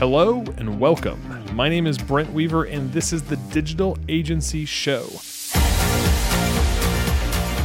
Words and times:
Hello 0.00 0.42
and 0.56 0.80
welcome. 0.80 1.20
My 1.54 1.68
name 1.68 1.86
is 1.86 1.98
Brent 1.98 2.32
Weaver, 2.32 2.64
and 2.64 2.90
this 2.90 3.12
is 3.12 3.22
the 3.22 3.36
Digital 3.52 3.98
Agency 4.08 4.64
Show, 4.64 5.02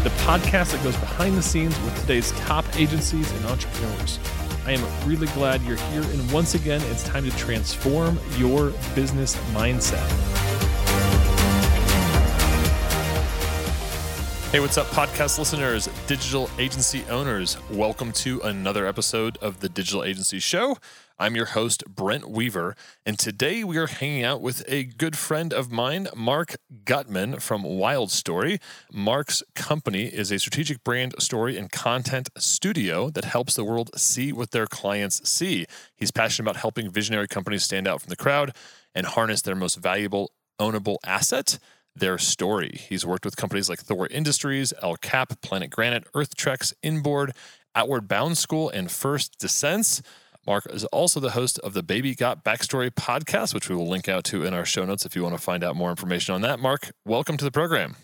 the 0.03 0.11
podcast 0.25 0.73
that 0.73 0.81
goes 0.83 0.97
behind 0.97 1.37
the 1.37 1.41
scenes 1.41 1.79
with 1.79 1.97
today's 2.01 2.33
top 2.33 2.65
agencies 2.75 3.31
and 3.31 3.45
entrepreneurs. 3.45 4.19
I 4.65 4.73
am 4.73 5.07
really 5.07 5.27
glad 5.27 5.61
you're 5.61 5.77
here, 5.77 6.01
and 6.01 6.29
once 6.29 6.55
again, 6.55 6.81
it's 6.87 7.03
time 7.03 7.23
to 7.23 7.31
transform 7.37 8.19
your 8.35 8.71
business 8.95 9.37
mindset. 9.53 10.05
Hey, 14.51 14.59
what's 14.59 14.77
up, 14.77 14.87
podcast 14.87 15.39
listeners, 15.39 15.87
digital 16.05 16.49
agency 16.59 17.05
owners? 17.09 17.55
Welcome 17.71 18.11
to 18.11 18.41
another 18.41 18.85
episode 18.87 19.37
of 19.37 19.61
the 19.61 19.69
Digital 19.69 20.03
Agency 20.03 20.39
Show. 20.39 20.77
I'm 21.17 21.37
your 21.37 21.45
host, 21.45 21.85
Brent 21.87 22.29
Weaver, 22.29 22.75
and 23.05 23.17
today 23.17 23.63
we 23.63 23.77
are 23.77 23.87
hanging 23.87 24.25
out 24.25 24.41
with 24.41 24.65
a 24.67 24.83
good 24.83 25.17
friend 25.17 25.53
of 25.53 25.71
mine, 25.71 26.09
Marc 26.13 26.57
Gutman 26.83 27.39
from 27.39 27.63
Wild 27.63 28.11
Story. 28.11 28.59
Marc's 28.91 29.41
company 29.55 30.07
is 30.07 30.29
a 30.29 30.39
strategic 30.39 30.83
brand 30.83 31.15
story 31.19 31.55
and 31.55 31.71
content 31.71 32.27
studio 32.37 33.09
that 33.11 33.23
helps 33.23 33.53
the 33.55 33.63
world 33.63 33.91
see 33.97 34.33
what 34.33 34.51
their 34.51 34.67
clients 34.67 35.29
see. 35.29 35.65
He's 35.95 36.11
passionate 36.11 36.49
about 36.49 36.59
helping 36.59 36.91
visionary 36.91 37.29
companies 37.29 37.63
stand 37.63 37.87
out 37.87 38.01
from 38.01 38.09
the 38.09 38.17
crowd 38.17 38.53
and 38.93 39.05
harness 39.05 39.41
their 39.41 39.55
most 39.55 39.75
valuable, 39.75 40.31
ownable 40.59 40.97
asset 41.05 41.59
their 41.95 42.17
story. 42.17 42.81
He's 42.89 43.05
worked 43.05 43.23
with 43.23 43.37
companies 43.37 43.69
like 43.69 43.79
Thor 43.79 44.07
Industries, 44.07 44.73
El 44.81 44.97
Cap, 44.97 45.39
Planet 45.41 45.69
Granite, 45.69 46.07
Earth 46.13 46.35
Treks, 46.35 46.73
Inboard, 46.83 47.31
Outward 47.73 48.09
Bound 48.09 48.37
School, 48.37 48.69
and 48.69 48.91
First 48.91 49.39
Descents. 49.39 50.01
Marc 50.47 50.67
is 50.69 50.85
also 50.85 51.19
the 51.19 51.31
host 51.31 51.57
of 51.59 51.73
the 51.73 51.81
Baby 51.81 52.13
Got 52.13 52.43
Backstory 52.43 52.91
podcast, 52.91 53.53
which 53.55 53.67
we 53.67 53.75
will 53.75 53.87
link 53.87 54.07
out 54.07 54.23
to 54.25 54.43
in 54.43 54.53
our 54.53 54.63
show 54.63 54.85
notes 54.85 55.03
if 55.03 55.15
you 55.15 55.23
want 55.23 55.35
to 55.35 55.41
find 55.41 55.63
out 55.63 55.75
more 55.75 55.89
information 55.89 56.35
on 56.35 56.41
that. 56.41 56.59
Marc, 56.59 56.91
welcome 57.03 57.35
to 57.37 57.43
the 57.43 57.51
program. 57.51 57.95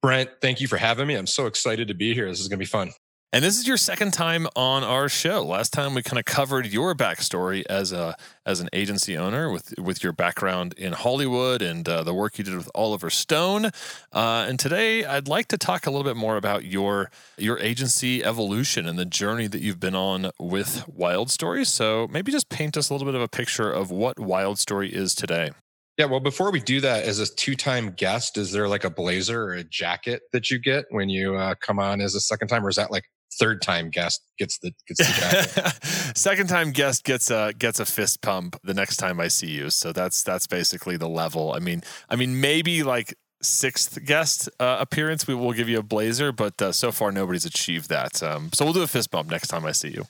Brent, 0.00 0.30
thank 0.40 0.62
you 0.62 0.66
for 0.66 0.78
having 0.78 1.06
me. 1.06 1.14
I'm 1.14 1.26
so 1.26 1.44
excited 1.44 1.88
to 1.88 1.94
be 1.94 2.14
here. 2.14 2.26
This 2.26 2.40
is 2.40 2.48
going 2.48 2.58
to 2.58 2.62
be 2.62 2.66
fun. 2.66 2.92
And 3.32 3.44
this 3.44 3.60
is 3.60 3.68
your 3.68 3.76
second 3.76 4.12
time 4.12 4.48
on 4.56 4.82
our 4.82 5.08
show. 5.08 5.44
Last 5.44 5.72
time 5.72 5.94
we 5.94 6.02
kind 6.02 6.18
of 6.18 6.24
covered 6.24 6.66
your 6.66 6.96
backstory 6.96 7.62
as 7.70 7.92
a 7.92 8.16
as 8.44 8.58
an 8.58 8.68
agency 8.72 9.16
owner 9.16 9.52
with 9.52 9.72
with 9.78 10.02
your 10.02 10.12
background 10.12 10.74
in 10.76 10.92
Hollywood 10.92 11.62
and 11.62 11.88
uh, 11.88 12.02
the 12.02 12.12
work 12.12 12.38
you 12.38 12.44
did 12.44 12.56
with 12.56 12.68
Oliver 12.74 13.08
Stone. 13.08 13.66
Uh, 14.12 14.46
and 14.48 14.58
today 14.58 15.04
I'd 15.04 15.28
like 15.28 15.46
to 15.48 15.58
talk 15.58 15.86
a 15.86 15.92
little 15.92 16.02
bit 16.02 16.16
more 16.16 16.36
about 16.36 16.64
your 16.64 17.12
your 17.38 17.56
agency 17.60 18.24
evolution 18.24 18.88
and 18.88 18.98
the 18.98 19.04
journey 19.04 19.46
that 19.46 19.60
you've 19.60 19.78
been 19.78 19.94
on 19.94 20.32
with 20.40 20.84
Wildstory. 20.92 21.64
So 21.64 22.08
maybe 22.10 22.32
just 22.32 22.48
paint 22.48 22.76
us 22.76 22.90
a 22.90 22.94
little 22.94 23.06
bit 23.06 23.14
of 23.14 23.22
a 23.22 23.28
picture 23.28 23.70
of 23.70 23.92
what 23.92 24.16
Wildstory 24.16 24.90
is 24.90 25.14
today. 25.14 25.52
Yeah, 25.96 26.06
well, 26.06 26.18
before 26.18 26.50
we 26.50 26.60
do 26.60 26.80
that, 26.80 27.04
as 27.04 27.18
a 27.18 27.32
two-time 27.32 27.90
guest, 27.90 28.38
is 28.38 28.52
there 28.52 28.66
like 28.66 28.84
a 28.84 28.90
blazer 28.90 29.42
or 29.42 29.52
a 29.52 29.62
jacket 29.62 30.22
that 30.32 30.50
you 30.50 30.58
get 30.58 30.86
when 30.88 31.10
you 31.10 31.36
uh, 31.36 31.54
come 31.60 31.78
on 31.78 32.00
as 32.00 32.14
a 32.14 32.20
second 32.20 32.48
time, 32.48 32.64
or 32.64 32.70
is 32.70 32.76
that 32.76 32.90
like 32.90 33.04
third 33.38 33.62
time 33.62 33.90
guest 33.90 34.22
gets 34.38 34.58
the 34.58 34.72
gets 34.86 34.98
the 34.98 35.12
jacket. 35.12 35.84
Second 36.16 36.48
time 36.48 36.72
guest 36.72 37.04
gets 37.04 37.30
a 37.30 37.52
gets 37.58 37.80
a 37.80 37.86
fist 37.86 38.22
pump 38.22 38.58
the 38.62 38.74
next 38.74 38.96
time 38.96 39.20
I 39.20 39.28
see 39.28 39.50
you. 39.50 39.70
So 39.70 39.92
that's 39.92 40.22
that's 40.22 40.46
basically 40.46 40.96
the 40.96 41.08
level. 41.08 41.52
I 41.52 41.58
mean, 41.58 41.82
I 42.08 42.16
mean 42.16 42.40
maybe 42.40 42.82
like 42.82 43.14
sixth 43.42 44.04
guest 44.04 44.48
uh, 44.58 44.76
appearance 44.80 45.26
we 45.26 45.34
will 45.34 45.52
give 45.52 45.68
you 45.68 45.78
a 45.78 45.82
blazer, 45.82 46.32
but 46.32 46.60
uh, 46.60 46.72
so 46.72 46.92
far 46.92 47.12
nobody's 47.12 47.44
achieved 47.44 47.88
that. 47.88 48.22
Um, 48.22 48.50
so 48.52 48.64
we'll 48.64 48.74
do 48.74 48.82
a 48.82 48.86
fist 48.86 49.10
bump 49.10 49.30
next 49.30 49.48
time 49.48 49.64
I 49.64 49.72
see 49.72 49.88
you. 49.88 50.04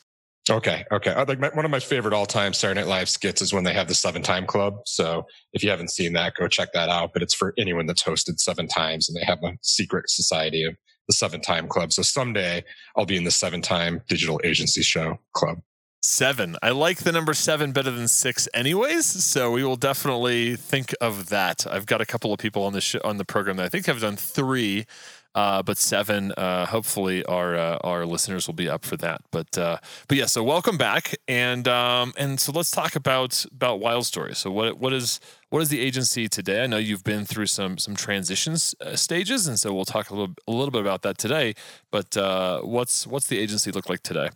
Okay, 0.48 0.84
okay. 0.90 1.12
I 1.12 1.22
like 1.22 1.38
my, 1.38 1.50
one 1.50 1.64
of 1.64 1.70
my 1.70 1.78
favorite 1.78 2.14
all-time 2.14 2.54
Saturday 2.54 2.80
Night 2.80 2.88
Live 2.88 3.08
skits 3.08 3.42
is 3.42 3.52
when 3.52 3.62
they 3.62 3.74
have 3.74 3.88
the 3.88 3.94
Seven 3.94 4.22
Time 4.22 4.46
Club. 4.46 4.78
So 4.84 5.26
if 5.52 5.62
you 5.62 5.70
haven't 5.70 5.90
seen 5.90 6.14
that, 6.14 6.34
go 6.34 6.48
check 6.48 6.72
that 6.72 6.88
out. 6.88 7.12
But 7.12 7.22
it's 7.22 7.34
for 7.34 7.54
anyone 7.58 7.86
that's 7.86 8.02
hosted 8.02 8.40
seven 8.40 8.66
times, 8.66 9.08
and 9.08 9.16
they 9.16 9.24
have 9.24 9.38
a 9.44 9.52
secret 9.60 10.08
society 10.08 10.64
of 10.64 10.76
the 11.10 11.14
seven 11.14 11.40
time 11.40 11.66
club. 11.66 11.92
So 11.92 12.02
someday 12.02 12.64
I'll 12.96 13.06
be 13.06 13.16
in 13.16 13.24
the 13.24 13.30
seven 13.32 13.60
time 13.60 14.02
digital 14.08 14.40
agency 14.44 14.82
show 14.82 15.18
club. 15.32 15.60
Seven. 16.02 16.56
I 16.62 16.70
like 16.70 16.98
the 16.98 17.12
number 17.12 17.34
seven 17.34 17.72
better 17.72 17.90
than 17.90 18.08
six, 18.08 18.48
anyways. 18.54 19.04
So 19.04 19.50
we 19.50 19.64
will 19.64 19.76
definitely 19.76 20.56
think 20.56 20.94
of 21.00 21.28
that. 21.28 21.66
I've 21.66 21.84
got 21.84 22.00
a 22.00 22.06
couple 22.06 22.32
of 22.32 22.38
people 22.38 22.62
on 22.64 22.72
the 22.72 23.00
on 23.04 23.18
the 23.18 23.24
program 23.24 23.56
that 23.56 23.66
I 23.66 23.68
think 23.68 23.86
have 23.86 24.00
done 24.00 24.16
three 24.16 24.86
uh, 25.34 25.62
but 25.62 25.78
seven, 25.78 26.32
uh, 26.32 26.66
hopefully 26.66 27.24
our 27.24 27.56
uh, 27.56 27.78
our 27.82 28.04
listeners 28.04 28.46
will 28.46 28.54
be 28.54 28.68
up 28.68 28.84
for 28.84 28.96
that. 28.96 29.22
But 29.30 29.56
uh, 29.56 29.78
but 30.08 30.18
yeah, 30.18 30.26
so 30.26 30.42
welcome 30.42 30.76
back, 30.76 31.14
and 31.28 31.68
um, 31.68 32.12
and 32.16 32.40
so 32.40 32.52
let's 32.52 32.70
talk 32.70 32.96
about 32.96 33.44
about 33.52 33.80
Wildstory. 33.80 34.34
So 34.34 34.50
what 34.50 34.78
what 34.78 34.92
is 34.92 35.20
what 35.50 35.62
is 35.62 35.68
the 35.68 35.80
agency 35.80 36.28
today? 36.28 36.62
I 36.64 36.66
know 36.66 36.78
you've 36.78 37.04
been 37.04 37.24
through 37.24 37.46
some 37.46 37.78
some 37.78 37.94
transitions 37.94 38.74
uh, 38.80 38.96
stages, 38.96 39.46
and 39.46 39.58
so 39.58 39.72
we'll 39.72 39.84
talk 39.84 40.10
a 40.10 40.14
little 40.14 40.34
a 40.48 40.52
little 40.52 40.72
bit 40.72 40.80
about 40.80 41.02
that 41.02 41.18
today. 41.18 41.54
But 41.90 42.16
uh, 42.16 42.62
what's 42.62 43.06
what's 43.06 43.28
the 43.28 43.38
agency 43.38 43.70
look 43.70 43.88
like 43.88 44.02
today? 44.02 44.30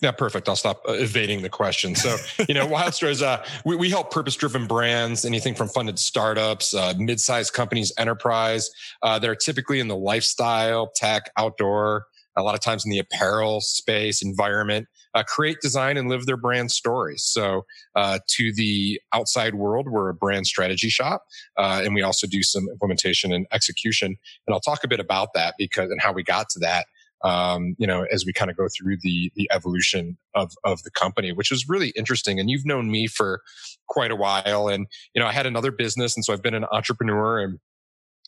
Yeah, 0.00 0.12
perfect. 0.12 0.48
I'll 0.48 0.56
stop 0.56 0.82
uh, 0.88 0.92
evading 0.92 1.42
the 1.42 1.50
question. 1.50 1.94
So, 1.94 2.16
you 2.48 2.54
know, 2.54 2.66
Wildstory's, 2.66 3.20
uh, 3.20 3.44
we, 3.64 3.76
we 3.76 3.90
help 3.90 4.10
purpose 4.10 4.34
driven 4.34 4.66
brands, 4.66 5.24
anything 5.24 5.54
from 5.54 5.68
funded 5.68 5.98
startups, 5.98 6.72
uh, 6.74 6.94
mid 6.96 7.20
sized 7.20 7.52
companies, 7.52 7.92
enterprise. 7.98 8.70
Uh, 9.02 9.18
they're 9.18 9.36
typically 9.36 9.78
in 9.78 9.88
the 9.88 9.96
lifestyle, 9.96 10.90
tech, 10.94 11.30
outdoor, 11.36 12.06
a 12.36 12.42
lot 12.42 12.54
of 12.54 12.60
times 12.60 12.84
in 12.86 12.90
the 12.90 12.98
apparel 12.98 13.60
space, 13.60 14.22
environment, 14.22 14.86
uh, 15.14 15.22
create, 15.22 15.58
design, 15.60 15.98
and 15.98 16.08
live 16.08 16.24
their 16.24 16.36
brand 16.36 16.70
stories. 16.70 17.22
So, 17.22 17.66
uh, 17.94 18.20
to 18.28 18.54
the 18.54 19.00
outside 19.12 19.54
world, 19.54 19.88
we're 19.90 20.08
a 20.08 20.14
brand 20.14 20.46
strategy 20.46 20.88
shop, 20.88 21.24
uh, 21.58 21.82
and 21.84 21.94
we 21.94 22.00
also 22.00 22.26
do 22.26 22.42
some 22.42 22.68
implementation 22.70 23.32
and 23.32 23.46
execution. 23.52 24.16
And 24.46 24.54
I'll 24.54 24.60
talk 24.60 24.82
a 24.82 24.88
bit 24.88 25.00
about 25.00 25.34
that 25.34 25.56
because 25.58 25.90
and 25.90 26.00
how 26.00 26.12
we 26.12 26.22
got 26.22 26.48
to 26.50 26.58
that 26.60 26.86
um, 27.22 27.74
you 27.78 27.86
know, 27.86 28.06
as 28.12 28.24
we 28.24 28.32
kind 28.32 28.50
of 28.50 28.56
go 28.56 28.66
through 28.76 28.96
the 29.02 29.30
the 29.34 29.48
evolution 29.52 30.16
of 30.34 30.52
of 30.64 30.82
the 30.82 30.90
company, 30.90 31.32
which 31.32 31.52
is 31.52 31.68
really 31.68 31.90
interesting. 31.90 32.40
And 32.40 32.50
you've 32.50 32.66
known 32.66 32.90
me 32.90 33.06
for 33.06 33.42
quite 33.88 34.10
a 34.10 34.16
while, 34.16 34.68
and 34.68 34.86
you 35.14 35.20
know, 35.20 35.26
I 35.26 35.32
had 35.32 35.46
another 35.46 35.70
business, 35.70 36.16
and 36.16 36.24
so 36.24 36.32
I've 36.32 36.42
been 36.42 36.54
an 36.54 36.66
entrepreneur 36.72 37.40
and 37.40 37.58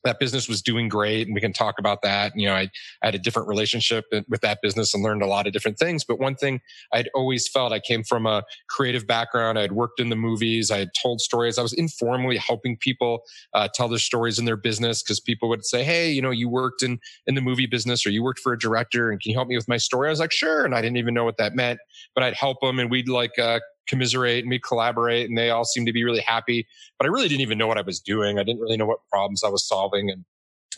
that 0.05 0.19
business 0.19 0.49
was 0.49 0.63
doing 0.63 0.89
great 0.89 1.27
and 1.27 1.35
we 1.35 1.41
can 1.41 1.53
talk 1.53 1.79
about 1.79 2.03
that. 2.03 2.33
You 2.37 2.49
know 2.49 2.55
I, 2.55 2.71
I, 3.03 3.07
had 3.07 3.15
a 3.15 3.19
different 3.19 3.49
relationship 3.49 4.05
with 4.29 4.41
that 4.41 4.59
business 4.63 4.95
and 4.95 5.03
learned 5.03 5.23
a 5.23 5.27
lot 5.27 5.47
of 5.47 5.53
different 5.53 5.79
things. 5.79 6.05
But 6.05 6.19
one 6.19 6.35
thing 6.35 6.61
i'd 6.93 7.09
always 7.15 7.49
felt 7.49 7.73
i 7.73 7.81
came 7.81 8.03
from 8.03 8.27
a 8.27 8.43
creative 8.69 9.07
background. 9.07 9.59
I 9.59 9.63
had 9.63 9.73
worked 9.73 10.01
in 10.01 10.09
the 10.09 10.17
movies. 10.17 10.71
I 10.71 10.79
had 10.79 10.91
told 10.95 11.21
stories. 11.21 11.59
I 11.59 11.63
was 11.63 11.73
informally 11.73 12.37
helping 12.37 12.77
people 12.77 13.23
uh, 13.55 13.69
tell 13.75 13.89
their 13.89 13.99
stories 13.99 14.39
in 14.39 14.45
their 14.45 14.57
business 14.57 15.03
because 15.03 15.21
people 15.21 15.49
would 15.49 15.65
say 15.65 15.85
hey 15.85 16.11
you 16.11 16.23
know 16.23 16.31
you 16.31 16.49
worked 16.49 16.83
in 16.83 16.99
in 17.27 17.35
the 17.35 17.41
movie 17.41 17.67
business 17.67 18.07
or 18.07 18.11
you 18.11 18.23
worked 18.23 18.41
for 18.41 18.53
a 18.53 18.59
director 18.59 19.11
and 19.11 19.21
can 19.21 19.31
you 19.31 19.37
help 19.37 19.49
me 19.49 19.57
with 19.57 19.69
my 19.69 19.77
story? 19.77 20.09
I 20.09 20.11
was 20.11 20.21
like 20.21 20.33
sure. 20.33 20.65
And 20.65 20.75
i 20.75 20.81
didn't 20.81 20.97
even 20.97 21.15
know 21.15 21.25
what 21.25 21.37
that 21.39 21.55
meant 21.55 21.79
but 22.15 22.25
i'd 22.25 22.35
help 22.35 22.61
them 22.61 22.79
and 22.79 22.91
we'd 22.91 23.09
like 23.09 23.39
uh, 23.39 23.61
commiserate 23.89 24.45
and 24.45 24.51
we 24.51 24.59
collaborate 24.59 25.29
and 25.29 25.37
they 25.37 25.51
all 25.51 25.65
seemed 25.65 25.87
to 25.87 25.93
be 25.93 26.05
really 26.05 26.21
happy 26.21 26.67
but 26.99 27.07
i 27.07 27.09
really 27.09 27.29
didn't 27.29 27.41
even 27.41 27.59
know 27.59 27.67
what 27.67 27.79
i 27.79 27.83
was 27.83 28.01
doing 28.01 28.39
i 28.39 28.43
didn't 28.43 28.61
really 28.61 28.77
know 28.77 28.87
what 28.87 29.01
problems 29.11 29.43
i 29.45 29.49
was 29.49 29.67
solving 29.67 30.11
and 30.11 30.25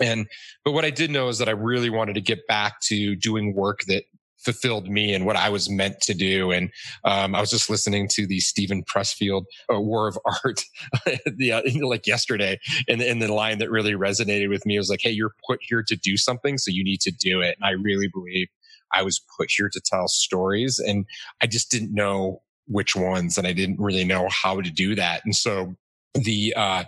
and 0.01 0.27
but 0.65 0.73
what 0.73 0.85
i 0.85 0.91
did 0.91 1.11
know 1.11 1.29
is 1.29 1.39
that 1.39 1.49
i 1.49 1.53
really 1.53 1.91
wanted 1.91 2.15
to 2.15 2.21
get 2.21 2.47
back 2.47 2.81
to 2.81 3.15
doing 3.17 3.55
work 3.55 3.81
that 3.87 4.05
fulfilled 4.45 4.89
me 4.89 5.15
and 5.15 5.25
what 5.25 5.37
I 5.37 5.49
was 5.49 5.71
meant 5.71 6.01
to 6.03 6.15
do. 6.15 6.53
And 6.53 6.71
um, 7.05 7.35
I 7.35 7.41
was 7.41 7.51
just 7.51 7.71
listening 7.71 8.09
to 8.09 8.27
the 8.27 8.41
Steven 8.41 8.85
Pressfield 8.85 9.45
uh, 9.73 9.81
War 9.81 10.07
of 10.07 10.19
Art, 10.45 10.61
the, 11.27 11.53
uh, 11.53 11.63
like 11.83 12.07
yesterday, 12.07 12.61
and, 12.89 13.01
and 13.01 13.21
the 13.21 13.33
line 13.33 13.59
that 13.59 13.71
really 13.71 13.93
resonated 13.93 14.51
with 14.51 14.65
me 14.67 14.79
was 14.79 14.91
like, 14.91 15.01
"Hey, 15.03 15.11
you're 15.11 15.35
put 15.49 15.61
here 15.63 15.83
to 15.83 15.97
do 15.97 16.17
something, 16.17 16.59
so 16.59 16.71
you 16.71 16.85
need 16.85 17.01
to 17.01 17.11
do 17.11 17.41
it." 17.41 17.57
And 17.61 17.67
I 17.67 17.71
really 17.71 18.09
believe 18.09 18.49
I 18.93 19.03
was 19.03 19.21
put 19.37 19.49
here 19.51 19.71
to 19.73 19.81
tell 19.85 20.09
stories, 20.09 20.79
and 20.79 21.07
I 21.41 21.47
just 21.47 21.71
didn't 21.71 21.95
know 21.95 22.43
which 22.67 22.97
ones 22.97 23.39
and 23.39 23.47
I 23.47 23.53
didn't 23.53 23.81
really 23.81 24.05
know 24.05 24.29
how 24.31 24.61
to 24.61 24.71
do 24.71 24.95
that. 24.95 25.25
And 25.25 25.35
so 25.35 25.75
the, 26.15 26.55
uh, 26.57 26.85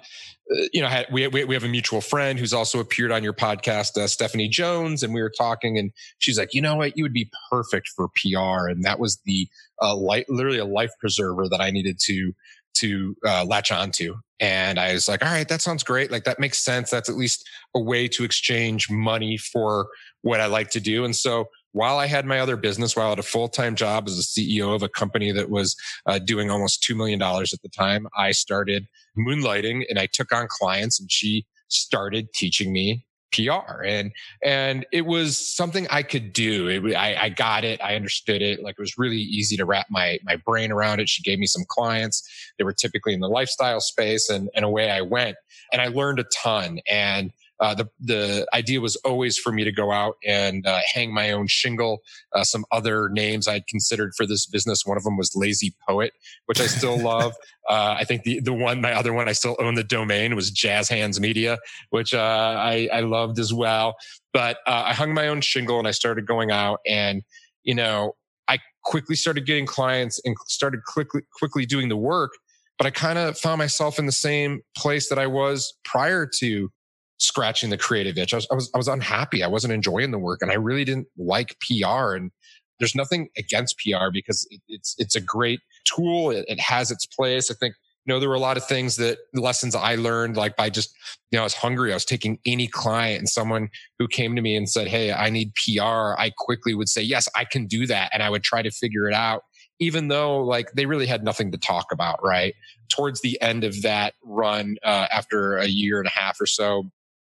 you 0.73 0.81
know, 0.81 1.03
we, 1.11 1.27
we, 1.27 1.55
have 1.55 1.65
a 1.65 1.69
mutual 1.69 2.01
friend 2.01 2.39
who's 2.39 2.53
also 2.53 2.79
appeared 2.79 3.11
on 3.11 3.25
your 3.25 3.33
podcast, 3.33 3.97
uh, 3.97 4.07
Stephanie 4.07 4.49
Jones, 4.49 5.03
and 5.03 5.13
we 5.13 5.21
were 5.21 5.33
talking, 5.37 5.77
and 5.77 5.91
she's 6.19 6.39
like, 6.39 6.55
you 6.55 6.63
know 6.63 6.77
what, 6.77 6.97
you 6.97 7.03
would 7.03 7.13
be 7.13 7.29
perfect 7.51 7.89
for 7.89 8.09
PR, 8.09 8.69
and 8.69 8.85
that 8.85 9.01
was 9.01 9.21
the 9.25 9.49
uh, 9.83 9.97
light, 9.97 10.27
literally 10.29 10.59
a 10.59 10.65
life 10.65 10.93
preserver 11.01 11.49
that 11.49 11.61
I 11.61 11.71
needed 11.71 11.99
to 12.05 12.33
to 12.75 13.17
uh, 13.27 13.45
latch 13.45 13.73
onto. 13.73 14.15
And 14.39 14.79
I 14.79 14.93
was 14.93 15.09
like, 15.09 15.25
all 15.25 15.33
right, 15.33 15.49
that 15.49 15.63
sounds 15.63 15.83
great. 15.83 16.11
Like 16.11 16.25
that 16.25 16.39
makes 16.39 16.59
sense. 16.59 16.91
That's 16.91 17.09
at 17.09 17.17
least 17.17 17.49
a 17.75 17.81
way 17.81 18.07
to 18.09 18.23
exchange 18.23 18.91
money 18.91 19.39
for 19.39 19.89
what 20.23 20.41
I 20.41 20.47
like 20.47 20.71
to 20.71 20.81
do. 20.81 21.05
And 21.05 21.17
so 21.17 21.49
while 21.73 21.99
I 21.99 22.07
had 22.07 22.25
my 22.25 22.39
other 22.39 22.57
business, 22.57 22.97
while 22.97 23.07
I 23.07 23.11
had 23.11 23.19
a 23.19 23.23
full 23.23 23.49
time 23.49 23.75
job 23.75 24.09
as 24.09 24.19
a 24.19 24.23
CEO 24.23 24.75
of 24.75 24.83
a 24.83 24.89
company 24.89 25.33
that 25.33 25.51
was 25.51 25.77
uh, 26.07 26.19
doing 26.19 26.51
almost 26.51 26.83
$2 26.83 26.97
million 26.97 27.21
at 27.21 27.63
the 27.63 27.69
time, 27.69 28.07
I 28.17 28.33
started 28.33 28.87
moonlighting 29.19 29.85
and 29.89 29.99
I 29.99 30.07
took 30.07 30.33
on 30.33 30.47
clients 30.49 31.01
and 31.01 31.11
she 31.11 31.47
started 31.69 32.33
teaching 32.33 32.73
me 32.73 33.05
PR 33.33 33.83
and 33.85 34.13
and 34.43 34.87
it 34.93 35.05
was 35.05 35.37
something 35.39 35.87
I 35.91 36.03
could 36.03 36.33
do. 36.33 36.69
It, 36.69 36.95
I, 36.95 37.25
I 37.25 37.29
got 37.29 37.65
it. 37.65 37.83
I 37.83 37.95
understood 37.95 38.41
it. 38.41 38.63
Like 38.63 38.77
it 38.79 38.81
was 38.81 38.97
really 38.97 39.19
easy 39.19 39.57
to 39.57 39.65
wrap 39.65 39.87
my 39.91 40.19
my 40.25 40.37
brain 40.37 40.73
around 40.73 41.01
it. 41.01 41.09
She 41.09 41.23
gave 41.23 41.39
me 41.39 41.47
some 41.47 41.65
clients. 41.69 42.27
They 42.57 42.65
were 42.65 42.73
typically 42.73 43.15
in 43.15 43.21
the 43.21 43.29
lifestyle 43.29 43.81
space, 43.81 44.31
and 44.31 44.49
and 44.55 44.65
away 44.65 44.91
I 44.91 45.03
went. 45.03 45.37
And 45.73 45.83
I 45.83 45.89
learned 45.89 46.21
a 46.21 46.25
ton. 46.25 46.79
And 46.89 47.33
uh, 47.59 47.75
the 47.75 47.89
the 48.01 48.47
idea 48.53 48.81
was 48.81 48.97
always 48.97 49.39
for 49.39 49.53
me 49.53 49.65
to 49.65 49.73
go 49.73 49.91
out 49.91 50.17
and 50.27 50.67
uh, 50.67 50.81
hang 50.93 51.13
my 51.13 51.31
own 51.31 51.47
shingle. 51.47 52.03
Uh, 52.35 52.45
some 52.45 52.65
other 52.71 53.09
names 53.09 53.49
I'd 53.49 53.67
considered 53.67 54.13
for 54.17 54.27
this 54.27 54.47
business. 54.47 54.85
One 54.85 54.97
of 54.97 55.05
them 55.05 55.17
was 55.17 55.35
Lazy 55.35 55.75
Poet, 55.89 56.13
which 56.47 56.61
I 56.61 56.67
still 56.67 56.99
love. 57.03 57.35
Uh, 57.69 57.97
I 57.99 58.05
think 58.05 58.25
the 58.25 58.41
the 58.41 58.53
one, 58.53 58.81
my 58.81 58.93
other 58.93 59.13
one, 59.13 59.29
I 59.29 59.33
still 59.33 59.57
own 59.59 59.75
the 59.75 59.85
domain 59.85 60.37
was 60.37 60.51
Jazz 60.51 60.89
Hands 60.89 61.19
Media, 61.19 61.59
which 61.91 62.13
uh, 62.13 62.55
I 62.59 62.89
I 62.93 63.01
loved 63.01 63.39
as 63.39 63.53
well. 63.53 63.97
But 64.33 64.59
uh, 64.67 64.85
I 64.87 64.93
hung 64.93 65.15
my 65.15 65.29
own 65.29 65.41
shingle 65.41 65.79
and 65.79 65.89
I 65.89 65.93
started 65.93 66.27
going 66.27 66.51
out 66.51 66.81
and 66.87 67.23
you 67.63 67.75
know 67.75 68.17
I 68.49 68.59
quickly 68.85 69.17
started 69.17 69.47
getting 69.47 69.67
clients 69.67 70.21
and 70.25 70.37
started 70.47 70.81
quickly 70.85 71.23
quickly 71.33 71.65
doing 71.65 71.89
the 71.89 71.97
work. 71.97 72.33
But 72.77 72.87
I 72.87 72.91
kind 72.91 73.19
of 73.19 73.39
found 73.39 73.59
myself 73.59 73.99
in 73.99 74.05
the 74.05 74.13
same 74.13 74.61
place 74.77 75.09
that 75.09 75.19
I 75.19 75.27
was 75.27 75.73
prior 75.85 76.29
to 76.41 76.71
scratching 77.19 77.71
the 77.71 77.79
creative 77.79 78.19
itch. 78.19 78.35
I 78.35 78.37
was, 78.37 78.49
I 78.51 78.55
was, 78.55 78.71
I 78.75 78.79
was 78.79 78.89
unhappy. 78.89 79.43
I 79.43 79.49
wasn't 79.49 79.73
enjoying 79.73 80.11
the 80.11 80.19
work 80.19 80.43
and 80.43 80.51
I 80.51 80.55
really 80.55 80.85
didn't 80.85 81.09
like 81.17 81.57
PR. 81.61 82.15
And 82.15 82.31
there's 82.79 82.95
nothing 82.95 83.29
against 83.39 83.79
PR 83.79 84.11
because 84.13 84.47
it, 84.51 84.61
it's, 84.69 84.95
it's 84.99 85.17
a 85.17 85.21
great 85.21 85.61
tool. 85.85 86.31
It, 86.31 86.45
it, 86.49 86.61
has 86.61 86.91
its 86.91 87.07
place. 87.07 87.51
I 87.51 87.55
think, 87.55 87.75
you 88.05 88.13
know, 88.13 88.21
there 88.21 88.29
were 88.29 88.35
a 88.35 88.41
lot 88.41 88.57
of 88.57 88.67
things 88.67 88.97
that 88.97 89.19
lessons 89.35 89.75
I 89.75 89.95
learned, 89.95 90.37
like 90.37 90.57
by 90.57 90.69
just, 90.71 90.95
you 91.31 91.39
know, 91.39 91.43
I 91.43 91.45
was 91.45 91.55
hungry. 91.55 91.91
I 91.91 91.97
was 91.97 92.05
taking 92.05 92.39
any 92.45 92.67
client 92.67 93.19
and 93.19 93.29
someone 93.29 93.71
who 93.99 94.07
came 94.07 94.37
to 94.37 94.43
me 94.43 94.57
and 94.57 94.69
said, 94.69 94.87
Hey, 94.87 95.13
I 95.13 95.31
need 95.31 95.53
PR. 95.55 96.15
I 96.19 96.33
quickly 96.37 96.75
would 96.75 96.89
say, 96.89 97.03
yes, 97.03 97.29
I 97.35 97.45
can 97.45 97.67
do 97.67 97.87
that. 97.87 98.11
And 98.13 98.23
I 98.23 98.31
would 98.31 98.45
try 98.45 98.63
to 98.63 98.71
figure 98.71 99.09
it 99.09 99.15
out 99.15 99.43
even 99.79 100.09
though 100.09 100.39
like 100.39 100.73
they 100.73 100.87
really 100.87 101.07
had 101.07 101.23
nothing 101.23 101.53
to 101.53 101.59
talk 101.59 101.87
about 101.93 102.19
right 102.25 102.55
towards 102.89 103.21
the 103.21 103.41
end 103.43 103.65
of 103.65 103.83
that 103.83 104.15
run 104.25 104.77
uh, 104.85 105.07
after 105.11 105.57
a 105.57 105.67
year 105.67 105.99
and 105.99 106.07
a 106.07 106.11
half 106.11 106.41
or 106.41 106.47
so 106.47 106.85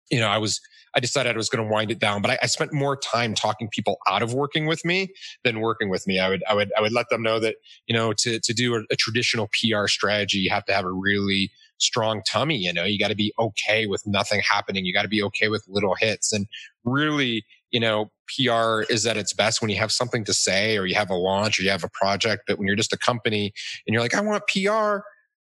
you 0.10 0.19
know, 0.19 0.28
I 0.28 0.38
was, 0.38 0.62
I 0.96 1.00
decided 1.00 1.34
I 1.34 1.38
was 1.38 1.50
going 1.50 1.66
to 1.66 1.72
wind 1.72 1.92
it 1.92 2.00
down, 2.00 2.22
but 2.22 2.31
I, 2.31 2.38
I, 2.44 2.46
spent 2.46 2.72
more 2.72 2.96
time 2.96 3.34
talking 3.34 3.68
people 3.68 3.98
out 4.07 4.22
of 4.22 4.34
working 4.34 4.66
with 4.66 4.86
me 4.86 5.13
than 5.44 5.60
working 5.60 5.90
with 5.90 6.07
me. 6.07 6.19
I 6.19 6.30
would, 6.30 6.44
I 6.50 6.54
would, 6.54 6.72
I 6.78 6.81
would 6.81 6.94
let 6.94 7.10
them 7.10 7.22
know 7.22 7.38
that, 7.40 7.56
you 7.86 7.94
know, 7.94 8.13
to, 8.13 8.40
to 8.40 8.54
do 8.54 8.75
a, 8.75 8.84
a 8.90 8.96
traditional 8.96 9.48
PR 9.48 9.88
strategy, 9.88 10.38
you 10.38 10.50
have 10.52 10.63
to 10.66 10.74
have 10.74 10.86
a 10.86 10.92
really 10.92 11.52
strong 11.78 12.22
tummy. 12.25 12.57
You 12.57 12.72
know, 12.72 12.86
you 12.86 12.98
got 12.98 13.10
to 13.10 13.16
be 13.16 13.34
okay 13.38 13.88
with 13.88 14.07
nothing 14.07 14.42
happening. 14.42 14.86
You 14.86 14.94
got 14.94 15.02
to 15.02 15.10
be 15.10 15.22
okay 15.24 15.50
with 15.50 15.66
little 15.68 15.96
hits 15.96 16.31
and 16.31 16.48
really, 16.86 17.46
you 17.72 17.80
know, 17.80 18.12
PR 18.28 18.81
is 18.92 19.06
at 19.06 19.18
its 19.18 19.34
best 19.34 19.62
when 19.62 19.69
you 19.69 19.78
have 19.78 19.92
something 19.92 20.24
to 20.24 20.34
say 20.34 20.78
or 20.78 20.86
you 20.86 20.96
have 20.96 21.10
a 21.10 21.16
launch 21.16 21.60
or 21.60 21.63
you 21.63 21.69
have 21.69 21.84
a 21.84 21.90
project. 21.90 22.44
But 22.48 22.57
when 22.57 22.68
you're 22.68 22.75
just 22.75 22.94
a 22.94 22.98
company 22.98 23.54
and 23.86 23.94
you're 23.94 24.02
like, 24.02 24.16
I 24.16 24.22
want 24.22 24.48
PR, 24.48 25.06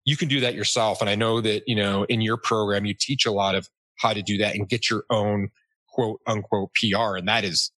you 0.05 0.17
can 0.17 0.27
do 0.27 0.39
that 0.39 0.55
yourself. 0.55 1.01
And 1.01 1.09
I 1.09 1.15
know 1.15 1.41
that, 1.41 1.63
you 1.67 1.75
know, 1.75 2.03
in 2.05 2.21
your 2.21 2.37
program, 2.37 2.85
you 2.85 2.93
teach 2.97 3.25
a 3.25 3.31
lot 3.31 3.55
of 3.55 3.69
how 4.03 4.13
to 4.13 4.21
do 4.21 4.37
that 4.37 4.55
and 4.55 4.69
get 4.69 4.89
your 4.89 5.05
own 5.09 5.49
quote 5.87 6.19
unquote 6.27 6.69
PR. 6.75 7.15
And 7.15 7.27
that 7.27 7.43
is 7.43 7.71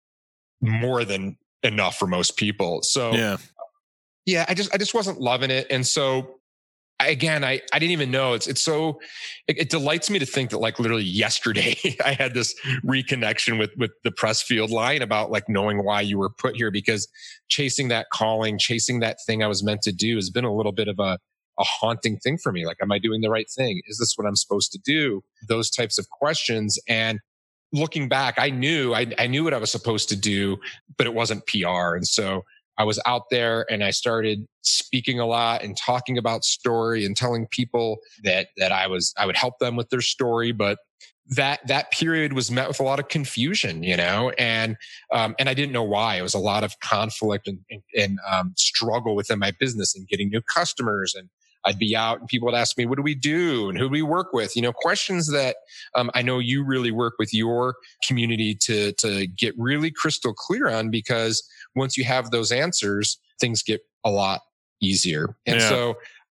more 0.61 1.05
than 1.05 1.37
enough 1.63 1.99
for 1.99 2.07
most 2.07 2.37
people. 2.37 2.83
So 2.83 3.13
yeah, 3.13 3.37
yeah, 4.27 4.45
I 4.49 4.55
just, 4.55 4.75
I 4.75 4.79
just 4.79 4.95
wasn't 4.95 5.21
loving 5.21 5.51
it. 5.51 5.67
And 5.71 5.87
so 5.87 6.41
again, 7.01 7.45
I, 7.45 7.61
I 7.73 7.79
didn't 7.79 7.93
even 7.93 8.11
know 8.11 8.33
it's, 8.33 8.47
it's 8.47 8.63
so, 8.63 9.01
it, 9.47 9.59
it 9.59 9.71
delights 9.71 10.09
me 10.09 10.19
to 10.19 10.27
think 10.27 10.51
that 10.51 10.59
like 10.59 10.79
literally 10.79 11.05
yesterday 11.05 11.77
I 12.05 12.15
had 12.15 12.35
this 12.35 12.55
reconnection 12.85 13.59
with, 13.59 13.71
with 13.77 13.91
the 14.03 14.11
Pressfield 14.11 14.71
line 14.71 15.03
about 15.03 15.31
like 15.31 15.49
knowing 15.49 15.85
why 15.85 16.01
you 16.01 16.19
were 16.19 16.31
put 16.31 16.57
here 16.57 16.71
because 16.71 17.07
chasing 17.49 17.89
that 17.89 18.07
calling, 18.13 18.59
chasing 18.59 19.01
that 19.01 19.19
thing 19.27 19.43
I 19.43 19.47
was 19.47 19.63
meant 19.63 19.83
to 19.83 19.93
do 19.93 20.17
has 20.17 20.31
been 20.31 20.45
a 20.45 20.55
little 20.55 20.73
bit 20.73 20.89
of 20.89 20.99
a, 20.99 21.19
a 21.59 21.65
haunting 21.65 22.19
thing 22.19 22.39
for 22.39 22.53
me. 22.53 22.67
Like, 22.67 22.79
am 22.83 22.93
I 22.93 22.99
doing 22.99 23.21
the 23.21 23.31
right 23.31 23.51
thing? 23.51 23.81
Is 23.87 23.99
this 23.99 24.15
what 24.17 24.27
I'm 24.27 24.37
supposed 24.37 24.73
to 24.73 24.79
do? 24.79 25.23
Those 25.49 25.71
types 25.71 25.99
of 25.99 26.09
questions. 26.11 26.79
And 26.89 27.21
looking 27.73 28.09
back, 28.09 28.35
I 28.39 28.51
knew, 28.51 28.95
I, 28.95 29.07
I 29.19 29.27
knew 29.27 29.45
what 29.45 29.55
I 29.55 29.59
was 29.59 29.71
supposed 29.71 30.09
to 30.11 30.17
do, 30.17 30.59
but 30.97 31.07
it 31.07 31.15
wasn't 31.15 31.47
PR. 31.47 31.95
And 31.95 32.07
so 32.07 32.45
I 32.77 32.85
was 32.85 33.01
out 33.07 33.31
there 33.31 33.67
and 33.71 33.85
I 33.85 33.91
started 33.91 34.47
speaking 34.63 35.21
a 35.21 35.27
lot 35.27 35.63
and 35.63 35.77
talking 35.77 36.19
about 36.19 36.45
story 36.45 37.05
and 37.05 37.17
telling 37.17 37.47
people 37.51 37.99
that, 38.25 38.49
that 38.57 38.73
I 38.73 38.87
was, 38.89 39.15
I 39.17 39.27
would 39.27 39.37
help 39.37 39.59
them 39.61 39.77
with 39.77 39.91
their 39.91 40.01
story, 40.01 40.51
but 40.51 40.79
that 41.27 41.67
that 41.67 41.91
period 41.91 42.35
was 42.35 42.51
met 42.51 42.69
with 42.69 42.81
a 42.81 42.83
lot 42.83 42.99
of 42.99 43.09
confusion, 43.09 43.83
you 43.83 43.97
know, 43.97 44.31
and 44.39 44.77
um, 45.11 45.35
and 45.39 45.49
I 45.49 45.55
didn't 45.55 45.73
know 45.73 45.83
why. 45.83 46.17
It 46.17 46.23
was 46.23 46.35
a 46.35 46.39
lot 46.39 46.65
of 46.65 46.79
conflict 46.81 47.49
and, 47.49 47.61
and, 47.71 47.83
and 47.97 48.19
um, 48.31 48.53
struggle 48.57 49.15
within 49.15 49.39
my 49.39 49.53
business 49.59 49.97
and 49.97 50.07
getting 50.07 50.29
new 50.29 50.43
customers 50.43 51.15
and 51.15 51.31
I'd 51.67 51.79
be 51.79 51.97
out 51.97 52.21
and 52.21 52.29
people 52.29 52.47
would 52.47 52.55
ask 52.55 52.77
me, 52.77 52.87
what 52.87 52.97
do 52.97 53.03
we 53.03 53.15
do? 53.15 53.69
And 53.69 53.79
who 53.79 53.85
do 53.85 53.91
we 53.91 54.03
work 54.03 54.33
with? 54.33 54.55
You 54.55 54.63
know, 54.63 54.73
questions 54.73 55.31
that 55.33 55.57
um, 55.95 56.11
I 56.15 56.23
know 56.23 56.39
you 56.39 56.65
really 56.65 56.91
work 56.91 57.15
with 57.19 57.33
your 57.33 57.77
community 58.07 58.55
to, 58.63 58.93
to 58.93 59.27
get 59.27 59.55
really 59.57 59.91
crystal 59.91 60.35
clear 60.35 60.69
on 60.69 60.91
because 60.91 61.43
once 61.75 61.97
you 61.97 62.05
have 62.05 62.31
those 62.31 62.53
answers, 62.53 63.19
things 63.41 63.63
get 63.63 63.81
a 64.05 64.11
lot 64.11 64.43
easier. 64.81 65.37
And 65.47 65.61
yeah. 65.61 65.69
so, 65.69 65.95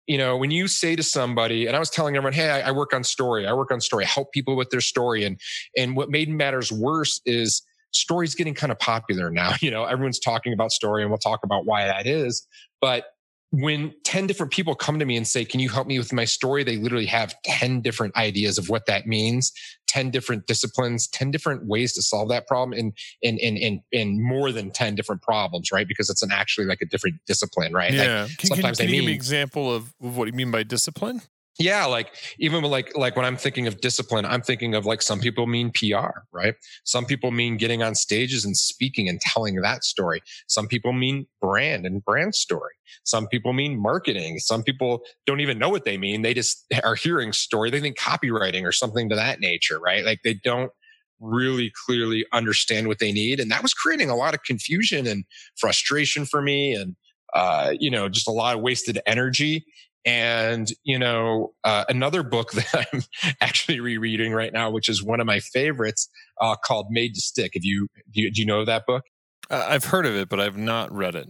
you 0.07 0.17
know, 0.17 0.37
when 0.37 0.51
you 0.51 0.67
say 0.67 0.95
to 0.95 1.03
somebody, 1.03 1.67
and 1.67 1.75
I 1.75 1.79
was 1.79 1.89
telling 1.89 2.15
everyone, 2.15 2.33
Hey, 2.33 2.49
I, 2.49 2.69
I 2.69 2.71
work 2.71 2.93
on 2.93 3.03
story. 3.03 3.45
I 3.45 3.53
work 3.53 3.71
on 3.71 3.81
story, 3.81 4.05
I 4.05 4.07
help 4.07 4.31
people 4.31 4.55
with 4.55 4.69
their 4.69 4.81
story. 4.81 5.25
And, 5.25 5.39
and 5.75 5.97
what 5.97 6.09
made 6.09 6.29
matters 6.29 6.71
worse 6.71 7.19
is 7.25 7.61
story's 7.91 8.35
getting 8.35 8.53
kind 8.53 8.71
of 8.71 8.79
popular 8.79 9.29
now. 9.29 9.53
You 9.61 9.71
know, 9.71 9.83
everyone's 9.83 10.19
talking 10.19 10.53
about 10.53 10.71
story 10.71 11.01
and 11.01 11.11
we'll 11.11 11.17
talk 11.17 11.41
about 11.43 11.65
why 11.65 11.85
that 11.85 12.05
is. 12.05 12.47
But 12.79 13.05
when 13.51 13.93
10 14.03 14.27
different 14.27 14.51
people 14.51 14.75
come 14.75 14.99
to 14.99 15.05
me 15.05 15.15
and 15.15 15.25
say, 15.25 15.45
Can 15.45 15.59
you 15.59 15.69
help 15.69 15.87
me 15.87 15.97
with 15.97 16.11
my 16.11 16.25
story? 16.25 16.63
They 16.63 16.77
literally 16.77 17.05
have 17.05 17.33
10 17.43 17.81
different 17.81 18.15
ideas 18.17 18.57
of 18.57 18.69
what 18.69 18.85
that 18.87 19.07
means, 19.07 19.53
10 19.87 20.11
different 20.11 20.47
disciplines, 20.47 21.07
10 21.07 21.31
different 21.31 21.65
ways 21.65 21.93
to 21.93 22.01
solve 22.01 22.29
that 22.29 22.47
problem, 22.47 22.77
and 22.77 22.93
and 23.23 23.39
and 23.39 23.57
and, 23.57 23.79
and 23.93 24.21
more 24.21 24.51
than 24.51 24.71
10 24.71 24.95
different 24.95 25.21
problems, 25.21 25.71
right? 25.71 25.87
Because 25.87 26.09
it's 26.09 26.23
an 26.23 26.31
actually 26.31 26.65
like 26.65 26.81
a 26.81 26.85
different 26.85 27.15
discipline, 27.25 27.73
right? 27.73 27.93
Yeah. 27.93 28.23
Like 28.23 28.37
can, 28.37 28.47
sometimes 28.47 28.77
can, 28.77 28.87
can 28.87 28.95
you 28.95 29.01
give 29.01 29.05
me 29.07 29.11
an 29.13 29.15
example 29.15 29.73
of, 29.73 29.93
of 30.01 30.17
what 30.17 30.27
you 30.27 30.33
mean 30.33 30.51
by 30.51 30.63
discipline? 30.63 31.21
Yeah 31.59 31.85
like 31.85 32.13
even 32.39 32.63
like 32.63 32.95
like 32.97 33.15
when 33.15 33.25
i'm 33.25 33.37
thinking 33.37 33.67
of 33.67 33.81
discipline 33.81 34.25
i'm 34.25 34.41
thinking 34.41 34.75
of 34.75 34.85
like 34.85 35.01
some 35.01 35.19
people 35.19 35.47
mean 35.47 35.71
pr 35.73 36.07
right? 36.37 36.55
Some 36.83 37.05
people 37.05 37.31
mean 37.31 37.57
getting 37.57 37.83
on 37.83 37.95
stages 37.95 38.45
and 38.45 38.55
speaking 38.55 39.09
and 39.09 39.19
telling 39.19 39.55
that 39.55 39.83
story. 39.83 40.21
Some 40.47 40.67
people 40.67 40.93
mean 40.93 41.25
brand 41.41 41.85
and 41.85 42.03
brand 42.03 42.35
story. 42.35 42.73
Some 43.03 43.27
people 43.27 43.53
mean 43.53 43.81
marketing. 43.81 44.39
Some 44.39 44.63
people 44.63 45.01
don't 45.25 45.39
even 45.39 45.57
know 45.57 45.69
what 45.69 45.85
they 45.85 45.97
mean. 45.97 46.21
They 46.21 46.33
just 46.33 46.65
are 46.83 46.95
hearing 46.95 47.33
story. 47.33 47.69
They 47.69 47.81
think 47.81 47.97
copywriting 47.97 48.63
or 48.65 48.71
something 48.71 49.09
to 49.09 49.15
that 49.15 49.39
nature 49.39 49.79
right? 49.79 50.05
Like 50.05 50.19
they 50.23 50.35
don't 50.35 50.71
really 51.19 51.71
clearly 51.85 52.25
understand 52.31 52.87
what 52.87 52.99
they 52.99 53.11
need. 53.11 53.39
And 53.39 53.49
that 53.51 53.63
was 53.63 53.73
creating 53.73 54.09
a 54.09 54.15
lot 54.15 54.33
of 54.35 54.43
confusion 54.43 55.07
and 55.07 55.25
frustration 55.55 56.25
for 56.25 56.41
me 56.41 56.73
and 56.73 56.95
uh, 57.33 57.73
you 57.77 57.91
know, 57.91 58.07
just 58.07 58.27
a 58.27 58.31
lot 58.31 58.55
of 58.55 58.61
wasted 58.61 58.99
energy. 59.05 59.65
And, 60.07 60.69
you 60.85 60.97
know, 60.97 61.53
uh, 61.65 61.83
another 61.89 62.23
book 62.23 62.51
that 62.53 62.87
I'm 62.93 63.03
actually 63.41 63.81
rereading 63.81 64.31
right 64.31 64.53
now, 64.53 64.71
which 64.71 64.87
is 64.87 65.03
one 65.03 65.19
of 65.19 65.27
my 65.27 65.41
favorites, 65.41 66.09
uh, 66.39 66.55
called 66.55 66.87
Made 66.89 67.13
to 67.15 67.21
Stick. 67.21 67.51
Have 67.55 67.65
you, 67.65 67.89
do 68.09 68.21
you, 68.21 68.31
do 68.31 68.41
you 68.41 68.47
know 68.47 68.63
that 68.63 68.85
book? 68.87 69.03
Uh, 69.51 69.65
I've 69.67 69.83
heard 69.83 70.05
of 70.05 70.15
it, 70.15 70.29
but 70.29 70.39
I've 70.39 70.57
not 70.57 70.91
read 70.93 71.15
it. 71.15 71.27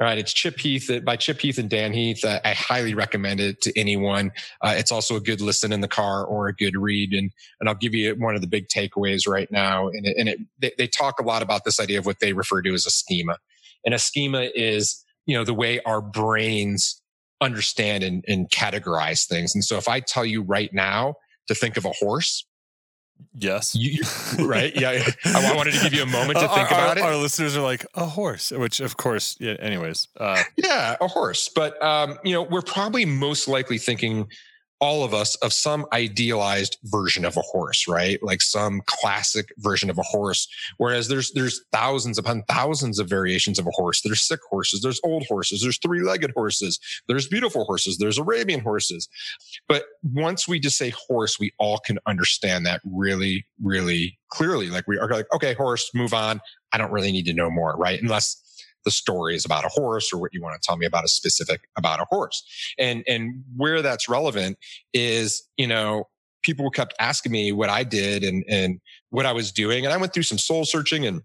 All 0.00 0.06
right, 0.06 0.18
it's 0.18 0.32
Chip 0.32 0.58
Heath 0.58 0.90
uh, 0.90 1.00
by 1.00 1.16
Chip 1.16 1.40
Heath 1.40 1.58
and 1.58 1.68
Dan 1.68 1.92
Heath. 1.92 2.24
Uh, 2.24 2.40
I 2.44 2.54
highly 2.54 2.94
recommend 2.94 3.40
it 3.40 3.60
to 3.62 3.78
anyone. 3.78 4.32
Uh, 4.60 4.74
it's 4.76 4.90
also 4.90 5.16
a 5.16 5.20
good 5.20 5.40
listen 5.40 5.72
in 5.72 5.80
the 5.80 5.88
car 5.88 6.24
or 6.24 6.48
a 6.48 6.54
good 6.54 6.76
read, 6.76 7.12
and 7.12 7.30
and 7.60 7.68
I'll 7.68 7.76
give 7.76 7.94
you 7.94 8.14
one 8.16 8.34
of 8.34 8.40
the 8.40 8.48
big 8.48 8.68
takeaways 8.68 9.28
right 9.28 9.48
now. 9.52 9.88
And 9.88 10.06
it, 10.06 10.16
and 10.16 10.28
it, 10.28 10.38
they, 10.58 10.72
they 10.76 10.86
talk 10.88 11.20
a 11.20 11.22
lot 11.22 11.42
about 11.42 11.64
this 11.64 11.78
idea 11.78 11.98
of 12.00 12.06
what 12.06 12.18
they 12.20 12.32
refer 12.32 12.62
to 12.62 12.74
as 12.74 12.84
a 12.84 12.90
schema, 12.90 13.38
and 13.84 13.94
a 13.94 13.98
schema 13.98 14.48
is 14.56 15.04
you 15.26 15.36
know 15.36 15.44
the 15.44 15.54
way 15.54 15.80
our 15.82 16.00
brains 16.00 17.01
understand 17.42 18.04
and, 18.04 18.24
and 18.26 18.48
categorize 18.50 19.26
things. 19.26 19.54
And 19.54 19.64
so 19.64 19.76
if 19.76 19.88
I 19.88 20.00
tell 20.00 20.24
you 20.24 20.42
right 20.42 20.72
now 20.72 21.16
to 21.48 21.54
think 21.54 21.76
of 21.76 21.84
a 21.84 21.92
horse, 21.92 22.46
Yes. 23.34 23.74
You, 23.74 24.02
right. 24.46 24.74
Yeah. 24.74 25.08
I 25.24 25.54
wanted 25.54 25.74
to 25.74 25.80
give 25.80 25.94
you 25.94 26.02
a 26.02 26.06
moment 26.06 26.38
to 26.38 26.48
think 26.48 26.72
our, 26.72 26.78
about 26.78 26.98
it. 26.98 27.04
Our 27.04 27.16
listeners 27.16 27.56
are 27.56 27.62
like 27.62 27.86
a 27.94 28.04
horse, 28.04 28.50
which 28.50 28.80
of 28.80 28.96
course, 28.96 29.36
yeah. 29.38 29.54
Anyways. 29.60 30.08
Uh, 30.18 30.42
yeah, 30.56 30.96
a 31.00 31.06
horse. 31.06 31.48
But, 31.48 31.80
um, 31.82 32.18
you 32.24 32.32
know, 32.32 32.42
we're 32.42 32.62
probably 32.62 33.04
most 33.04 33.48
likely 33.48 33.78
thinking 33.78 34.28
all 34.82 35.04
of 35.04 35.14
us 35.14 35.36
of 35.36 35.52
some 35.52 35.86
idealized 35.92 36.76
version 36.86 37.24
of 37.24 37.36
a 37.36 37.40
horse, 37.40 37.86
right? 37.86 38.20
Like 38.20 38.42
some 38.42 38.82
classic 38.86 39.46
version 39.58 39.88
of 39.88 39.96
a 39.96 40.02
horse. 40.02 40.48
Whereas 40.76 41.06
there's 41.06 41.30
there's 41.34 41.64
thousands 41.70 42.18
upon 42.18 42.42
thousands 42.48 42.98
of 42.98 43.08
variations 43.08 43.60
of 43.60 43.66
a 43.68 43.70
horse. 43.70 44.02
There's 44.02 44.26
sick 44.26 44.40
horses, 44.50 44.82
there's 44.82 45.00
old 45.04 45.24
horses, 45.28 45.62
there's 45.62 45.78
three-legged 45.78 46.32
horses, 46.34 46.80
there's 47.06 47.28
beautiful 47.28 47.64
horses, 47.64 47.98
there's 47.98 48.18
Arabian 48.18 48.58
horses. 48.58 49.08
But 49.68 49.84
once 50.02 50.48
we 50.48 50.58
just 50.58 50.76
say 50.76 50.90
horse, 50.90 51.38
we 51.38 51.52
all 51.60 51.78
can 51.78 52.00
understand 52.06 52.66
that 52.66 52.80
really, 52.84 53.46
really 53.62 54.18
clearly. 54.30 54.68
Like 54.68 54.88
we 54.88 54.98
are 54.98 55.08
like, 55.08 55.26
okay, 55.32 55.54
horse, 55.54 55.88
move 55.94 56.12
on. 56.12 56.40
I 56.72 56.78
don't 56.78 56.90
really 56.90 57.12
need 57.12 57.26
to 57.26 57.34
know 57.34 57.50
more, 57.50 57.76
right? 57.76 58.02
Unless 58.02 58.42
the 58.84 58.90
story 58.90 59.34
is 59.34 59.44
about 59.44 59.64
a 59.64 59.68
horse 59.68 60.12
or 60.12 60.18
what 60.18 60.32
you 60.32 60.42
want 60.42 60.60
to 60.60 60.66
tell 60.66 60.76
me 60.76 60.86
about 60.86 61.04
a 61.04 61.08
specific 61.08 61.62
about 61.76 62.00
a 62.00 62.06
horse. 62.10 62.42
And 62.78 63.04
and 63.06 63.42
where 63.56 63.82
that's 63.82 64.08
relevant 64.08 64.58
is, 64.92 65.42
you 65.56 65.66
know, 65.66 66.08
people 66.42 66.70
kept 66.70 66.94
asking 67.00 67.32
me 67.32 67.52
what 67.52 67.70
I 67.70 67.84
did 67.84 68.24
and 68.24 68.44
and 68.48 68.80
what 69.10 69.26
I 69.26 69.32
was 69.32 69.52
doing. 69.52 69.84
And 69.84 69.92
I 69.92 69.96
went 69.96 70.12
through 70.12 70.24
some 70.24 70.38
soul 70.38 70.64
searching 70.64 71.06
and 71.06 71.22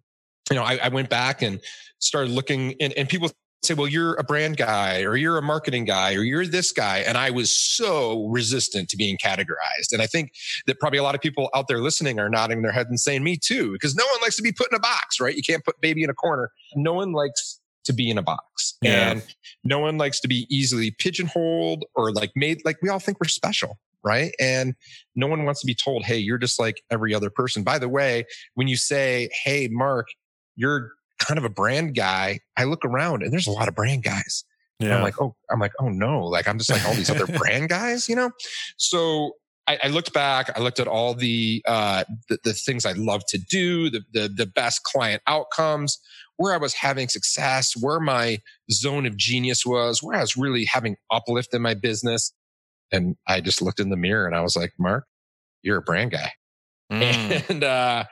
you 0.50 0.56
know, 0.56 0.64
I, 0.64 0.80
I 0.84 0.88
went 0.90 1.10
back 1.10 1.42
and 1.42 1.60
started 2.00 2.32
looking 2.32 2.76
and, 2.80 2.94
and 2.94 3.10
people 3.10 3.30
say, 3.64 3.74
well, 3.74 3.88
you're 3.88 4.14
a 4.16 4.24
brand 4.24 4.58
guy 4.58 5.02
or 5.02 5.16
you're 5.16 5.38
a 5.38 5.42
marketing 5.42 5.86
guy 5.86 6.14
or 6.14 6.22
you're 6.22 6.46
this 6.46 6.72
guy. 6.72 7.00
And 7.00 7.18
I 7.18 7.32
was 7.32 7.52
so 7.52 8.28
resistant 8.28 8.90
to 8.90 8.98
being 8.98 9.18
categorized. 9.18 9.92
And 9.92 10.02
I 10.02 10.08
think 10.08 10.32
that 10.68 10.80
probably 10.80 11.00
a 11.00 11.04
lot 11.04 11.16
of 11.16 11.22
people 11.22 11.50
out 11.56 11.68
there 11.68 11.80
listening 11.80 12.20
are 12.20 12.30
nodding 12.30 12.62
their 12.62 12.72
head 12.72 12.88
and 12.88 13.00
saying, 13.00 13.24
me 13.24 13.38
too, 13.38 13.72
because 13.72 13.96
no 13.96 14.06
one 14.06 14.22
likes 14.22 14.36
to 14.38 14.42
be 14.42 14.52
put 14.52 14.72
in 14.72 14.76
a 14.76 14.80
box, 14.80 15.20
right? 15.20 15.36
You 15.36 15.44
can't 15.44 15.64
put 15.64 15.80
baby 15.82 16.04
in 16.04 16.10
a 16.10 16.14
corner. 16.14 16.52
No 16.76 16.94
one 16.94 17.12
likes 17.12 17.60
to 17.88 17.94
be 17.94 18.10
in 18.10 18.18
a 18.18 18.22
box 18.22 18.78
yeah. 18.82 19.12
and 19.12 19.24
no 19.64 19.80
one 19.80 19.98
likes 19.98 20.20
to 20.20 20.28
be 20.28 20.46
easily 20.50 20.92
pigeonholed 21.00 21.86
or 21.96 22.12
like 22.12 22.32
made 22.36 22.62
like 22.66 22.78
we 22.82 22.90
all 22.90 23.00
think 23.00 23.18
we're 23.20 23.30
special 23.30 23.80
right 24.04 24.34
and 24.42 24.76
no 25.16 25.26
one 25.26 25.46
wants 25.46 25.62
to 25.62 25.66
be 25.66 25.74
told 25.74 26.04
hey 26.04 26.18
you're 26.18 26.38
just 26.38 26.60
like 26.60 26.84
every 26.92 27.14
other 27.14 27.30
person 27.30 27.64
by 27.64 27.80
the 27.80 27.88
way 27.88 28.26
when 28.56 28.68
you 28.68 28.76
say 28.76 29.30
hey 29.46 29.70
marc 29.72 30.08
you're 30.58 30.92
kind 31.20 31.38
of 31.38 31.44
a 31.44 31.50
brand 31.50 31.96
guy, 31.96 32.40
I 32.56 32.66
look 32.66 32.86
around 32.86 33.24
and 33.24 33.32
there's 33.32 33.48
a 33.48 33.52
lot 33.52 33.68
of 33.68 33.76
brand 33.76 34.04
guys. 34.04 34.44
Yeah. 34.80 34.98
I'm 34.98 35.04
like, 35.04 35.20
oh, 35.20 35.36
I'm 35.50 35.60
like, 35.60 35.74
oh 35.80 35.90
no, 35.90 36.26
like 36.26 36.48
I'm 36.48 36.58
just 36.58 36.70
like 36.70 36.86
all 36.86 36.94
these 36.94 37.10
other 37.10 37.26
brand 37.38 37.70
guys, 37.70 38.08
you 38.08 38.16
know? 38.16 38.32
So 38.78 39.34
I, 39.66 39.80
I, 39.84 39.88
looked 39.88 40.14
back, 40.14 40.52
I 40.56 40.62
looked 40.62 40.80
at 40.80 40.88
all 40.88 41.14
the, 41.14 41.64
uh, 41.68 42.04
the, 42.30 42.38
the 42.44 42.54
things 42.54 42.86
I 42.86 42.94
love 42.94 43.26
to 43.30 43.38
do, 43.38 43.90
the, 43.90 44.02
the, 44.14 44.28
the 44.28 44.46
best 44.46 44.84
client 44.84 45.24
outcomes, 45.26 45.98
where 46.38 46.54
I 46.54 46.58
was 46.58 46.74
having 46.74 47.08
success, 47.10 47.74
where 47.76 48.00
my 48.00 48.40
zone 48.72 49.06
of 49.08 49.18
genius 49.18 49.66
was, 49.66 50.04
where 50.04 50.16
I 50.16 50.22
was 50.22 50.38
really 50.38 50.66
having 50.66 50.96
uplift 51.12 51.54
in 51.54 51.62
my 51.62 51.74
business. 51.74 52.32
And 52.92 53.18
I 53.28 53.42
just 53.42 53.62
looked 53.62 53.80
in 53.80 53.90
the 53.90 53.98
mirror 53.98 54.28
and 54.28 54.36
I 54.36 54.42
was 54.42 54.56
like, 54.56 54.74
Marc, 54.78 55.06
you're 55.64 55.78
a 55.78 55.82
brand 55.82 56.12
guy. 56.12 56.32
Mm. 56.92 57.50
And, 57.50 57.64
uh, 57.64 58.06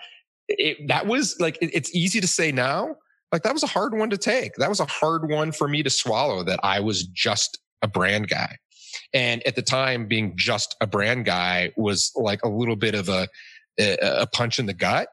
it, 0.47 0.87
that 0.87 1.07
was 1.07 1.35
like, 1.39 1.57
it, 1.61 1.71
it's 1.73 1.93
easy 1.95 2.21
to 2.21 2.27
say 2.27 2.51
now. 2.51 2.95
Like 3.31 3.43
that 3.43 3.53
was 3.53 3.63
a 3.63 3.67
hard 3.67 3.97
one 3.97 4.09
to 4.11 4.17
take. 4.17 4.55
That 4.55 4.69
was 4.69 4.79
a 4.79 4.85
hard 4.85 5.29
one 5.29 5.51
for 5.51 5.67
me 5.67 5.83
to 5.83 5.89
swallow 5.89 6.43
that 6.43 6.59
I 6.63 6.79
was 6.79 7.03
just 7.07 7.59
a 7.81 7.87
brand 7.87 8.29
guy. 8.29 8.57
And 9.13 9.45
at 9.45 9.55
the 9.55 9.61
time, 9.61 10.07
being 10.07 10.33
just 10.37 10.75
a 10.79 10.87
brand 10.87 11.25
guy 11.25 11.71
was 11.75 12.11
like 12.15 12.43
a 12.43 12.49
little 12.49 12.75
bit 12.75 12.95
of 12.95 13.09
a, 13.09 13.27
a 13.79 14.27
punch 14.27 14.59
in 14.59 14.65
the 14.65 14.73
gut. 14.73 15.09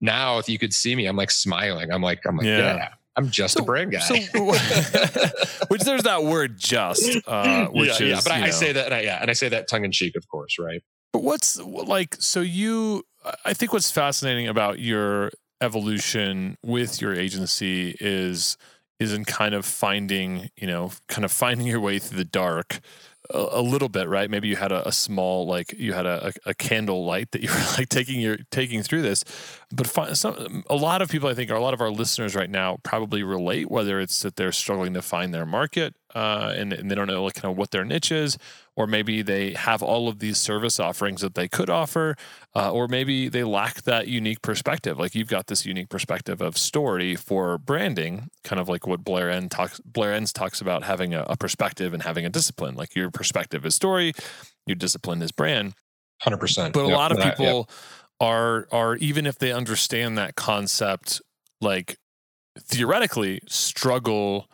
Now, 0.00 0.38
if 0.38 0.48
you 0.48 0.58
could 0.58 0.74
see 0.74 0.94
me, 0.94 1.06
I'm 1.06 1.16
like 1.16 1.30
smiling. 1.30 1.90
I'm 1.90 2.02
like, 2.02 2.20
I'm 2.26 2.36
like, 2.36 2.46
yeah. 2.46 2.76
yeah 2.76 2.88
I'm 3.16 3.30
just 3.30 3.54
so, 3.54 3.62
a 3.62 3.64
brand 3.64 3.92
guy. 3.92 4.00
So, 4.00 4.14
which 5.68 5.82
there's 5.82 6.02
that 6.02 6.24
word 6.24 6.58
just, 6.58 7.16
uh, 7.26 7.66
which 7.68 7.88
yeah, 7.88 7.94
is, 7.94 8.00
yeah, 8.00 8.20
but 8.24 8.32
I, 8.32 8.46
I, 8.46 8.50
say 8.50 8.72
that, 8.72 8.86
and 8.86 8.94
I, 8.94 9.00
yeah, 9.00 9.18
and 9.20 9.30
I 9.30 9.34
say 9.34 9.48
that 9.48 9.68
tongue 9.68 9.84
in 9.84 9.92
cheek, 9.92 10.16
of 10.16 10.28
course, 10.28 10.58
right? 10.58 10.82
But 11.12 11.22
what's 11.22 11.58
like, 11.60 12.16
so 12.18 12.40
you, 12.40 13.04
I 13.44 13.54
think 13.54 13.72
what's 13.72 13.90
fascinating 13.90 14.48
about 14.48 14.78
your 14.78 15.30
evolution 15.60 16.56
with 16.62 17.00
your 17.00 17.14
agency 17.14 17.96
is 18.00 18.56
is 19.00 19.12
in 19.12 19.24
kind 19.24 19.54
of 19.54 19.66
finding, 19.66 20.50
you 20.56 20.66
know, 20.66 20.92
kind 21.08 21.24
of 21.24 21.32
finding 21.32 21.66
your 21.66 21.80
way 21.80 21.98
through 21.98 22.18
the 22.18 22.24
dark 22.24 22.80
a, 23.30 23.46
a 23.52 23.62
little 23.62 23.88
bit, 23.88 24.08
right? 24.08 24.30
Maybe 24.30 24.48
you 24.48 24.56
had 24.56 24.72
a, 24.72 24.86
a 24.86 24.92
small, 24.92 25.46
like 25.46 25.72
you 25.72 25.92
had 25.92 26.06
a, 26.06 26.32
a, 26.46 26.54
candle 26.54 27.04
light 27.04 27.32
that 27.32 27.42
you 27.42 27.48
were 27.48 27.64
like 27.78 27.88
taking 27.88 28.20
your 28.20 28.38
taking 28.50 28.82
through 28.82 29.02
this. 29.02 29.24
But 29.72 30.16
some, 30.16 30.64
a 30.68 30.76
lot 30.76 31.02
of 31.02 31.10
people, 31.10 31.28
I 31.28 31.34
think, 31.34 31.50
a 31.50 31.58
lot 31.58 31.74
of 31.74 31.80
our 31.80 31.90
listeners 31.90 32.34
right 32.34 32.50
now 32.50 32.78
probably 32.82 33.22
relate, 33.22 33.70
whether 33.70 34.00
it's 34.00 34.22
that 34.22 34.36
they're 34.36 34.52
struggling 34.52 34.94
to 34.94 35.02
find 35.02 35.32
their 35.34 35.46
market 35.46 35.94
uh, 36.14 36.54
and, 36.56 36.72
and 36.72 36.90
they 36.90 36.94
don't 36.94 37.08
know 37.08 37.24
like, 37.24 37.34
kind 37.34 37.50
of 37.50 37.58
what 37.58 37.70
their 37.70 37.84
niche 37.84 38.12
is, 38.12 38.38
or 38.76 38.86
maybe 38.86 39.22
they 39.22 39.52
have 39.54 39.82
all 39.82 40.08
of 40.08 40.20
these 40.20 40.38
service 40.38 40.78
offerings 40.78 41.20
that 41.20 41.34
they 41.34 41.48
could 41.48 41.68
offer, 41.68 42.16
uh, 42.54 42.70
or 42.70 42.86
maybe 42.86 43.28
they 43.28 43.42
lack 43.42 43.82
that 43.82 44.06
unique 44.06 44.40
perspective. 44.42 44.98
Like 44.98 45.14
you've 45.14 45.28
got 45.28 45.48
this 45.48 45.66
unique 45.66 45.88
perspective 45.88 46.40
of 46.40 46.56
story 46.56 47.16
for 47.16 47.58
branding, 47.58 48.30
kind 48.44 48.60
of 48.60 48.68
like 48.68 48.86
what 48.86 49.04
Blair 49.04 49.40
talks. 49.48 49.80
Blair 49.80 50.12
Enns 50.14 50.32
talks 50.32 50.60
about 50.60 50.84
having 50.84 51.14
a, 51.14 51.24
a 51.28 51.36
perspective 51.36 51.92
and 51.92 52.02
having 52.02 52.24
a 52.24 52.30
discipline. 52.30 52.74
Like 52.74 52.94
your 52.94 53.10
perspective 53.10 53.66
is 53.66 53.74
story, 53.74 54.12
your 54.66 54.76
discipline 54.76 55.20
is 55.22 55.32
brand. 55.32 55.74
Hundred 56.20 56.38
percent. 56.38 56.74
But 56.74 56.84
a 56.84 56.88
yep. 56.88 56.96
lot 56.96 57.12
of 57.12 57.18
people 57.18 57.68
yep. 57.68 57.70
are 58.20 58.68
are 58.70 58.96
even 58.96 59.26
if 59.26 59.38
they 59.38 59.52
understand 59.52 60.16
that 60.16 60.36
concept, 60.36 61.20
like 61.60 61.96
theoretically, 62.58 63.40
struggle 63.46 64.48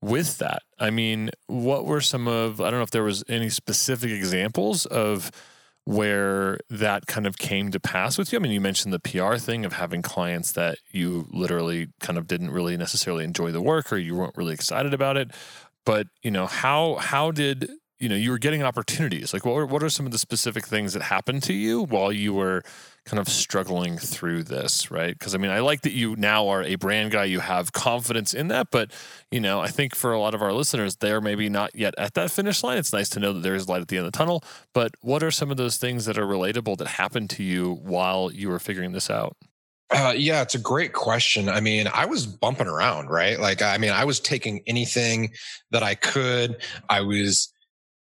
with 0.00 0.38
that. 0.38 0.62
I 0.78 0.90
mean, 0.90 1.30
what 1.46 1.84
were 1.84 2.00
some 2.00 2.28
of, 2.28 2.60
I 2.60 2.70
don't 2.70 2.80
know 2.80 2.84
if 2.84 2.90
there 2.90 3.02
was 3.02 3.24
any 3.28 3.48
specific 3.48 4.10
examples 4.10 4.86
of 4.86 5.30
where 5.84 6.58
that 6.68 7.06
kind 7.06 7.26
of 7.26 7.38
came 7.38 7.70
to 7.70 7.78
pass 7.78 8.18
with 8.18 8.32
you. 8.32 8.38
I 8.38 8.42
mean, 8.42 8.52
you 8.52 8.60
mentioned 8.60 8.92
the 8.92 8.98
PR 8.98 9.36
thing 9.36 9.64
of 9.64 9.72
having 9.74 10.02
clients 10.02 10.52
that 10.52 10.78
you 10.90 11.28
literally 11.30 11.88
kind 12.00 12.18
of 12.18 12.26
didn't 12.26 12.50
really 12.50 12.76
necessarily 12.76 13.24
enjoy 13.24 13.52
the 13.52 13.62
work 13.62 13.92
or 13.92 13.96
you 13.96 14.16
weren't 14.16 14.36
really 14.36 14.52
excited 14.52 14.92
about 14.92 15.16
it. 15.16 15.30
But, 15.84 16.08
you 16.22 16.32
know, 16.32 16.46
how, 16.46 16.96
how 16.96 17.30
did, 17.30 17.70
you 17.98 18.08
know, 18.08 18.16
you 18.16 18.30
were 18.30 18.38
getting 18.38 18.62
opportunities? 18.62 19.32
Like 19.32 19.44
what 19.44 19.54
were, 19.54 19.66
what 19.66 19.82
are 19.82 19.88
some 19.88 20.06
of 20.06 20.12
the 20.12 20.18
specific 20.18 20.66
things 20.66 20.92
that 20.92 21.02
happened 21.02 21.42
to 21.44 21.52
you 21.54 21.82
while 21.82 22.12
you 22.12 22.34
were 22.34 22.62
kind 23.06 23.20
of 23.20 23.28
struggling 23.28 23.96
through 23.96 24.42
this, 24.42 24.90
right? 24.90 25.16
Because 25.18 25.34
I 25.34 25.38
mean, 25.38 25.50
I 25.50 25.60
like 25.60 25.82
that 25.82 25.92
you 25.92 26.16
now 26.16 26.48
are 26.48 26.62
a 26.62 26.74
brand 26.74 27.12
guy, 27.12 27.24
you 27.24 27.40
have 27.40 27.72
confidence 27.72 28.34
in 28.34 28.48
that, 28.48 28.68
but 28.70 28.90
you 29.30 29.40
know, 29.40 29.60
I 29.60 29.68
think 29.68 29.94
for 29.94 30.12
a 30.12 30.20
lot 30.20 30.34
of 30.34 30.42
our 30.42 30.52
listeners, 30.52 30.96
they're 30.96 31.20
maybe 31.20 31.48
not 31.48 31.74
yet 31.74 31.94
at 31.96 32.14
that 32.14 32.30
finish 32.30 32.62
line. 32.62 32.78
It's 32.78 32.92
nice 32.92 33.08
to 33.10 33.20
know 33.20 33.32
that 33.32 33.40
there 33.40 33.54
is 33.54 33.68
light 33.68 33.80
at 33.80 33.88
the 33.88 33.96
end 33.96 34.06
of 34.06 34.12
the 34.12 34.18
tunnel, 34.18 34.42
but 34.74 34.92
what 35.00 35.22
are 35.22 35.30
some 35.30 35.50
of 35.50 35.56
those 35.56 35.76
things 35.76 36.04
that 36.04 36.18
are 36.18 36.26
relatable 36.26 36.76
that 36.78 36.88
happened 36.88 37.30
to 37.30 37.42
you 37.42 37.74
while 37.82 38.30
you 38.30 38.48
were 38.48 38.58
figuring 38.58 38.92
this 38.92 39.08
out? 39.08 39.36
Uh, 39.90 40.12
yeah, 40.16 40.42
it's 40.42 40.56
a 40.56 40.58
great 40.58 40.92
question. 40.92 41.48
I 41.48 41.60
mean, 41.60 41.88
I 41.94 42.06
was 42.06 42.26
bumping 42.26 42.66
around, 42.66 43.08
right? 43.08 43.38
Like, 43.38 43.62
I 43.62 43.78
mean, 43.78 43.92
I 43.92 44.04
was 44.04 44.18
taking 44.18 44.60
anything 44.66 45.30
that 45.70 45.84
I 45.84 45.94
could. 45.94 46.56
I 46.88 47.02
was, 47.02 47.52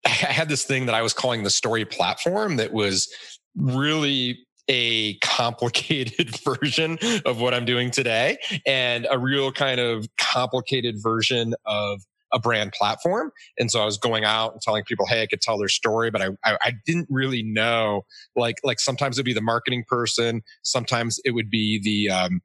I 0.05 0.09
had 0.09 0.49
this 0.49 0.63
thing 0.63 0.85
that 0.87 0.95
I 0.95 1.01
was 1.01 1.13
calling 1.13 1.43
the 1.43 1.49
story 1.49 1.85
platform 1.85 2.57
that 2.57 2.73
was 2.73 3.13
really 3.55 4.39
a 4.67 5.15
complicated 5.19 6.37
version 6.45 6.97
of 7.25 7.41
what 7.41 7.53
I'm 7.53 7.65
doing 7.65 7.91
today 7.91 8.37
and 8.65 9.07
a 9.11 9.17
real 9.17 9.51
kind 9.51 9.79
of 9.79 10.07
complicated 10.17 10.95
version 11.01 11.53
of 11.65 12.01
a 12.33 12.39
brand 12.39 12.71
platform. 12.73 13.31
And 13.59 13.69
so 13.69 13.79
I 13.81 13.85
was 13.85 13.97
going 13.97 14.25
out 14.25 14.53
and 14.53 14.61
telling 14.61 14.83
people, 14.85 15.05
Hey, 15.05 15.21
I 15.21 15.27
could 15.27 15.41
tell 15.41 15.57
their 15.57 15.67
story, 15.67 16.09
but 16.09 16.21
I, 16.21 16.29
I, 16.43 16.57
I, 16.61 16.73
didn't 16.83 17.07
really 17.09 17.43
know, 17.43 18.05
like, 18.35 18.55
like 18.63 18.79
sometimes 18.79 19.17
it'd 19.17 19.25
be 19.25 19.33
the 19.33 19.41
marketing 19.41 19.83
person. 19.87 20.41
Sometimes 20.63 21.19
it 21.25 21.31
would 21.31 21.51
be 21.51 21.79
the, 21.79 22.09
um, 22.09 22.41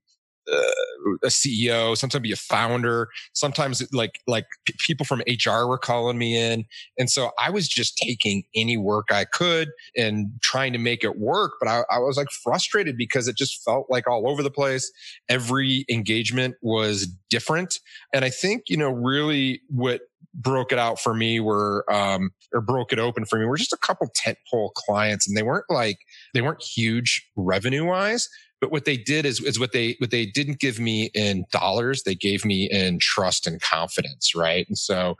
uh, 0.53 1.17
a 1.23 1.29
CEO, 1.29 1.97
sometimes 1.97 2.23
be 2.23 2.33
a 2.33 2.37
founder, 2.37 3.09
sometimes 3.33 3.87
like 3.93 4.21
like 4.27 4.47
p- 4.65 4.75
people 4.87 5.05
from 5.05 5.23
HR 5.27 5.67
were 5.67 5.79
calling 5.79 6.19
me 6.19 6.37
in, 6.37 6.65
and 6.99 7.11
so 7.11 7.31
I 7.39 7.51
was 7.51 7.69
just 7.69 7.97
taking 7.99 8.45
any 8.55 8.77
work 8.77 9.09
I 9.11 9.25
could 9.25 9.71
and 9.97 10.29
trying 10.43 10.73
to 10.73 10.79
make 10.79 11.05
it 11.05 11.19
work. 11.19 11.53
But 11.61 11.69
I, 11.69 11.83
I 11.91 11.99
was 11.99 12.17
like 12.17 12.31
frustrated 12.31 12.97
because 12.97 13.29
it 13.29 13.37
just 13.37 13.63
felt 13.65 13.87
like 13.91 14.09
all 14.09 14.29
over 14.29 14.43
the 14.43 14.51
place. 14.51 14.91
Every 15.29 15.85
engagement 15.91 16.57
was 16.63 17.09
different, 17.31 17.81
and 18.13 18.25
I 18.25 18.31
think 18.31 18.65
you 18.69 18.77
know 18.77 18.91
really 18.91 19.61
what 19.69 20.03
broke 20.35 20.73
it 20.73 20.79
out 20.79 21.01
for 21.01 21.15
me 21.15 21.41
were 21.41 21.85
um 21.93 22.31
or 22.53 22.61
broke 22.61 22.93
it 22.93 22.99
open 22.99 23.25
for 23.25 23.39
me 23.39 23.45
were 23.45 23.57
just 23.57 23.73
a 23.73 23.79
couple 23.79 24.09
tentpole 24.09 24.73
clients 24.75 25.27
and 25.27 25.37
they 25.37 25.43
weren't 25.43 25.65
like 25.69 25.99
they 26.35 26.43
weren't 26.43 26.63
huge 26.63 27.27
revenue 27.37 27.85
wise 27.85 28.29
but 28.61 28.73
what 28.73 28.85
they 28.85 28.97
did 28.97 29.25
is, 29.25 29.41
is 29.41 29.59
what 29.59 29.73
they, 29.73 29.97
what 29.99 30.11
they 30.11 30.27
didn't 30.27 30.59
give 30.59 30.81
me 30.81 31.11
in 31.15 31.45
dollars, 31.51 32.03
they 32.03 32.15
gave 32.15 32.45
me 32.45 32.69
in 32.71 32.99
trust 32.99 33.47
and 33.47 33.61
confidence. 33.61 34.35
Right. 34.35 34.67
And 34.69 34.79
so 34.79 35.17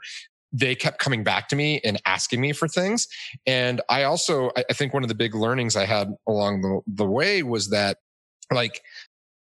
they 0.51 0.75
kept 0.75 0.99
coming 0.99 1.23
back 1.23 1.47
to 1.49 1.55
me 1.55 1.79
and 1.83 2.01
asking 2.05 2.41
me 2.41 2.53
for 2.53 2.67
things. 2.67 3.07
And 3.45 3.81
I 3.89 4.03
also, 4.03 4.51
I 4.57 4.73
think 4.73 4.93
one 4.93 5.03
of 5.03 5.09
the 5.09 5.15
big 5.15 5.35
learnings 5.35 5.75
I 5.75 5.85
had 5.85 6.13
along 6.27 6.61
the, 6.61 6.81
the 6.87 7.05
way 7.05 7.43
was 7.43 7.69
that 7.69 7.97
like 8.51 8.81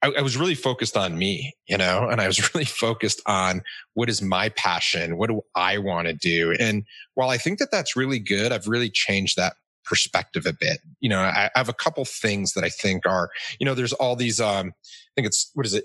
I, 0.03 0.13
I 0.19 0.23
was 0.23 0.37
really 0.37 0.55
focused 0.55 0.97
on 0.97 1.17
me, 1.19 1.55
you 1.69 1.77
know, 1.77 2.09
and 2.09 2.21
I 2.21 2.27
was 2.27 2.55
really 2.55 2.65
focused 2.65 3.23
on 3.27 3.63
what 3.95 4.09
is 4.09 4.23
my 4.23 4.49
passion? 4.51 5.17
What 5.17 5.31
do 5.31 5.43
I 5.55 5.79
want 5.79 6.09
to 6.09 6.15
do? 6.15 6.55
And 6.59 6.85
while 7.15 7.31
I 7.31 7.39
think 7.39 7.59
that 7.59 7.71
that's 7.71 7.97
really 7.97 8.19
good, 8.19 8.53
I've 8.53 8.69
really 8.69 8.91
changed 8.91 9.37
that 9.37 9.55
perspective 9.85 10.47
a 10.47 10.53
bit. 10.53 10.79
You 11.01 11.09
know, 11.09 11.21
I, 11.21 11.51
I 11.55 11.59
have 11.59 11.69
a 11.69 11.75
couple 11.75 12.05
things 12.05 12.53
that 12.53 12.65
I 12.65 12.69
think 12.69 13.07
are, 13.07 13.31
you 13.59 13.65
know, 13.65 13.75
there's 13.75 13.93
all 13.95 14.17
these, 14.17 14.41
um, 14.41 14.69
I 14.69 15.11
think 15.17 15.27
it's, 15.27 15.51
what 15.55 15.67
is 15.67 15.75
it? 15.75 15.85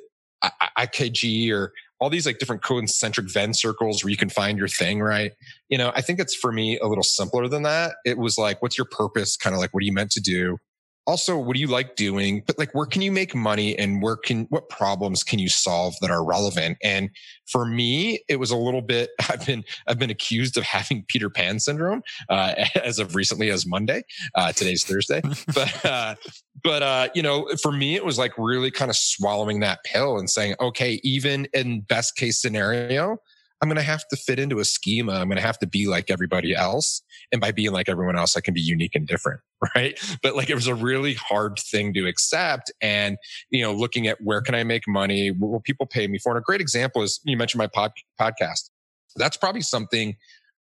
ikigai 0.78 1.52
or 1.52 1.72
all 2.00 2.10
these 2.10 2.25
like 2.25 2.38
different 2.38 2.62
concentric 2.62 3.32
Venn 3.32 3.54
circles 3.54 4.04
where 4.04 4.12
you 4.12 4.18
can 4.18 4.30
find 4.30 4.58
your 4.60 4.68
thing, 4.68 5.00
right? 5.00 5.32
You 5.70 5.78
know, 5.78 5.92
I 5.96 6.02
think 6.02 6.20
it's 6.20 6.36
for 6.36 6.52
me 6.52 6.78
a 6.80 6.88
little 6.88 7.04
simpler 7.04 7.48
than 7.48 7.64
that. 7.64 7.96
It 8.06 8.18
was 8.18 8.38
like, 8.38 8.62
what's 8.62 8.78
your 8.78 8.86
purpose? 8.86 9.38
Kind 9.38 9.56
of 9.56 9.60
like, 9.60 9.74
what 9.74 9.82
are 9.82 9.86
you 9.86 9.94
meant 9.94 10.12
to 10.12 10.22
do? 10.22 10.58
Also 11.07 11.38
what 11.38 11.55
do 11.55 11.59
you 11.59 11.67
like 11.67 11.95
doing? 11.95 12.43
But 12.45 12.57
like 12.57 12.74
where 12.74 12.85
can 12.85 13.01
you 13.01 13.12
make 13.12 13.35
money 13.35 13.77
and 13.77 14.01
where 14.01 14.15
can 14.15 14.45
what 14.50 14.69
problems 14.69 15.24
can 15.24 15.39
you 15.39 15.50
solve 15.50 15.95
that 16.01 16.12
are 16.12 16.24
relevant? 16.24 16.77
And 16.83 17.09
for 17.47 17.65
me 17.65 18.19
it 18.27 18.38
was 18.38 18.51
a 18.51 18.57
little 18.57 18.81
bit 18.81 19.12
i've 19.29 19.45
been 19.45 19.63
i've 19.88 20.00
been 20.00 20.09
accused 20.09 20.57
of 20.57 20.63
having 20.63 21.03
peter 21.07 21.29
pan 21.29 21.59
syndrome 21.59 22.01
uh, 22.29 22.65
as 22.83 23.00
of 23.00 23.15
recently 23.15 23.50
as 23.50 23.65
monday. 23.65 24.03
Uh, 24.35 24.51
today's 24.51 24.83
thursday. 24.83 25.21
But 25.53 25.85
uh, 25.85 26.15
but 26.63 26.83
uh, 26.83 27.09
you 27.13 27.21
know 27.21 27.47
for 27.62 27.71
me 27.71 27.95
it 27.95 28.05
was 28.05 28.17
like 28.17 28.33
really 28.38 28.71
kind 28.71 28.89
of 28.89 28.97
swallowing 28.97 29.59
that 29.62 29.83
pill 29.83 30.17
and 30.17 30.29
saying 30.29 30.55
okay 30.59 31.00
even 31.03 31.47
in 31.53 31.81
best 31.81 32.15
case 32.15 32.41
scenario 32.41 33.17
I'm 33.65 33.69
going 33.69 33.77
to 33.77 33.81
have 33.81 34.07
to 34.10 34.15
fit 34.15 34.38
into 34.38 34.60
a 34.60 34.65
schema. 34.65 35.13
I'm 35.13 35.27
going 35.27 35.38
to 35.38 35.41
have 35.41 35.57
to 35.57 35.65
be 35.65 35.88
like 35.88 36.12
everybody 36.12 36.53
else. 36.53 37.01
And 37.31 37.41
by 37.41 37.51
being 37.51 37.72
like 37.72 37.89
everyone 37.89 38.15
else, 38.15 38.38
I 38.38 38.41
can 38.41 38.53
be 38.53 38.62
unique 38.62 38.93
and 38.93 39.07
different. 39.07 39.41
Right. 39.74 40.00
But 40.22 40.36
like 40.36 40.51
it 40.51 40.53
was 40.53 40.67
a 40.67 40.75
really 40.75 41.15
hard 41.15 41.57
thing 41.57 41.91
to 41.95 42.05
accept. 42.05 42.72
And, 42.81 43.17
you 43.50 43.63
know, 43.63 43.74
looking 43.74 44.05
at 44.05 44.22
where 44.22 44.41
can 44.41 44.53
I 44.53 44.63
make 44.63 44.84
money? 44.88 45.31
What 45.31 45.50
will 45.50 45.62
people 45.62 45.88
pay 45.88 46.05
me 46.05 46.19
for? 46.19 46.34
And 46.34 46.38
a 46.38 46.43
great 46.43 46.62
example 46.62 47.01
is 47.01 47.19
you 47.24 47.36
mentioned 47.36 47.57
my 47.57 47.67
pod, 47.67 47.91
podcast. 48.22 48.69
That's 49.15 49.38
probably 49.38 49.62
something 49.62 50.17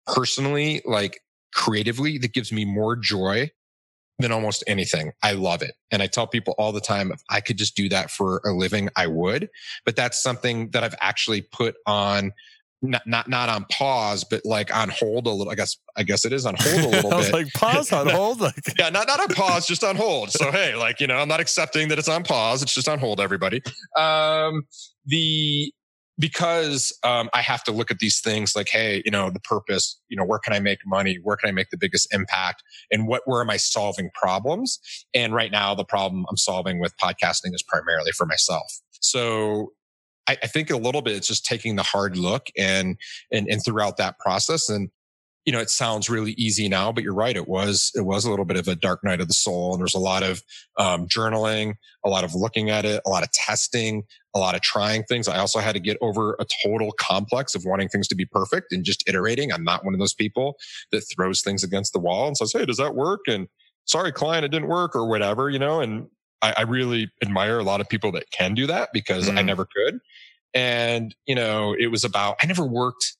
personally, 0.06 0.80
like 0.84 1.18
creatively, 1.52 2.18
that 2.18 2.32
gives 2.34 2.52
me 2.52 2.64
more 2.64 2.94
joy 2.94 3.50
than 4.20 4.30
almost 4.30 4.62
anything. 4.66 5.12
I 5.22 5.32
love 5.32 5.62
it. 5.62 5.72
And 5.90 6.02
I 6.02 6.06
tell 6.06 6.26
people 6.26 6.54
all 6.56 6.70
the 6.70 6.80
time, 6.80 7.10
if 7.10 7.20
I 7.30 7.40
could 7.40 7.56
just 7.56 7.74
do 7.74 7.88
that 7.88 8.10
for 8.10 8.40
a 8.44 8.52
living, 8.52 8.90
I 8.96 9.08
would. 9.08 9.48
But 9.84 9.96
that's 9.96 10.22
something 10.22 10.70
that 10.70 10.84
I've 10.84 10.94
actually 11.00 11.40
put 11.40 11.74
on 11.86 12.32
not 12.84 13.06
not 13.06 13.28
not 13.28 13.48
on 13.48 13.64
pause, 13.70 14.24
but 14.24 14.42
like 14.44 14.74
on 14.74 14.88
hold 14.88 15.26
a 15.26 15.30
little. 15.30 15.50
I 15.50 15.54
guess 15.54 15.76
I 15.96 16.02
guess 16.02 16.24
it 16.24 16.32
is 16.32 16.46
on 16.46 16.54
hold 16.58 16.84
a 16.84 16.88
little 16.88 17.10
bit. 17.10 17.12
I 17.12 17.16
was 17.16 17.32
like 17.32 17.52
pause 17.54 17.92
on 17.92 18.08
hold. 18.10 18.40
Like 18.40 18.54
yeah, 18.78 18.90
not 18.90 19.06
not 19.06 19.20
on 19.20 19.28
pause, 19.28 19.66
just 19.66 19.82
on 19.82 19.96
hold. 19.96 20.30
So 20.30 20.50
hey, 20.50 20.74
like 20.74 21.00
you 21.00 21.06
know, 21.06 21.16
I'm 21.16 21.28
not 21.28 21.40
accepting 21.40 21.88
that 21.88 21.98
it's 21.98 22.08
on 22.08 22.24
pause. 22.24 22.62
It's 22.62 22.74
just 22.74 22.88
on 22.88 22.98
hold. 22.98 23.20
Everybody. 23.20 23.62
Um, 23.96 24.62
the 25.06 25.72
because 26.18 26.96
um, 27.02 27.28
I 27.34 27.42
have 27.42 27.64
to 27.64 27.72
look 27.72 27.90
at 27.90 27.98
these 27.98 28.20
things 28.20 28.54
like, 28.54 28.68
hey, 28.68 29.02
you 29.04 29.10
know, 29.10 29.30
the 29.30 29.40
purpose. 29.40 30.00
You 30.08 30.16
know, 30.16 30.24
where 30.24 30.38
can 30.38 30.52
I 30.52 30.60
make 30.60 30.78
money? 30.86 31.18
Where 31.22 31.36
can 31.36 31.48
I 31.48 31.52
make 31.52 31.70
the 31.70 31.76
biggest 31.76 32.12
impact? 32.14 32.62
And 32.90 33.08
what 33.08 33.22
where 33.24 33.40
am 33.40 33.50
I 33.50 33.56
solving 33.56 34.10
problems? 34.14 34.78
And 35.14 35.34
right 35.34 35.50
now, 35.50 35.74
the 35.74 35.84
problem 35.84 36.26
I'm 36.28 36.36
solving 36.36 36.78
with 36.78 36.96
podcasting 36.98 37.54
is 37.54 37.62
primarily 37.62 38.12
for 38.12 38.26
myself. 38.26 38.80
So 39.00 39.72
I, 40.28 40.36
I 40.42 40.46
think 40.46 40.70
a 40.70 40.76
little 40.76 41.02
bit 41.02 41.16
it's 41.16 41.28
just 41.28 41.44
taking 41.44 41.76
the 41.76 41.82
hard 41.82 42.16
look 42.16 42.46
and 42.56 42.96
and 43.32 43.48
and 43.48 43.64
throughout 43.64 43.96
that 43.98 44.18
process 44.18 44.68
and 44.68 44.90
you 45.44 45.52
know, 45.52 45.60
it 45.60 45.68
sounds 45.68 46.08
really 46.08 46.32
easy 46.32 46.68
now, 46.68 46.90
but 46.90 47.04
you're 47.04 47.14
right. 47.14 47.36
It 47.36 47.48
was, 47.48 47.92
it 47.94 48.02
was 48.02 48.24
a 48.24 48.30
little 48.30 48.46
bit 48.46 48.56
of 48.56 48.66
a 48.66 48.74
dark 48.74 49.04
night 49.04 49.20
of 49.20 49.28
the 49.28 49.34
soul. 49.34 49.72
And 49.72 49.80
there's 49.80 49.94
a 49.94 49.98
lot 49.98 50.22
of 50.22 50.42
um, 50.78 51.06
journaling, 51.06 51.74
a 52.04 52.08
lot 52.08 52.24
of 52.24 52.34
looking 52.34 52.70
at 52.70 52.86
it, 52.86 53.02
a 53.04 53.10
lot 53.10 53.22
of 53.22 53.30
testing, 53.32 54.04
a 54.34 54.38
lot 54.38 54.54
of 54.54 54.62
trying 54.62 55.04
things. 55.04 55.28
I 55.28 55.38
also 55.38 55.58
had 55.58 55.74
to 55.74 55.80
get 55.80 55.98
over 56.00 56.34
a 56.40 56.46
total 56.64 56.92
complex 56.92 57.54
of 57.54 57.64
wanting 57.66 57.88
things 57.88 58.08
to 58.08 58.14
be 58.14 58.24
perfect 58.24 58.72
and 58.72 58.84
just 58.84 59.06
iterating. 59.06 59.52
I'm 59.52 59.64
not 59.64 59.84
one 59.84 59.92
of 59.92 60.00
those 60.00 60.14
people 60.14 60.56
that 60.92 61.02
throws 61.14 61.42
things 61.42 61.62
against 61.62 61.92
the 61.92 62.00
wall 62.00 62.26
and 62.26 62.36
says, 62.36 62.52
Hey, 62.52 62.64
does 62.64 62.78
that 62.78 62.94
work? 62.94 63.20
And 63.26 63.48
sorry, 63.84 64.12
client, 64.12 64.46
it 64.46 64.50
didn't 64.50 64.68
work 64.68 64.96
or 64.96 65.06
whatever, 65.06 65.50
you 65.50 65.58
know, 65.58 65.80
and 65.80 66.06
I, 66.42 66.54
I 66.58 66.62
really 66.62 67.10
admire 67.22 67.58
a 67.58 67.64
lot 67.64 67.80
of 67.80 67.88
people 67.88 68.12
that 68.12 68.30
can 68.30 68.54
do 68.54 68.66
that 68.66 68.90
because 68.92 69.28
mm. 69.28 69.38
I 69.38 69.42
never 69.42 69.64
could. 69.64 69.98
And, 70.54 71.14
you 71.26 71.34
know, 71.34 71.74
it 71.78 71.88
was 71.88 72.04
about, 72.04 72.36
I 72.42 72.46
never 72.46 72.64
worked. 72.64 73.16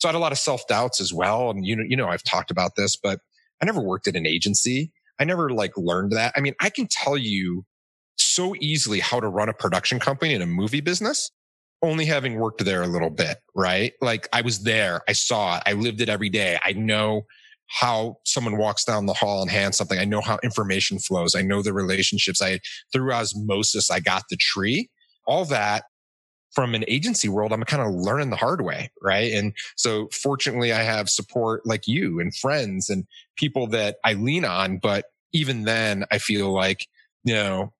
So 0.00 0.08
I 0.08 0.12
had 0.12 0.16
a 0.16 0.20
lot 0.20 0.32
of 0.32 0.38
self 0.38 0.66
doubts 0.68 1.00
as 1.00 1.12
well. 1.12 1.50
And, 1.50 1.66
you 1.66 1.76
know, 1.76 1.84
you 1.86 1.96
know, 1.96 2.08
I've 2.08 2.22
talked 2.22 2.50
about 2.50 2.76
this, 2.76 2.96
but 2.96 3.20
I 3.60 3.64
never 3.64 3.80
worked 3.80 4.06
at 4.06 4.14
an 4.14 4.26
agency. 4.26 4.92
I 5.18 5.24
never 5.24 5.50
like 5.50 5.72
learned 5.76 6.12
that. 6.12 6.32
I 6.36 6.40
mean, 6.40 6.54
I 6.60 6.70
can 6.70 6.86
tell 6.88 7.16
you 7.16 7.64
so 8.16 8.54
easily 8.60 9.00
how 9.00 9.20
to 9.20 9.28
run 9.28 9.48
a 9.48 9.54
production 9.54 9.98
company 9.98 10.34
in 10.34 10.42
a 10.42 10.46
movie 10.46 10.80
business, 10.80 11.30
only 11.82 12.04
having 12.04 12.36
worked 12.36 12.64
there 12.64 12.82
a 12.82 12.86
little 12.86 13.10
bit, 13.10 13.38
right? 13.54 13.92
Like 14.00 14.28
I 14.32 14.42
was 14.42 14.62
there. 14.62 15.00
I 15.08 15.12
saw 15.12 15.56
it. 15.56 15.62
I 15.66 15.72
lived 15.72 16.00
it 16.00 16.08
every 16.08 16.28
day. 16.28 16.58
I 16.64 16.72
know 16.72 17.22
how 17.68 18.16
someone 18.24 18.56
walks 18.56 18.84
down 18.84 19.06
the 19.06 19.12
hall 19.12 19.42
and 19.42 19.50
hands 19.50 19.76
something. 19.76 19.98
I 19.98 20.04
know 20.04 20.20
how 20.20 20.38
information 20.42 20.98
flows. 20.98 21.34
I 21.34 21.42
know 21.42 21.62
the 21.62 21.72
relationships. 21.72 22.40
I, 22.40 22.60
through 22.92 23.12
osmosis, 23.12 23.90
I 23.90 24.00
got 24.00 24.24
the 24.30 24.36
tree. 24.36 24.88
All 25.26 25.44
that 25.46 25.84
from 26.52 26.74
an 26.74 26.84
agency 26.88 27.28
world, 27.28 27.52
I'm 27.52 27.62
kind 27.64 27.82
of 27.82 27.92
learning 27.92 28.30
the 28.30 28.36
hard 28.36 28.62
way. 28.62 28.90
Right. 29.02 29.32
And 29.32 29.52
so 29.76 30.08
fortunately, 30.12 30.72
I 30.72 30.82
have 30.82 31.10
support 31.10 31.66
like 31.66 31.86
you 31.86 32.20
and 32.20 32.34
friends 32.34 32.88
and 32.88 33.04
people 33.36 33.66
that 33.68 33.96
I 34.04 34.14
lean 34.14 34.44
on. 34.44 34.78
But 34.78 35.06
even 35.32 35.64
then, 35.64 36.04
I 36.10 36.18
feel 36.18 36.52
like, 36.52 36.86
you 37.24 37.34
know, 37.34 37.72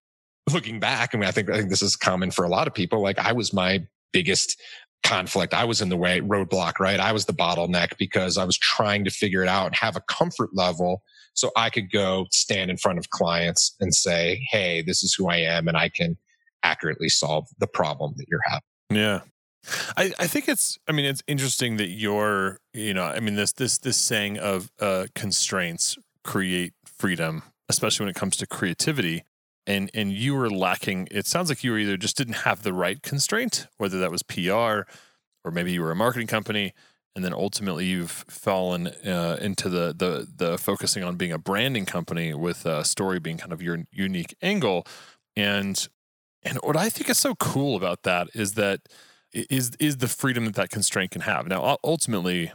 looking 0.53 0.81
back, 0.81 1.15
I 1.15 1.19
mean, 1.19 1.29
I 1.29 1.33
think, 1.33 1.49
I 1.49 1.57
think 1.57 1.71
this 1.71 1.83
is 1.83 1.97
common 1.97 2.31
for 2.31 2.45
a 2.45 2.49
lot 2.49 2.67
of 2.67 2.75
people. 2.75 3.01
Like 3.01 3.19
I 3.19 3.33
was 3.33 3.53
my 3.53 3.87
biggest 4.13 4.61
conflict. 5.07 5.55
I 5.55 5.65
was 5.65 5.81
in 5.81 5.89
the 5.89 5.97
way 5.97 6.21
roadblock, 6.21 6.79
right? 6.81 7.01
I 7.01 7.13
was 7.13 7.25
the 7.27 7.33
bottleneck 7.33 7.97
because 7.99 8.37
I 8.39 8.45
was 8.45 8.59
trying 8.59 9.05
to 9.05 9.11
figure 9.11 9.43
it 9.43 9.49
out 9.49 9.67
and 9.67 9.75
have 9.77 9.97
a 9.97 10.01
comfort 10.01 10.51
level 10.53 11.03
so 11.35 11.51
I 11.57 11.71
could 11.71 11.91
go 11.91 12.27
stand 12.33 12.71
in 12.71 12.77
front 12.77 12.99
of 12.99 13.11
clients 13.11 13.77
and 13.81 13.95
say, 13.95 14.47
Hey, 14.51 14.83
this 14.83 15.03
is 15.03 15.15
who 15.15 15.29
I 15.29 15.37
am. 15.37 15.69
And 15.69 15.77
I 15.77 15.89
can 15.91 16.17
accurately 16.63 17.09
solve 17.09 17.47
the 17.59 17.67
problem 17.67 18.15
that 18.17 18.27
you're 18.29 18.41
having. 18.47 18.63
Yeah. 18.91 19.21
I, 19.97 20.13
I 20.19 20.27
think 20.27 20.49
it's 20.49 20.79
I 20.89 20.93
mean 20.93 21.05
it's 21.05 21.23
interesting 21.27 21.77
that 21.79 21.89
you're 21.89 22.61
you 22.73 22.95
know 22.95 23.05
I 23.05 23.19
mean 23.19 23.35
this 23.35 23.53
this 23.53 23.79
this 23.79 23.97
saying 23.97 24.39
of 24.39 24.71
uh, 24.81 25.07
constraints 25.17 25.99
create 26.23 26.73
freedom 26.85 27.43
especially 27.69 28.05
when 28.05 28.11
it 28.11 28.17
comes 28.17 28.37
to 28.37 28.47
creativity 28.47 29.25
and 29.67 29.91
and 29.95 30.13
you 30.13 30.35
were 30.35 30.51
lacking 30.51 31.09
it 31.11 31.27
sounds 31.27 31.49
like 31.49 31.65
you 31.65 31.73
were 31.73 31.79
either 31.79 31.97
just 31.97 32.17
didn't 32.17 32.35
have 32.35 32.63
the 32.63 32.73
right 32.73 33.03
constraint 33.03 33.67
whether 33.79 33.99
that 33.99 34.11
was 34.11 34.23
PR 34.23 34.83
or 35.45 35.51
maybe 35.53 35.73
you 35.73 35.83
were 35.83 35.91
a 35.91 35.97
marketing 35.97 36.27
company 36.27 36.73
and 37.15 37.25
then 37.25 37.33
ultimately 37.33 37.87
you've 37.87 38.25
fallen 38.29 38.89
uh, 38.89 39.39
into 39.41 39.69
the 39.69 39.95
the 39.97 40.29
the 40.37 40.59
focusing 40.59 41.03
on 41.03 41.17
being 41.17 41.33
a 41.33 41.39
branding 41.39 41.87
company 41.87 42.35
with 42.35 42.67
a 42.67 42.85
story 42.85 43.19
being 43.19 43.39
kind 43.39 43.53
of 43.53 43.63
your 43.63 43.85
unique 43.91 44.35
angle 44.43 44.87
and 45.35 45.89
and 46.47 46.59
what 46.63 46.77
I 46.77 46.89
think 46.89 47.11
is 47.11 47.19
so 47.19 47.35
cool 47.35 47.77
about 47.77 48.05
that 48.05 48.29
is 48.35 48.55
that 48.55 48.81
is 49.33 49.73
is 49.81 49.99
the 49.99 50.09
freedom 50.09 50.45
that 50.45 50.55
that 50.55 50.71
constraint 50.71 51.11
can 51.11 51.23
have. 51.23 51.49
Now, 51.49 51.77
ultimately, 51.83 52.53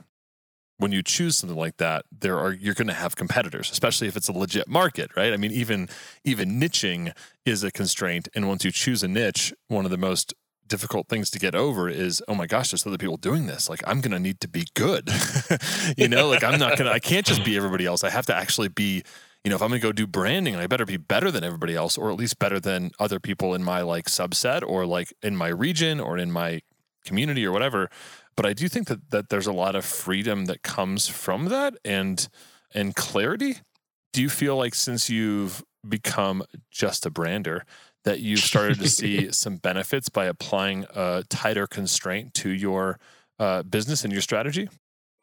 when 0.81 0.91
you 0.91 1.03
choose 1.03 1.37
something 1.37 1.57
like 1.57 1.77
that, 1.77 2.05
there 2.11 2.39
are 2.39 2.51
you're 2.51 2.73
going 2.73 2.87
to 2.87 2.93
have 2.93 3.15
competitors, 3.15 3.69
especially 3.71 4.07
if 4.07 4.17
it's 4.17 4.27
a 4.27 4.31
legit 4.31 4.67
market, 4.67 5.11
right? 5.15 5.31
I 5.31 5.37
mean, 5.37 5.51
even 5.51 5.89
even 6.23 6.59
niching 6.59 7.13
is 7.45 7.63
a 7.63 7.71
constraint, 7.71 8.27
and 8.33 8.47
once 8.47 8.65
you 8.65 8.71
choose 8.71 9.03
a 9.03 9.07
niche, 9.07 9.53
one 9.67 9.85
of 9.85 9.91
the 9.91 9.97
most 9.97 10.33
difficult 10.67 11.09
things 11.09 11.29
to 11.29 11.37
get 11.37 11.53
over 11.53 11.89
is 11.89 12.23
oh 12.29 12.33
my 12.33 12.47
gosh 12.47 12.71
there's 12.71 12.87
other 12.87 12.97
people 12.97 13.17
doing 13.17 13.45
this 13.45 13.69
like 13.69 13.81
i'm 13.85 13.99
going 13.99 14.13
to 14.13 14.19
need 14.19 14.39
to 14.39 14.47
be 14.47 14.63
good 14.73 15.09
you 15.97 16.07
know 16.07 16.29
like 16.29 16.45
i'm 16.45 16.57
not 16.57 16.77
going 16.77 16.85
to 16.85 16.93
i 16.93 16.97
can't 16.97 17.25
just 17.25 17.43
be 17.43 17.57
everybody 17.57 17.85
else 17.85 18.05
i 18.05 18.09
have 18.09 18.25
to 18.25 18.33
actually 18.33 18.69
be 18.69 19.03
you 19.43 19.49
know, 19.49 19.55
if 19.55 19.61
I'm 19.61 19.69
going 19.69 19.81
to 19.81 19.87
go 19.87 19.91
do 19.91 20.05
branding, 20.05 20.55
I 20.55 20.67
better 20.67 20.85
be 20.85 20.97
better 20.97 21.31
than 21.31 21.43
everybody 21.43 21.75
else, 21.75 21.97
or 21.97 22.11
at 22.11 22.17
least 22.17 22.37
better 22.37 22.59
than 22.59 22.91
other 22.99 23.19
people 23.19 23.55
in 23.55 23.63
my 23.63 23.81
like 23.81 24.05
subset 24.05 24.61
or 24.61 24.85
like 24.85 25.13
in 25.23 25.35
my 25.35 25.47
region 25.47 25.99
or 25.99 26.17
in 26.17 26.31
my 26.31 26.61
community 27.05 27.45
or 27.45 27.51
whatever. 27.51 27.89
But 28.41 28.49
I 28.49 28.53
do 28.53 28.67
think 28.67 28.87
that 28.87 29.11
that 29.11 29.29
there's 29.29 29.45
a 29.45 29.53
lot 29.53 29.75
of 29.75 29.85
freedom 29.85 30.45
that 30.45 30.63
comes 30.63 31.07
from 31.07 31.45
that 31.49 31.75
and 31.85 32.27
and 32.73 32.95
clarity. 32.95 33.57
Do 34.13 34.21
you 34.23 34.29
feel 34.29 34.57
like 34.57 34.73
since 34.73 35.11
you've 35.11 35.63
become 35.87 36.41
just 36.71 37.05
a 37.05 37.11
brander 37.11 37.65
that 38.03 38.19
you've 38.19 38.39
started 38.39 38.79
to 38.79 38.89
see 38.89 39.31
some 39.43 39.57
benefits 39.57 40.09
by 40.09 40.25
applying 40.25 40.87
a 40.95 41.23
tighter 41.29 41.67
constraint 41.67 42.33
to 42.33 42.49
your 42.49 42.97
uh, 43.37 43.61
business 43.61 44.03
and 44.03 44.11
your 44.11 44.23
strategy? 44.23 44.69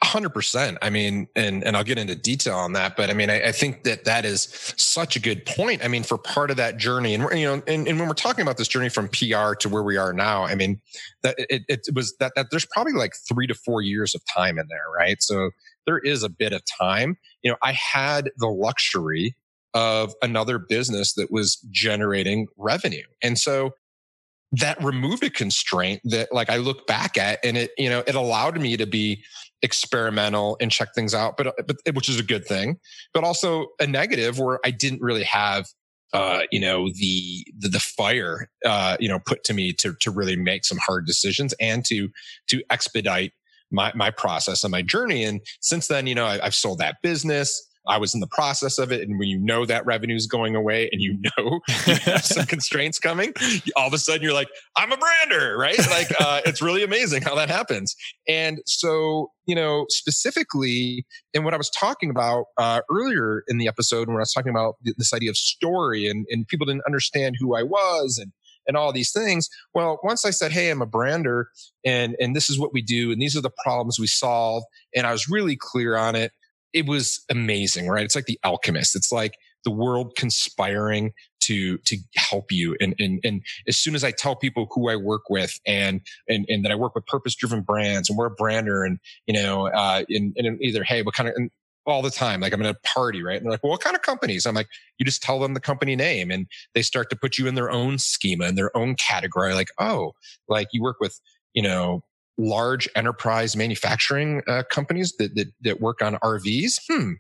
Hundred 0.03 0.31
percent. 0.31 0.79
I 0.81 0.91
mean, 0.91 1.29
and 1.35 1.65
and 1.65 1.77
I'll 1.77 1.85
get 1.85 1.99
into 1.99 2.15
detail 2.15 2.55
on 2.55 2.73
that, 2.75 2.97
but 2.97 3.11
I 3.11 3.15
mean, 3.15 3.31
I, 3.31 3.49
I, 3.49 3.53
think 3.53 3.83
that 3.85 4.05
that 4.05 4.25
is 4.25 4.75
such 4.77 5.17
a 5.17 5.21
good 5.21 5.45
point. 5.45 5.85
I 5.85 5.89
mean, 5.89 6.05
for 6.05 6.17
part 6.17 6.51
of 6.51 6.57
that 6.57 6.77
journey, 6.77 7.15
and 7.15 7.25
you 7.39 7.45
know, 7.45 7.63
and, 7.67 7.89
and 7.89 7.99
when 7.99 8.09
we're 8.09 8.15
talking 8.15 8.43
about 8.43 8.57
this 8.57 8.69
journey 8.69 8.89
from 8.89 9.09
PR 9.09 9.55
to 9.55 9.69
where 9.69 9.83
we 9.83 9.97
are 9.97 10.13
now, 10.13 10.45
I 10.45 10.55
mean, 10.55 10.81
that 11.23 11.35
it, 11.39 11.63
it 11.69 11.81
was 11.95 12.15
that 12.21 12.33
that 12.37 12.47
there's 12.51 12.67
probably 12.67 12.93
like 12.93 13.15
three 13.29 13.47
to 13.49 13.55
four 13.55 13.83
years 13.83 14.15
of 14.15 14.23
time 14.35 14.59
in 14.59 14.67
there, 14.69 14.85
right? 14.97 15.21
So 15.21 15.51
there 15.87 15.99
is 15.99 16.23
a 16.23 16.29
bit 16.29 16.53
of 16.53 16.63
time. 16.81 17.17
You 17.43 17.51
know, 17.51 17.57
I 17.63 17.73
had 17.73 18.31
the 18.37 18.49
luxury 18.49 19.35
of 19.75 20.15
another 20.23 20.59
business 20.59 21.15
that 21.15 21.31
was 21.33 21.57
generating 21.71 22.47
revenue, 22.57 23.07
and 23.23 23.37
so 23.37 23.75
that 24.53 24.83
removed 24.83 25.23
a 25.23 25.31
constraint 25.31 26.01
that 26.05 26.33
like 26.33 26.49
I 26.51 26.57
look 26.57 26.87
back 26.87 27.19
at 27.19 27.39
and 27.45 27.57
it, 27.57 27.71
you 27.77 27.91
know, 27.91 28.03
it 28.07 28.15
allowed 28.15 28.61
me 28.61 28.77
to 28.77 28.87
be 28.87 29.23
experimental 29.63 30.57
and 30.61 30.71
check 30.71 30.89
things 30.95 31.15
out, 31.15 31.37
but, 31.37 31.55
but 31.67 31.77
which 31.95 32.09
is 32.09 32.19
a 32.19 32.23
good 32.23 32.47
thing, 32.47 32.79
but 33.13 33.25
also 33.25 33.67
a 33.81 33.87
negative 33.87 34.39
where 34.39 34.59
I 34.65 34.71
didn't 34.71 35.03
really 35.03 35.25
have 35.25 35.67
uh, 36.13 36.41
you 36.51 36.61
know, 36.61 36.89
the, 36.95 37.47
the, 37.59 37.69
the 37.69 37.81
fire, 37.81 38.49
uh, 38.65 38.97
you 38.99 39.09
know, 39.09 39.19
put 39.27 39.45
to 39.45 39.53
me 39.53 39.73
to, 39.75 39.95
to 40.01 40.11
really 40.11 40.37
make 40.37 40.65
some 40.65 40.79
hard 40.79 41.05
decisions 41.07 41.55
and 41.61 41.85
to, 41.85 42.09
to 42.47 42.63
expedite 42.71 43.33
my, 43.71 43.93
my 43.95 44.11
process 44.11 44.65
and 44.65 44.71
my 44.71 44.81
journey. 44.81 45.25
And 45.25 45.41
since 45.61 45.89
then, 45.89 46.07
you 46.07 46.15
know, 46.15 46.25
I, 46.25 46.43
I've 46.43 46.55
sold 46.55 46.79
that 46.79 46.97
business. 47.03 47.68
I 47.89 47.99
was 47.99 48.15
in 48.15 48.21
the 48.21 48.27
process 48.27 48.79
of 48.79 48.93
it. 48.93 49.09
And 49.09 49.19
when 49.19 49.29
you 49.29 49.39
know 49.39 49.65
that 49.65 49.85
revenue 49.87 50.15
is 50.15 50.27
going 50.27 50.55
away 50.55 50.89
and 50.93 51.01
you 51.01 51.19
know 51.19 51.61
you 51.87 51.95
have 51.95 52.25
some 52.25 52.47
constraints 52.47 52.99
coming, 52.99 53.33
all 53.77 53.87
of 53.89 53.93
a 53.93 53.99
sudden 53.99 54.23
you're 54.23 54.35
like, 54.35 54.49
I'm 54.77 54.93
a 54.93 54.97
brander, 54.97 55.57
right? 55.59 55.79
Like, 55.91 56.13
uh, 56.21 56.43
it's 56.45 56.61
really 56.61 56.83
amazing 56.83 57.23
how 57.23 57.35
that 57.35 57.49
happens. 57.49 57.97
And 58.29 58.61
so, 58.67 59.31
you 59.47 59.55
know, 59.55 59.87
specifically 59.89 61.07
in 61.33 61.45
what 61.45 61.55
I 61.55 61.57
was 61.57 61.71
talking 61.71 62.11
about 62.11 62.45
uh, 62.59 62.83
earlier 62.91 63.43
in 63.49 63.59
the 63.59 63.69
episode, 63.69 64.09
when 64.09 64.17
I 64.17 64.21
was 64.21 64.33
talking 64.33 64.51
about 64.51 64.77
this 64.85 65.13
idea 65.15 65.31
of 65.31 65.37
story 65.37 66.09
and, 66.09 66.27
and 66.31 66.47
people 66.47 66.67
didn't 66.67 66.85
understand 66.87 67.37
who 67.41 67.57
I 67.57 67.63
was 67.63 68.19
and 68.21 68.33
and 68.67 68.77
all 68.77 68.93
these 68.93 69.11
things. 69.11 69.49
Well, 69.75 69.99
once 70.05 70.27
I 70.27 70.31
said, 70.31 70.53
Hey, 70.53 70.71
I'm 70.71 70.83
a 70.83 70.87
brander 70.87 71.49
and, 71.85 72.15
and 72.21 72.37
this 72.37 72.51
is 72.51 72.59
what 72.59 72.73
we 72.73 72.83
do. 72.83 73.11
And 73.11 73.21
these 73.21 73.35
are 73.35 73.41
the 73.41 73.51
problems 73.65 73.99
we 73.99 74.07
solve. 74.07 74.63
And 74.95 75.07
I 75.07 75.13
was 75.13 75.27
really 75.27 75.57
clear 75.57 75.97
on 75.97 76.15
it 76.15 76.33
it 76.73 76.87
was 76.87 77.25
amazing, 77.31 77.89
right? 77.89 78.05
It's 78.05 78.15
like 78.15 78.27
the 78.27 78.39
alchemist. 78.45 78.97
It's 78.97 79.13
like 79.13 79.35
the 79.65 79.71
world 79.71 80.15
conspiring 80.17 81.13
to 81.41 81.79
to 81.79 81.97
help 82.17 82.53
you. 82.53 82.77
And 82.81 82.95
and 82.99 83.21
and 83.25 83.43
as 83.67 83.77
soon 83.77 83.95
as 83.95 84.05
I 84.05 84.11
tell 84.11 84.37
people 84.37 84.69
who 84.71 84.89
I 84.89 84.97
work 84.97 85.29
with 85.29 85.59
and 85.67 86.01
and 86.29 86.47
and 86.49 86.65
that 86.65 86.73
I 86.73 86.75
work 86.75 86.95
with 86.95 87.07
purpose 87.07 87.35
driven 87.35 87.63
brands 87.63 88.09
and 88.09 88.19
we're 88.19 88.27
a 88.27 88.31
brander 88.31 88.85
and 88.85 88.99
you 89.27 89.35
know 89.35 89.69
uh 89.69 90.05
in, 90.09 90.33
in 90.37 90.59
either 90.63 90.85
hey 90.85 91.03
what 91.03 91.15
kind 91.15 91.29
of 91.29 91.35
and 91.37 91.51
all 91.87 92.03
the 92.03 92.11
time 92.11 92.41
like 92.41 92.53
I'm 92.53 92.61
in 92.61 92.67
a 92.67 92.75
party 92.85 93.23
right 93.23 93.37
and 93.37 93.47
they're 93.47 93.53
like 93.53 93.63
well 93.63 93.73
what 93.73 93.81
kind 93.81 93.97
of 93.97 94.03
companies 94.03 94.47
I'm 94.47 94.55
like 94.55 94.69
you 94.99 95.07
just 95.07 95.23
tell 95.23 95.39
them 95.41 95.55
the 95.55 95.61
company 95.61 95.97
name 95.97 96.31
and 96.31 96.47
they 96.75 96.83
start 96.83 97.09
to 97.11 97.17
put 97.17 97.39
you 97.39 97.47
in 97.47 97.55
their 97.55 97.71
own 97.71 97.99
schema 97.99 98.47
in 98.47 98.57
their 98.57 98.77
own 98.77 98.95
category 98.95 99.55
like 99.55 99.71
oh 99.79 100.13
like 100.49 100.69
you 100.73 100.83
work 100.83 100.97
with 101.01 101.19
you 101.55 101.63
know 101.63 102.03
large 102.39 102.89
enterprise 102.95 103.57
manufacturing 103.57 104.43
uh, 104.47 104.63
companies 104.71 105.15
that, 105.19 105.35
that, 105.35 105.53
that 105.63 105.81
work 105.81 106.01
on 106.03 106.15
RVs. 106.17 106.81
Hmm. 106.89 107.13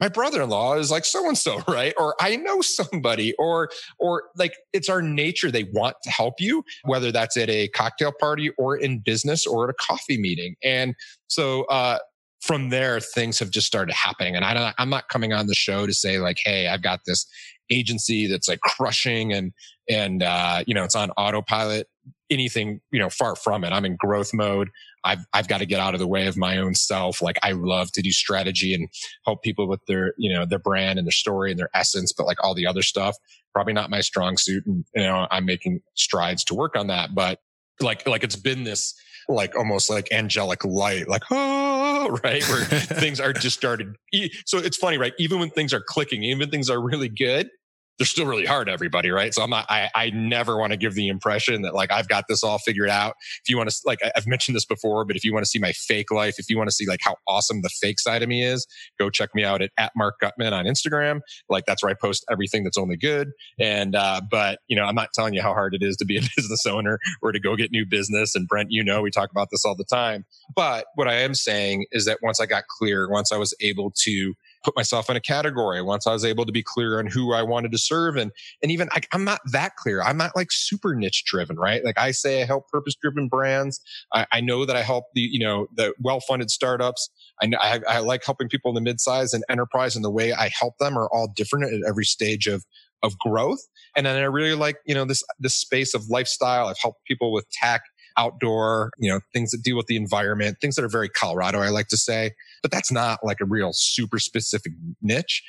My 0.00 0.08
brother-in-law 0.08 0.74
is 0.78 0.90
like 0.90 1.04
so 1.04 1.26
and 1.28 1.38
so, 1.38 1.62
right? 1.68 1.94
Or 1.96 2.16
I 2.20 2.36
know 2.36 2.60
somebody, 2.60 3.32
or 3.38 3.70
or 3.98 4.24
like 4.36 4.52
it's 4.72 4.88
our 4.88 5.00
nature. 5.00 5.50
They 5.52 5.64
want 5.72 5.96
to 6.02 6.10
help 6.10 6.34
you, 6.40 6.64
whether 6.82 7.12
that's 7.12 7.36
at 7.36 7.48
a 7.48 7.68
cocktail 7.68 8.12
party 8.12 8.50
or 8.58 8.76
in 8.76 8.98
business 8.98 9.46
or 9.46 9.64
at 9.64 9.70
a 9.70 9.74
coffee 9.74 10.18
meeting. 10.18 10.56
And 10.64 10.96
so 11.28 11.62
uh, 11.66 12.00
from 12.42 12.70
there, 12.70 12.98
things 12.98 13.38
have 13.38 13.50
just 13.50 13.68
started 13.68 13.94
happening. 13.94 14.34
And 14.34 14.44
I 14.44 14.52
don't, 14.52 14.74
I'm 14.78 14.90
not 14.90 15.08
coming 15.08 15.32
on 15.32 15.46
the 15.46 15.54
show 15.54 15.86
to 15.86 15.94
say 15.94 16.18
like, 16.18 16.38
hey, 16.44 16.66
I've 16.66 16.82
got 16.82 17.00
this 17.06 17.24
agency 17.70 18.26
that's 18.26 18.48
like 18.48 18.60
crushing 18.60 19.32
and 19.32 19.52
and 19.88 20.22
uh, 20.22 20.62
you 20.66 20.74
know 20.74 20.84
it's 20.84 20.94
on 20.94 21.10
autopilot 21.12 21.88
anything, 22.30 22.80
you 22.90 22.98
know, 22.98 23.10
far 23.10 23.36
from 23.36 23.64
it. 23.64 23.72
I'm 23.72 23.84
in 23.84 23.96
growth 23.96 24.32
mode. 24.32 24.70
I've, 25.04 25.24
I've 25.32 25.48
got 25.48 25.58
to 25.58 25.66
get 25.66 25.80
out 25.80 25.94
of 25.94 26.00
the 26.00 26.06
way 26.06 26.26
of 26.26 26.36
my 26.36 26.58
own 26.58 26.74
self. 26.74 27.20
Like 27.20 27.38
I 27.42 27.52
love 27.52 27.92
to 27.92 28.02
do 28.02 28.10
strategy 28.10 28.74
and 28.74 28.88
help 29.24 29.42
people 29.42 29.68
with 29.68 29.80
their, 29.86 30.14
you 30.16 30.32
know, 30.32 30.46
their 30.46 30.58
brand 30.58 30.98
and 30.98 31.06
their 31.06 31.12
story 31.12 31.50
and 31.50 31.58
their 31.58 31.70
essence, 31.74 32.12
but 32.12 32.26
like 32.26 32.42
all 32.42 32.54
the 32.54 32.66
other 32.66 32.82
stuff, 32.82 33.16
probably 33.52 33.72
not 33.72 33.90
my 33.90 34.00
strong 34.00 34.36
suit. 34.36 34.64
And, 34.66 34.84
you 34.94 35.02
know, 35.02 35.26
I'm 35.30 35.44
making 35.44 35.80
strides 35.94 36.44
to 36.44 36.54
work 36.54 36.76
on 36.76 36.86
that. 36.88 37.14
But 37.14 37.40
like, 37.80 38.06
like 38.06 38.24
it's 38.24 38.36
been 38.36 38.64
this, 38.64 38.94
like 39.28 39.56
almost 39.56 39.90
like 39.90 40.12
angelic 40.12 40.64
light, 40.64 41.08
like, 41.08 41.22
oh, 41.30 42.18
right? 42.24 42.46
Where 42.48 42.64
things 42.64 43.20
are 43.20 43.32
just 43.32 43.56
started. 43.56 43.96
So 44.46 44.58
it's 44.58 44.76
funny, 44.76 44.98
right? 44.98 45.12
Even 45.18 45.38
when 45.38 45.50
things 45.50 45.72
are 45.72 45.82
clicking, 45.86 46.22
even 46.22 46.50
things 46.50 46.70
are 46.70 46.80
really 46.80 47.08
good, 47.08 47.50
they're 47.98 48.06
still 48.06 48.26
really 48.26 48.46
hard 48.46 48.68
everybody 48.68 49.10
right? 49.10 49.32
So 49.34 49.42
i'm 49.42 49.50
not 49.50 49.66
i, 49.68 49.88
I 49.94 50.10
never 50.10 50.56
want 50.56 50.72
to 50.72 50.76
give 50.76 50.94
the 50.94 51.08
impression 51.08 51.62
that 51.62 51.74
like 51.74 51.90
i've 51.90 52.08
got 52.08 52.24
this 52.28 52.42
all 52.42 52.58
figured 52.58 52.90
out. 52.90 53.14
If 53.42 53.48
you 53.48 53.56
want 53.56 53.70
to 53.70 53.76
like 53.84 53.98
i've 54.16 54.26
mentioned 54.26 54.56
this 54.56 54.64
before 54.64 55.04
but 55.04 55.16
if 55.16 55.24
you 55.24 55.32
want 55.32 55.44
to 55.44 55.48
see 55.48 55.58
my 55.58 55.72
fake 55.72 56.10
life 56.10 56.36
if 56.38 56.50
you 56.50 56.56
want 56.56 56.68
to 56.68 56.74
see 56.74 56.86
like 56.86 57.00
how 57.02 57.16
awesome 57.26 57.62
the 57.62 57.68
fake 57.68 58.00
side 58.00 58.22
of 58.22 58.28
me 58.28 58.44
is 58.44 58.66
go 58.98 59.10
check 59.10 59.30
me 59.34 59.44
out 59.44 59.62
at, 59.62 59.70
at 59.78 59.92
marc 59.96 60.18
gutman 60.20 60.52
on 60.52 60.64
instagram. 60.64 61.20
Like 61.48 61.64
that's 61.66 61.82
where 61.82 61.90
i 61.90 61.94
post 61.94 62.24
everything 62.30 62.64
that's 62.64 62.78
only 62.78 62.96
good. 62.96 63.30
And 63.58 63.94
uh 63.94 64.20
but 64.30 64.60
you 64.68 64.76
know 64.76 64.84
i'm 64.84 64.94
not 64.94 65.10
telling 65.14 65.34
you 65.34 65.42
how 65.42 65.52
hard 65.52 65.74
it 65.74 65.82
is 65.82 65.96
to 65.96 66.04
be 66.04 66.16
a 66.16 66.20
business 66.36 66.66
owner 66.66 66.98
or 67.22 67.32
to 67.32 67.40
go 67.40 67.56
get 67.56 67.70
new 67.70 67.86
business. 67.86 68.34
And 68.34 68.48
brent 68.48 68.68
you 68.70 68.84
know 68.84 69.02
we 69.02 69.10
talk 69.10 69.30
about 69.30 69.48
this 69.50 69.64
all 69.64 69.76
the 69.76 69.84
time. 69.84 70.24
But 70.54 70.86
what 70.94 71.08
i 71.08 71.14
am 71.14 71.34
saying 71.34 71.86
is 71.92 72.04
that 72.06 72.18
once 72.22 72.40
i 72.40 72.46
got 72.46 72.64
clear 72.66 73.08
once 73.10 73.32
i 73.32 73.36
was 73.36 73.54
able 73.60 73.92
to 74.02 74.34
put 74.64 74.74
myself 74.76 75.10
in 75.10 75.16
a 75.16 75.20
category 75.20 75.82
once 75.82 76.06
I 76.06 76.12
was 76.12 76.24
able 76.24 76.46
to 76.46 76.52
be 76.52 76.62
clear 76.62 76.98
on 76.98 77.06
who 77.06 77.32
I 77.32 77.42
wanted 77.42 77.72
to 77.72 77.78
serve. 77.78 78.16
And, 78.16 78.32
and 78.62 78.72
even 78.72 78.88
I, 78.92 79.02
am 79.12 79.24
not 79.24 79.40
that 79.52 79.76
clear. 79.76 80.02
I'm 80.02 80.16
not 80.16 80.34
like 80.34 80.50
super 80.50 80.94
niche 80.94 81.24
driven, 81.26 81.56
right? 81.56 81.84
Like 81.84 81.98
I 81.98 82.10
say, 82.10 82.42
I 82.42 82.46
help 82.46 82.68
purpose 82.68 82.94
driven 83.00 83.28
brands. 83.28 83.80
I, 84.12 84.26
I, 84.32 84.40
know 84.40 84.64
that 84.64 84.76
I 84.76 84.82
help 84.82 85.04
the, 85.14 85.20
you 85.20 85.38
know, 85.38 85.66
the 85.74 85.94
well 86.00 86.20
funded 86.20 86.50
startups. 86.50 87.10
I, 87.42 87.50
I, 87.60 87.80
I 87.88 87.98
like 87.98 88.24
helping 88.24 88.48
people 88.48 88.76
in 88.76 88.82
the 88.82 88.90
midsize 88.90 89.34
and 89.34 89.44
enterprise 89.48 89.96
and 89.96 90.04
the 90.04 90.10
way 90.10 90.32
I 90.32 90.50
help 90.58 90.78
them 90.78 90.98
are 90.98 91.08
all 91.12 91.32
different 91.34 91.72
at 91.72 91.88
every 91.88 92.04
stage 92.04 92.46
of, 92.46 92.64
of 93.02 93.18
growth. 93.18 93.60
And 93.96 94.06
then 94.06 94.16
I 94.16 94.24
really 94.24 94.54
like, 94.54 94.76
you 94.86 94.94
know, 94.94 95.04
this, 95.04 95.22
this 95.38 95.54
space 95.54 95.94
of 95.94 96.08
lifestyle. 96.08 96.66
I've 96.66 96.78
helped 96.80 97.04
people 97.04 97.32
with 97.32 97.48
tech 97.50 97.82
outdoor, 98.16 98.90
you 98.98 99.10
know, 99.10 99.20
things 99.32 99.50
that 99.50 99.62
deal 99.62 99.76
with 99.76 99.86
the 99.86 99.96
environment, 99.96 100.58
things 100.60 100.76
that 100.76 100.84
are 100.84 100.88
very 100.88 101.08
Colorado, 101.08 101.60
I 101.60 101.68
like 101.68 101.88
to 101.88 101.96
say. 101.96 102.32
But 102.62 102.70
that's 102.70 102.92
not 102.92 103.20
like 103.22 103.40
a 103.40 103.44
real 103.44 103.72
super 103.72 104.18
specific 104.18 104.72
niche. 105.02 105.42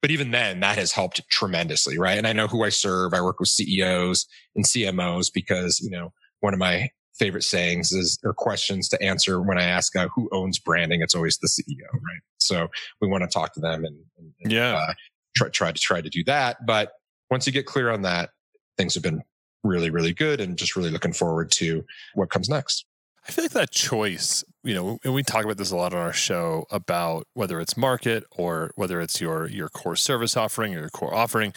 But 0.00 0.10
even 0.10 0.32
then, 0.32 0.60
that 0.60 0.78
has 0.78 0.92
helped 0.92 1.22
tremendously, 1.30 1.96
right? 1.96 2.18
And 2.18 2.26
I 2.26 2.32
know 2.32 2.48
who 2.48 2.64
I 2.64 2.70
serve. 2.70 3.14
I 3.14 3.22
work 3.22 3.38
with 3.38 3.48
CEOs 3.48 4.26
and 4.56 4.64
CMOs 4.64 5.30
because, 5.32 5.80
you 5.80 5.90
know, 5.90 6.12
one 6.40 6.52
of 6.52 6.58
my 6.58 6.88
favorite 7.14 7.44
sayings 7.44 7.92
is 7.92 8.18
or 8.24 8.34
questions 8.34 8.88
to 8.88 9.00
answer 9.00 9.40
when 9.40 9.58
I 9.58 9.62
ask 9.64 9.94
uh, 9.94 10.08
who 10.14 10.28
owns 10.32 10.58
branding. 10.58 11.02
It's 11.02 11.14
always 11.14 11.38
the 11.38 11.46
CEO, 11.46 11.92
right? 11.92 12.20
So 12.38 12.68
we 13.00 13.06
want 13.06 13.22
to 13.22 13.28
talk 13.28 13.54
to 13.54 13.60
them 13.60 13.84
and, 13.84 13.96
and 14.18 14.52
yeah, 14.52 14.74
uh, 14.74 14.92
try, 15.36 15.48
try 15.50 15.72
to 15.72 15.80
try 15.80 16.00
to 16.00 16.08
do 16.08 16.24
that. 16.24 16.66
But 16.66 16.92
once 17.30 17.46
you 17.46 17.52
get 17.52 17.66
clear 17.66 17.90
on 17.90 18.02
that, 18.02 18.30
things 18.76 18.94
have 18.94 19.02
been 19.04 19.22
really, 19.64 19.90
really 19.90 20.12
good 20.12 20.40
and 20.40 20.56
just 20.56 20.76
really 20.76 20.90
looking 20.90 21.12
forward 21.12 21.50
to 21.52 21.84
what 22.14 22.30
comes 22.30 22.48
next. 22.48 22.84
I 23.26 23.30
feel 23.30 23.44
like 23.44 23.52
that 23.52 23.70
choice, 23.70 24.42
you 24.64 24.74
know, 24.74 24.98
and 25.04 25.14
we 25.14 25.22
talk 25.22 25.44
about 25.44 25.56
this 25.56 25.70
a 25.70 25.76
lot 25.76 25.94
on 25.94 26.00
our 26.00 26.12
show 26.12 26.66
about 26.70 27.28
whether 27.34 27.60
it's 27.60 27.76
market 27.76 28.24
or 28.32 28.72
whether 28.74 29.00
it's 29.00 29.20
your 29.20 29.46
your 29.46 29.68
core 29.68 29.94
service 29.94 30.36
offering 30.36 30.74
or 30.74 30.80
your 30.80 30.88
core 30.88 31.14
offering, 31.14 31.52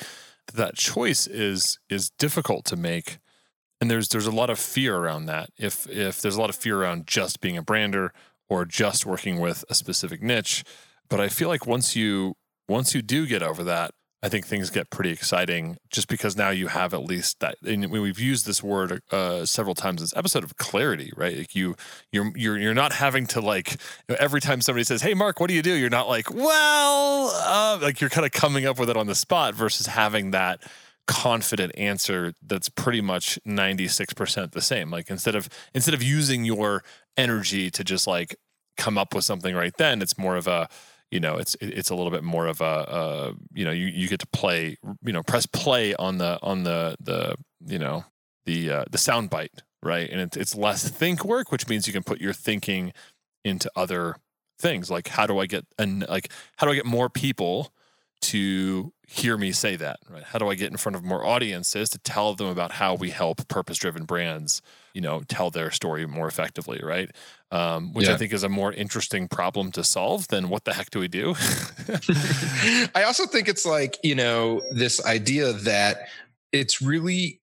that 0.53 0.75
choice 0.75 1.25
is 1.25 1.79
is 1.89 2.11
difficult 2.11 2.65
to 2.65 2.75
make. 2.75 3.17
And 3.81 3.89
there's 3.89 4.09
there's 4.09 4.27
a 4.27 4.31
lot 4.31 4.51
of 4.51 4.59
fear 4.59 4.95
around 4.95 5.25
that. 5.25 5.49
If 5.57 5.89
if 5.89 6.21
there's 6.21 6.35
a 6.35 6.41
lot 6.41 6.51
of 6.51 6.55
fear 6.55 6.79
around 6.79 7.07
just 7.07 7.41
being 7.41 7.57
a 7.57 7.63
brander 7.63 8.13
or 8.47 8.65
just 8.65 9.05
working 9.05 9.39
with 9.39 9.65
a 9.67 9.73
specific 9.73 10.21
niche, 10.21 10.63
but 11.09 11.19
I 11.19 11.29
feel 11.29 11.47
like 11.47 11.65
once 11.65 11.95
you 11.95 12.35
once 12.69 12.93
you 12.93 13.01
do 13.01 13.25
get 13.25 13.41
over 13.41 13.63
that, 13.63 13.94
I 14.23 14.29
think 14.29 14.47
things 14.47 14.71
get 14.71 14.89
pretty 14.89 15.11
exciting 15.11 15.77
just 15.91 16.07
because 16.07 16.35
now 16.35 16.49
you 16.49 16.67
have 16.67 16.93
at 16.93 17.03
least 17.03 17.39
that. 17.41 17.57
And 17.63 17.91
we've 17.91 18.19
used 18.19 18.47
this 18.47 18.63
word 18.63 19.01
uh, 19.11 19.45
several 19.45 19.75
times 19.75 20.01
in 20.01 20.05
this 20.05 20.15
episode 20.15 20.43
of 20.43 20.57
clarity, 20.57 21.11
right? 21.15 21.37
Like 21.37 21.55
you, 21.55 21.75
you're 22.11 22.31
you're 22.35 22.57
you're 22.57 22.73
not 22.73 22.93
having 22.93 23.27
to 23.27 23.41
like 23.41 23.73
you 23.73 23.77
know, 24.09 24.15
every 24.19 24.41
time 24.41 24.61
somebody 24.61 24.83
says, 24.83 25.01
"Hey, 25.03 25.13
Marc, 25.13 25.39
what 25.39 25.47
do 25.47 25.53
you 25.53 25.61
do?" 25.61 25.73
You're 25.73 25.89
not 25.91 26.07
like, 26.07 26.33
"Well," 26.33 27.29
uh, 27.45 27.77
like 27.81 28.01
you're 28.01 28.09
kind 28.09 28.25
of 28.25 28.31
coming 28.31 28.65
up 28.65 28.79
with 28.79 28.89
it 28.89 28.97
on 28.97 29.05
the 29.05 29.15
spot 29.15 29.53
versus 29.53 29.85
having 29.85 30.31
that 30.31 30.59
confident 31.07 31.71
answer 31.77 32.33
that's 32.41 32.67
pretty 32.67 33.01
much 33.01 33.37
96% 33.47 34.51
the 34.51 34.61
same 34.61 34.89
like 34.89 35.09
instead 35.11 35.35
of 35.35 35.47
instead 35.75 35.93
of 35.93 36.01
using 36.01 36.43
your 36.45 36.83
energy 37.15 37.69
to 37.69 37.83
just 37.83 38.07
like 38.07 38.35
come 38.75 38.97
up 38.97 39.13
with 39.13 39.23
something 39.23 39.53
right 39.55 39.73
then 39.77 40.01
it's 40.01 40.17
more 40.17 40.35
of 40.35 40.47
a 40.47 40.67
you 41.15 41.21
know 41.21 41.37
it's 41.37 41.55
it's 41.61 41.89
a 41.89 41.95
little 41.95 42.11
bit 42.11 42.25
more 42.25 42.45
of 42.45 42.59
a 42.59 43.33
you 43.53 43.63
know 43.63 43.71
you, 43.71 43.85
you 43.85 44.09
get 44.09 44.19
to 44.19 44.27
play 44.27 44.77
you 45.01 45.13
know 45.13 45.23
press 45.23 45.45
play 45.45 45.95
on 45.95 46.17
the 46.17 46.37
on 46.43 46.63
the 46.63 46.97
the 46.99 47.35
you 47.65 47.79
know 47.79 48.03
the 48.45 48.69
uh, 48.69 48.83
the 48.91 48.97
sound 48.97 49.29
bite 49.29 49.63
right? 49.81 50.09
And 50.09 50.19
it, 50.19 50.35
it's 50.35 50.55
less 50.55 50.89
think 50.89 51.23
work 51.23 51.53
which 51.53 51.69
means 51.69 51.87
you 51.87 51.93
can 51.93 52.03
put 52.03 52.19
your 52.19 52.33
thinking 52.33 52.91
into 53.45 53.71
other 53.75 54.17
things. 54.59 54.89
Like 54.91 55.07
how 55.07 55.25
do 55.25 55.39
i 55.39 55.45
get 55.45 55.65
and 55.79 56.05
like 56.09 56.31
how 56.57 56.67
do 56.67 56.73
i 56.73 56.75
get 56.75 56.85
more 56.85 57.09
people 57.09 57.71
to 58.21 58.91
hear 59.07 59.37
me 59.37 59.51
say 59.51 59.75
that 59.75 59.99
right? 60.09 60.23
How 60.23 60.39
do 60.39 60.49
i 60.49 60.55
get 60.55 60.71
in 60.71 60.77
front 60.77 60.95
of 60.95 61.03
more 61.03 61.25
audiences 61.25 61.89
to 61.89 61.99
tell 61.99 62.33
them 62.33 62.47
about 62.47 62.71
how 62.71 62.95
we 62.95 63.11
help 63.11 63.47
purpose 63.47 63.77
driven 63.77 64.05
brands 64.05 64.61
you 64.93 65.01
know 65.01 65.21
tell 65.27 65.51
their 65.51 65.71
story 65.71 66.05
more 66.05 66.27
effectively 66.27 66.81
right? 66.83 67.11
Um, 67.51 67.93
which 67.93 68.07
yeah. 68.07 68.13
i 68.13 68.17
think 68.17 68.33
is 68.33 68.43
a 68.43 68.49
more 68.49 68.73
interesting 68.73 69.27
problem 69.27 69.71
to 69.73 69.83
solve 69.83 70.27
than 70.29 70.49
what 70.49 70.65
the 70.65 70.73
heck 70.73 70.89
do 70.89 70.99
we 70.99 71.07
do? 71.07 71.35
I 72.95 73.03
also 73.05 73.25
think 73.25 73.47
it's 73.47 73.65
like 73.65 73.97
you 74.03 74.15
know 74.15 74.61
this 74.71 75.05
idea 75.05 75.53
that 75.53 76.07
it's 76.51 76.81
really 76.81 77.41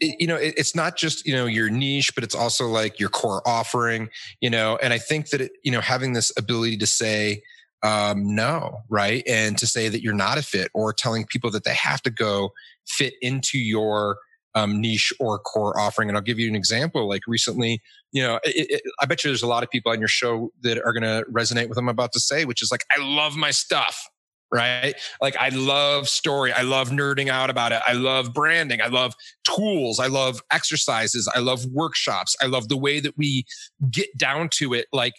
you 0.00 0.26
know, 0.26 0.36
it's 0.36 0.74
not 0.74 0.96
just, 0.96 1.26
you 1.26 1.34
know, 1.34 1.46
your 1.46 1.70
niche, 1.70 2.14
but 2.14 2.24
it's 2.24 2.34
also 2.34 2.66
like 2.66 2.98
your 2.98 3.08
core 3.08 3.46
offering, 3.46 4.08
you 4.40 4.50
know, 4.50 4.78
and 4.82 4.92
I 4.92 4.98
think 4.98 5.30
that, 5.30 5.40
it, 5.40 5.52
you 5.62 5.72
know, 5.72 5.80
having 5.80 6.12
this 6.12 6.32
ability 6.36 6.78
to 6.78 6.86
say, 6.86 7.42
um, 7.84 8.34
no, 8.34 8.80
right. 8.88 9.22
And 9.28 9.56
to 9.58 9.66
say 9.66 9.88
that 9.88 10.02
you're 10.02 10.14
not 10.14 10.38
a 10.38 10.42
fit 10.42 10.70
or 10.74 10.92
telling 10.92 11.26
people 11.26 11.50
that 11.50 11.64
they 11.64 11.74
have 11.74 12.02
to 12.02 12.10
go 12.10 12.52
fit 12.86 13.14
into 13.20 13.58
your, 13.58 14.16
um, 14.56 14.80
niche 14.80 15.12
or 15.20 15.38
core 15.38 15.78
offering. 15.78 16.08
And 16.08 16.16
I'll 16.16 16.22
give 16.22 16.38
you 16.38 16.48
an 16.48 16.54
example. 16.54 17.08
Like 17.08 17.22
recently, 17.26 17.82
you 18.12 18.22
know, 18.22 18.36
it, 18.44 18.70
it, 18.70 18.82
I 19.00 19.06
bet 19.06 19.22
you 19.22 19.30
there's 19.30 19.42
a 19.42 19.48
lot 19.48 19.62
of 19.62 19.70
people 19.70 19.92
on 19.92 19.98
your 19.98 20.08
show 20.08 20.50
that 20.62 20.78
are 20.78 20.92
going 20.92 21.02
to 21.02 21.24
resonate 21.30 21.68
with 21.68 21.76
what 21.76 21.82
I'm 21.82 21.88
about 21.88 22.12
to 22.12 22.20
say, 22.20 22.44
which 22.44 22.62
is 22.62 22.70
like, 22.70 22.84
I 22.96 23.02
love 23.02 23.36
my 23.36 23.50
stuff 23.50 24.08
right? 24.52 24.94
Like 25.20 25.36
I 25.36 25.48
love 25.48 26.08
story. 26.08 26.52
I 26.52 26.62
love 26.62 26.90
nerding 26.90 27.28
out 27.28 27.50
about 27.50 27.72
it. 27.72 27.82
I 27.84 27.94
love 27.94 28.32
branding. 28.32 28.80
I 28.80 28.86
love 28.86 29.14
tools. 29.42 29.98
I 29.98 30.06
love 30.06 30.40
exercises. 30.52 31.28
I 31.34 31.40
love 31.40 31.66
workshops. 31.66 32.36
I 32.40 32.46
love 32.46 32.68
the 32.68 32.76
way 32.76 33.00
that 33.00 33.18
we 33.18 33.46
get 33.90 34.16
down 34.16 34.48
to 34.58 34.72
it. 34.72 34.86
Like 34.92 35.14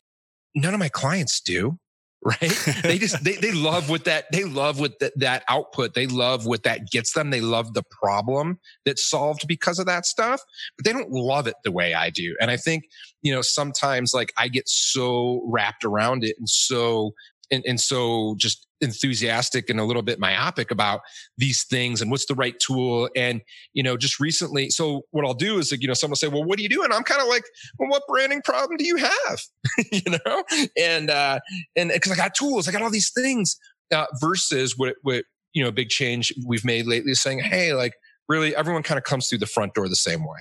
none 0.56 0.74
of 0.74 0.80
my 0.80 0.88
clients 0.88 1.42
do. 1.42 1.78
Right. 2.26 2.40
they 2.84 2.98
just, 2.98 3.24
they, 3.24 3.36
they 3.36 3.52
love 3.52 3.88
what 3.88 4.06
that, 4.06 4.26
they 4.32 4.46
love 4.46 4.80
what 4.80 4.98
that, 5.00 5.14
that 5.20 5.44
output. 5.48 5.94
They 5.94 6.08
love 6.08 6.48
what 6.48 6.64
that 6.64 6.90
gets 6.90 7.14
them. 7.14 7.30
They 7.30 7.40
love 7.40 7.76
the 7.76 7.84
problem 7.84 8.60
that's 8.84 9.08
solved 9.08 9.48
because 9.48 9.78
of 9.78 9.86
that 9.86 10.08
stuff, 10.08 10.42
but 10.76 10.86
they 10.86 10.92
don't 10.92 11.12
love 11.12 11.46
it 11.46 11.54
the 11.64 11.72
way 11.72 11.94
I 11.94 12.10
do. 12.10 12.36
And 12.42 12.50
I 12.50 12.58
think, 12.58 12.86
you 13.22 13.32
know, 13.32 13.44
sometimes 13.44 14.12
like 14.12 14.34
I 14.38 14.48
get 14.48 14.68
so 14.68 15.44
wrapped 15.46 15.86
around 15.86 16.24
it 16.24 16.36
and 16.40 16.50
so 16.50 17.14
and, 17.52 17.64
and 17.68 17.80
so 17.80 18.34
just 18.40 18.65
enthusiastic 18.82 19.70
and 19.70 19.80
a 19.80 19.84
little 19.84 20.02
bit 20.02 20.20
myopic 20.20 20.72
about 20.72 21.02
these 21.38 21.64
things 21.64 22.02
and 22.02 22.12
what's 22.12 22.26
the 22.26 22.36
right 22.36 22.56
tool. 22.60 23.10
And, 23.16 23.42
you 23.74 23.84
know, 23.84 23.98
just 23.98 24.20
recently, 24.20 24.70
so 24.70 25.04
what 25.12 25.26
I'll 25.26 25.34
do 25.34 25.58
is 25.58 25.72
like, 25.72 25.82
you 25.82 25.88
know, 25.88 25.94
someone 25.94 26.12
will 26.12 26.18
say, 26.18 26.28
well, 26.28 26.44
what 26.44 26.58
do 26.58 26.64
you 26.64 26.70
do? 26.70 26.84
And 26.84 26.94
I'm 26.94 27.04
kind 27.04 27.22
of 27.22 27.28
like, 27.28 27.44
well, 27.80 27.90
what 27.90 28.04
branding 28.08 28.42
problem 28.42 28.78
do 28.78 28.86
you 28.86 28.98
have? 28.98 29.42
you 29.92 30.12
know? 30.12 30.44
And, 30.78 31.10
uh, 31.10 31.40
and 31.76 31.92
cause 32.02 32.12
I 32.12 32.16
got 32.16 32.36
tools, 32.36 32.68
I 32.68 32.72
got 32.72 32.82
all 32.82 32.90
these 32.90 33.12
things, 33.12 33.58
uh, 33.94 34.06
versus 34.20 34.78
what, 34.78 34.96
what, 35.04 35.26
you 35.54 35.64
know, 35.64 35.70
a 35.70 35.74
big 35.74 35.90
change 35.90 36.34
we've 36.46 36.66
made 36.66 36.86
lately 36.86 37.12
is 37.12 37.22
saying, 37.22 37.40
Hey, 37.40 37.74
like 37.74 37.94
really 38.28 38.56
everyone 38.56 38.84
kind 38.84 38.98
of 38.98 39.04
comes 39.04 39.28
through 39.28 39.38
the 39.40 39.46
front 39.46 39.74
door 39.74 39.88
the 39.88 39.96
same 39.96 40.24
way. 40.24 40.40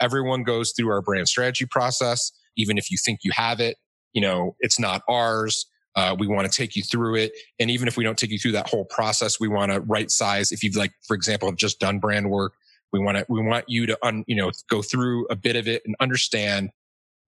Everyone 0.00 0.42
goes 0.44 0.72
through 0.72 0.90
our 0.90 1.02
brand 1.02 1.28
strategy 1.28 1.66
process. 1.66 2.32
Even 2.56 2.78
if 2.78 2.90
you 2.90 2.98
think 3.02 3.20
you 3.22 3.32
have 3.34 3.60
it, 3.60 3.76
you 4.12 4.20
know, 4.20 4.56
it's 4.60 4.78
not 4.78 5.02
ours 5.08 5.66
uh, 5.94 6.16
we 6.18 6.26
want 6.26 6.50
to 6.50 6.56
take 6.56 6.74
you 6.76 6.82
through 6.82 7.16
it. 7.16 7.32
And 7.58 7.70
even 7.70 7.88
if 7.88 7.96
we 7.96 8.04
don't 8.04 8.18
take 8.18 8.30
you 8.30 8.38
through 8.38 8.52
that 8.52 8.68
whole 8.68 8.84
process, 8.84 9.38
we 9.38 9.48
want 9.48 9.72
to 9.72 9.80
right 9.80 10.10
size. 10.10 10.52
If 10.52 10.62
you've 10.62 10.76
like, 10.76 10.92
for 11.06 11.14
example, 11.14 11.48
have 11.48 11.56
just 11.56 11.80
done 11.80 11.98
brand 11.98 12.30
work, 12.30 12.54
we 12.92 13.00
want 13.00 13.18
to, 13.18 13.26
we 13.28 13.42
want 13.42 13.64
you 13.68 13.86
to, 13.86 13.98
un, 14.02 14.24
you 14.26 14.36
know, 14.36 14.50
go 14.68 14.82
through 14.82 15.26
a 15.26 15.36
bit 15.36 15.56
of 15.56 15.68
it 15.68 15.82
and 15.84 15.94
understand 16.00 16.70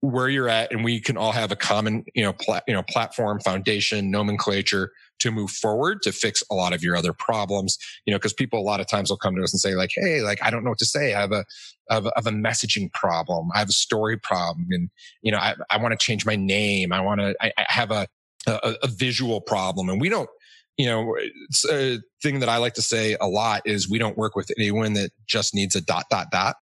where 0.01 0.29
you're 0.29 0.49
at. 0.49 0.71
And 0.71 0.85
we 0.85 1.01
can 1.01 1.17
all 1.17 1.33
have 1.33 1.51
a 1.51 1.57
common, 1.57 2.05
you 2.15 2.23
know, 2.23 2.35
pla- 2.35 2.61
you 2.69 2.75
know, 2.75 2.83
platform, 2.83 3.41
foundation, 3.41 4.11
nomenclature 4.11 4.93
to 5.21 5.31
move 5.31 5.51
forward 5.51 6.03
to 6.03 6.13
fix 6.13 6.43
a 6.51 6.55
lot 6.55 6.75
of 6.75 6.83
your 6.83 6.97
other 6.97 7.15
problems. 7.15 7.79
You 8.05 8.13
know, 8.13 8.19
because 8.19 8.35
people 8.35 8.59
a 8.59 8.63
lot 8.63 8.81
of 8.81 8.87
times 8.87 9.09
will 9.09 9.17
come 9.17 9.35
to 9.37 9.43
us 9.43 9.53
and 9.53 9.61
say 9.61 9.75
like, 9.75 9.93
Hey, 9.95 10.21
like, 10.21 10.43
I 10.43 10.51
don't 10.51 10.63
know 10.63 10.71
what 10.71 10.79
to 10.81 10.87
say. 10.87 11.15
I 11.15 11.21
have 11.21 11.33
a, 11.33 11.45
I 11.91 11.95
have 11.95 12.07
a 12.27 12.31
messaging 12.31 12.93
problem. 12.93 13.49
I 13.55 13.59
have 13.61 13.69
a 13.69 13.73
story 13.73 14.19
problem. 14.19 14.67
And, 14.71 14.91
you 15.23 15.33
know, 15.33 15.39
I, 15.39 15.55
I 15.71 15.79
want 15.79 15.99
to 15.99 16.05
change 16.05 16.27
my 16.27 16.37
name. 16.37 16.93
I 16.93 17.01
want 17.01 17.21
to, 17.21 17.35
I, 17.41 17.53
I 17.57 17.65
have 17.69 17.91
a, 17.91 18.07
a, 18.47 18.75
a 18.83 18.89
visual 18.89 19.41
problem. 19.41 19.89
And 19.89 20.01
we 20.01 20.09
don't, 20.09 20.29
you 20.77 20.87
know, 20.87 21.17
it's 21.49 21.65
a 21.69 22.01
thing 22.23 22.41
that 22.41 22.49
I 22.49 22.57
like 22.57 22.75
to 22.75 22.83
say 22.83 23.17
a 23.21 23.27
lot 23.27 23.63
is 23.65 23.89
we 23.89 23.99
don't 23.99 24.17
work 24.17 24.35
with 24.35 24.51
anyone 24.59 24.95
that 24.95 25.11
just 25.27 25.55
needs 25.55 25.77
a 25.77 25.81
dot, 25.81 26.07
dot, 26.11 26.31
dot. 26.31 26.57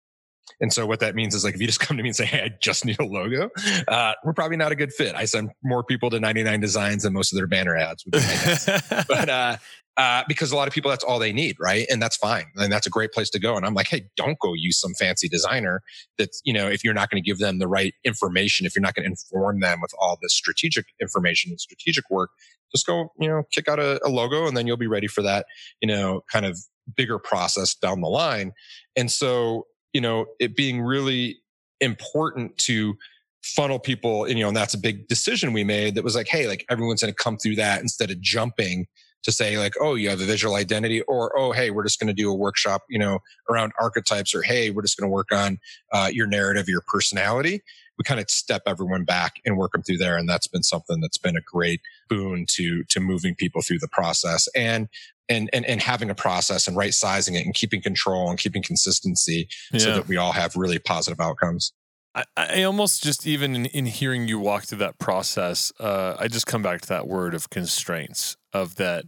And 0.61 0.73
so 0.73 0.85
what 0.85 0.99
that 0.99 1.15
means 1.15 1.35
is 1.35 1.43
like, 1.43 1.55
if 1.55 1.61
you 1.61 1.67
just 1.67 1.79
come 1.79 1.97
to 1.97 2.03
me 2.03 2.09
and 2.09 2.15
say, 2.15 2.25
Hey, 2.25 2.41
I 2.43 2.49
just 2.61 2.85
need 2.85 2.99
a 2.99 3.05
logo, 3.05 3.49
uh, 3.87 4.13
we're 4.23 4.33
probably 4.33 4.57
not 4.57 4.71
a 4.71 4.75
good 4.75 4.93
fit. 4.93 5.15
I 5.15 5.25
send 5.25 5.51
more 5.63 5.83
people 5.83 6.09
to 6.09 6.19
99 6.19 6.59
designs 6.59 7.03
than 7.03 7.13
most 7.13 7.31
of 7.31 7.37
their 7.37 7.47
banner 7.47 7.75
ads. 7.77 8.03
but, 9.07 9.29
uh, 9.29 9.57
uh, 9.99 10.23
because 10.29 10.53
a 10.53 10.55
lot 10.55 10.65
of 10.65 10.73
people, 10.73 10.89
that's 10.89 11.03
all 11.03 11.19
they 11.19 11.33
need, 11.33 11.57
right? 11.59 11.85
And 11.91 12.01
that's 12.01 12.15
fine. 12.15 12.45
And 12.55 12.71
that's 12.71 12.87
a 12.87 12.89
great 12.89 13.11
place 13.11 13.29
to 13.31 13.39
go. 13.39 13.57
And 13.57 13.65
I'm 13.65 13.73
like, 13.73 13.89
hey, 13.89 14.05
don't 14.15 14.39
go 14.39 14.53
use 14.53 14.79
some 14.79 14.93
fancy 14.93 15.27
designer 15.27 15.81
that's, 16.17 16.41
you 16.45 16.53
know, 16.53 16.69
if 16.69 16.85
you're 16.85 16.93
not 16.93 17.09
going 17.09 17.21
to 17.21 17.29
give 17.29 17.37
them 17.37 17.59
the 17.59 17.67
right 17.67 17.93
information, 18.05 18.65
if 18.65 18.73
you're 18.73 18.81
not 18.81 18.95
going 18.95 19.03
to 19.03 19.09
inform 19.09 19.59
them 19.59 19.81
with 19.81 19.91
all 19.99 20.17
the 20.21 20.29
strategic 20.29 20.85
information 21.01 21.51
and 21.51 21.59
strategic 21.59 22.09
work, 22.09 22.29
just 22.73 22.87
go, 22.87 23.11
you 23.19 23.27
know, 23.27 23.43
kick 23.51 23.67
out 23.67 23.77
a, 23.77 23.99
a 24.05 24.07
logo 24.07 24.47
and 24.47 24.55
then 24.55 24.65
you'll 24.65 24.77
be 24.77 24.87
ready 24.87 25.07
for 25.07 25.21
that, 25.21 25.45
you 25.81 25.87
know, 25.87 26.21
kind 26.31 26.45
of 26.45 26.57
bigger 26.95 27.19
process 27.19 27.75
down 27.75 27.99
the 27.99 28.07
line. 28.07 28.53
And 28.95 29.11
so, 29.11 29.67
you 29.91 29.99
know, 29.99 30.27
it 30.39 30.55
being 30.55 30.81
really 30.81 31.39
important 31.81 32.57
to 32.59 32.95
funnel 33.43 33.79
people, 33.79 34.23
and, 34.23 34.37
you 34.37 34.45
know, 34.45 34.47
and 34.47 34.55
that's 34.55 34.73
a 34.73 34.79
big 34.79 35.09
decision 35.09 35.51
we 35.51 35.65
made 35.65 35.95
that 35.95 36.05
was 36.05 36.15
like, 36.15 36.29
hey, 36.29 36.47
like 36.47 36.65
everyone's 36.69 37.01
going 37.01 37.13
to 37.13 37.21
come 37.21 37.37
through 37.37 37.55
that 37.55 37.81
instead 37.81 38.11
of 38.11 38.21
jumping 38.21 38.87
to 39.23 39.31
say 39.31 39.57
like, 39.57 39.73
oh, 39.79 39.95
you 39.95 40.09
have 40.09 40.21
a 40.21 40.25
visual 40.25 40.55
identity, 40.55 41.01
or 41.03 41.37
oh, 41.37 41.51
hey, 41.51 41.71
we're 41.71 41.83
just 41.83 41.99
going 41.99 42.07
to 42.07 42.13
do 42.13 42.29
a 42.29 42.35
workshop, 42.35 42.83
you 42.89 42.99
know, 42.99 43.19
around 43.49 43.73
archetypes, 43.79 44.33
or 44.33 44.41
hey, 44.41 44.69
we're 44.69 44.81
just 44.81 44.97
going 44.97 45.09
to 45.09 45.13
work 45.13 45.31
on 45.31 45.59
uh, 45.91 46.09
your 46.11 46.27
narrative, 46.27 46.67
your 46.67 46.83
personality. 46.87 47.61
We 47.97 48.03
kind 48.03 48.19
of 48.19 48.29
step 48.29 48.63
everyone 48.65 49.03
back 49.03 49.33
and 49.45 49.57
work 49.57 49.73
them 49.73 49.83
through 49.83 49.97
there, 49.97 50.17
and 50.17 50.27
that's 50.27 50.47
been 50.47 50.63
something 50.63 51.01
that's 51.01 51.17
been 51.17 51.35
a 51.35 51.41
great 51.41 51.81
boon 52.07 52.45
to 52.51 52.83
to 52.85 52.99
moving 52.99 53.35
people 53.35 53.61
through 53.61 53.79
the 53.79 53.89
process 53.89 54.47
and 54.55 54.87
and 55.27 55.49
and 55.51 55.65
and 55.65 55.81
having 55.81 56.09
a 56.09 56.15
process 56.15 56.67
and 56.67 56.77
right 56.77 56.93
sizing 56.93 57.35
it 57.35 57.45
and 57.45 57.53
keeping 57.53 57.81
control 57.81 58.29
and 58.29 58.39
keeping 58.39 58.63
consistency 58.63 59.49
yeah. 59.71 59.79
so 59.79 59.93
that 59.95 60.07
we 60.07 60.15
all 60.15 60.31
have 60.31 60.55
really 60.55 60.79
positive 60.79 61.19
outcomes. 61.19 61.73
I, 62.15 62.23
I, 62.35 62.63
almost 62.63 63.03
just 63.03 63.27
even 63.27 63.55
in, 63.55 63.65
in, 63.67 63.85
hearing 63.85 64.27
you 64.27 64.39
walk 64.39 64.63
through 64.63 64.79
that 64.79 64.97
process, 64.97 65.71
uh, 65.79 66.15
I 66.19 66.27
just 66.27 66.47
come 66.47 66.63
back 66.63 66.81
to 66.81 66.87
that 66.89 67.07
word 67.07 67.35
of 67.35 67.51
constraints 67.51 68.35
of 68.53 68.75
that 68.75 69.05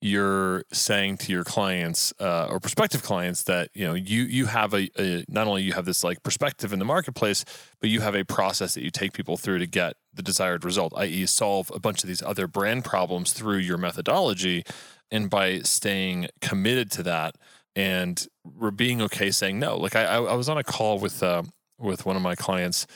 you're 0.00 0.64
saying 0.72 1.16
to 1.16 1.32
your 1.32 1.42
clients 1.42 2.12
uh, 2.20 2.46
or 2.48 2.60
prospective 2.60 3.02
clients 3.02 3.42
that 3.44 3.68
you 3.74 3.84
know 3.84 3.94
you 3.94 4.22
you 4.22 4.46
have 4.46 4.72
a, 4.72 4.88
a, 4.98 5.24
not 5.28 5.48
only 5.48 5.62
you 5.62 5.72
have 5.72 5.84
this 5.84 6.04
like 6.04 6.22
perspective 6.22 6.72
in 6.72 6.78
the 6.78 6.84
marketplace 6.84 7.44
but 7.80 7.90
you 7.90 8.00
have 8.00 8.14
a 8.14 8.24
process 8.24 8.74
that 8.74 8.84
you 8.84 8.90
take 8.90 9.12
people 9.12 9.36
through 9.36 9.58
to 9.58 9.66
get 9.66 9.94
the 10.14 10.22
desired 10.22 10.64
result 10.64 10.92
i.e 10.96 11.26
solve 11.26 11.70
a 11.74 11.80
bunch 11.80 12.04
of 12.04 12.08
these 12.08 12.22
other 12.22 12.46
brand 12.46 12.84
problems 12.84 13.32
through 13.32 13.58
your 13.58 13.78
methodology. 13.78 14.64
And 15.10 15.30
by 15.30 15.60
staying 15.60 16.28
committed 16.40 16.90
to 16.92 17.02
that 17.04 17.36
and 17.74 18.26
we're 18.44 18.70
being 18.70 19.00
okay 19.02 19.30
saying 19.30 19.58
no 19.58 19.76
like 19.76 19.96
i 19.96 20.04
i 20.04 20.34
was 20.34 20.48
on 20.48 20.58
a 20.58 20.64
call 20.64 20.98
with 20.98 21.22
uh, 21.22 21.42
with 21.78 22.06
one 22.06 22.14
of 22.14 22.22
my 22.22 22.34
clients 22.34 22.86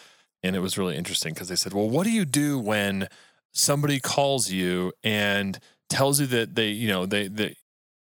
and 0.42 0.55
it 0.55 0.61
was 0.61 0.78
really 0.78 0.96
interesting 0.96 1.33
because 1.33 1.48
they 1.48 1.57
said 1.57 1.72
well 1.72 1.88
what 1.88 2.05
do 2.05 2.12
you 2.12 2.24
do 2.24 2.59
when 2.59 3.09
somebody 3.52 3.98
calls 3.98 4.50
you 4.50 4.92
and 5.02 5.59
tells 5.92 6.20
you 6.20 6.26
that 6.28 6.55
they, 6.55 6.68
you 6.68 6.88
know, 6.88 7.07
they, 7.07 7.28
they, 7.28 7.55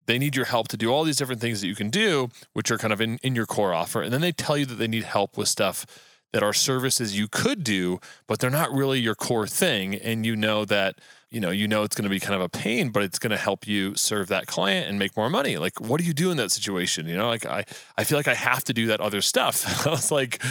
they 0.06 0.18
need 0.18 0.34
your 0.34 0.46
help 0.46 0.68
to 0.68 0.76
do 0.76 0.90
all 0.90 1.04
these 1.04 1.16
different 1.16 1.40
things 1.40 1.60
that 1.60 1.68
you 1.68 1.74
can 1.74 1.90
do, 1.90 2.28
which 2.54 2.70
are 2.70 2.78
kind 2.78 2.92
of 2.92 3.00
in, 3.00 3.18
in 3.22 3.34
your 3.34 3.46
core 3.46 3.72
offer. 3.72 4.02
And 4.02 4.12
then 4.12 4.20
they 4.20 4.32
tell 4.32 4.56
you 4.56 4.66
that 4.66 4.74
they 4.74 4.88
need 4.88 5.04
help 5.04 5.36
with 5.36 5.48
stuff 5.48 5.86
that 6.32 6.42
are 6.42 6.52
services 6.52 7.16
you 7.16 7.28
could 7.28 7.62
do, 7.62 8.00
but 8.26 8.38
they're 8.38 8.50
not 8.50 8.72
really 8.72 8.98
your 8.98 9.14
core 9.14 9.46
thing. 9.46 9.94
And 9.94 10.24
you 10.24 10.34
know 10.34 10.64
that, 10.64 10.98
you 11.30 11.40
know, 11.40 11.50
you 11.50 11.68
know 11.68 11.82
it's 11.82 11.94
going 11.94 12.04
to 12.04 12.10
be 12.10 12.20
kind 12.20 12.34
of 12.34 12.40
a 12.40 12.48
pain, 12.48 12.88
but 12.90 13.02
it's 13.02 13.18
going 13.18 13.30
to 13.30 13.36
help 13.36 13.66
you 13.66 13.94
serve 13.94 14.28
that 14.28 14.46
client 14.46 14.88
and 14.88 14.98
make 14.98 15.16
more 15.16 15.28
money. 15.28 15.58
Like, 15.58 15.78
what 15.80 16.00
do 16.00 16.06
you 16.06 16.14
do 16.14 16.30
in 16.30 16.38
that 16.38 16.50
situation? 16.50 17.06
You 17.06 17.16
know, 17.16 17.28
like 17.28 17.44
I, 17.44 17.64
I 17.98 18.04
feel 18.04 18.18
like 18.18 18.28
I 18.28 18.34
have 18.34 18.64
to 18.64 18.72
do 18.72 18.86
that 18.86 19.00
other 19.00 19.20
stuff. 19.20 19.86
I 19.86 19.90
was 19.90 20.10
like, 20.10 20.42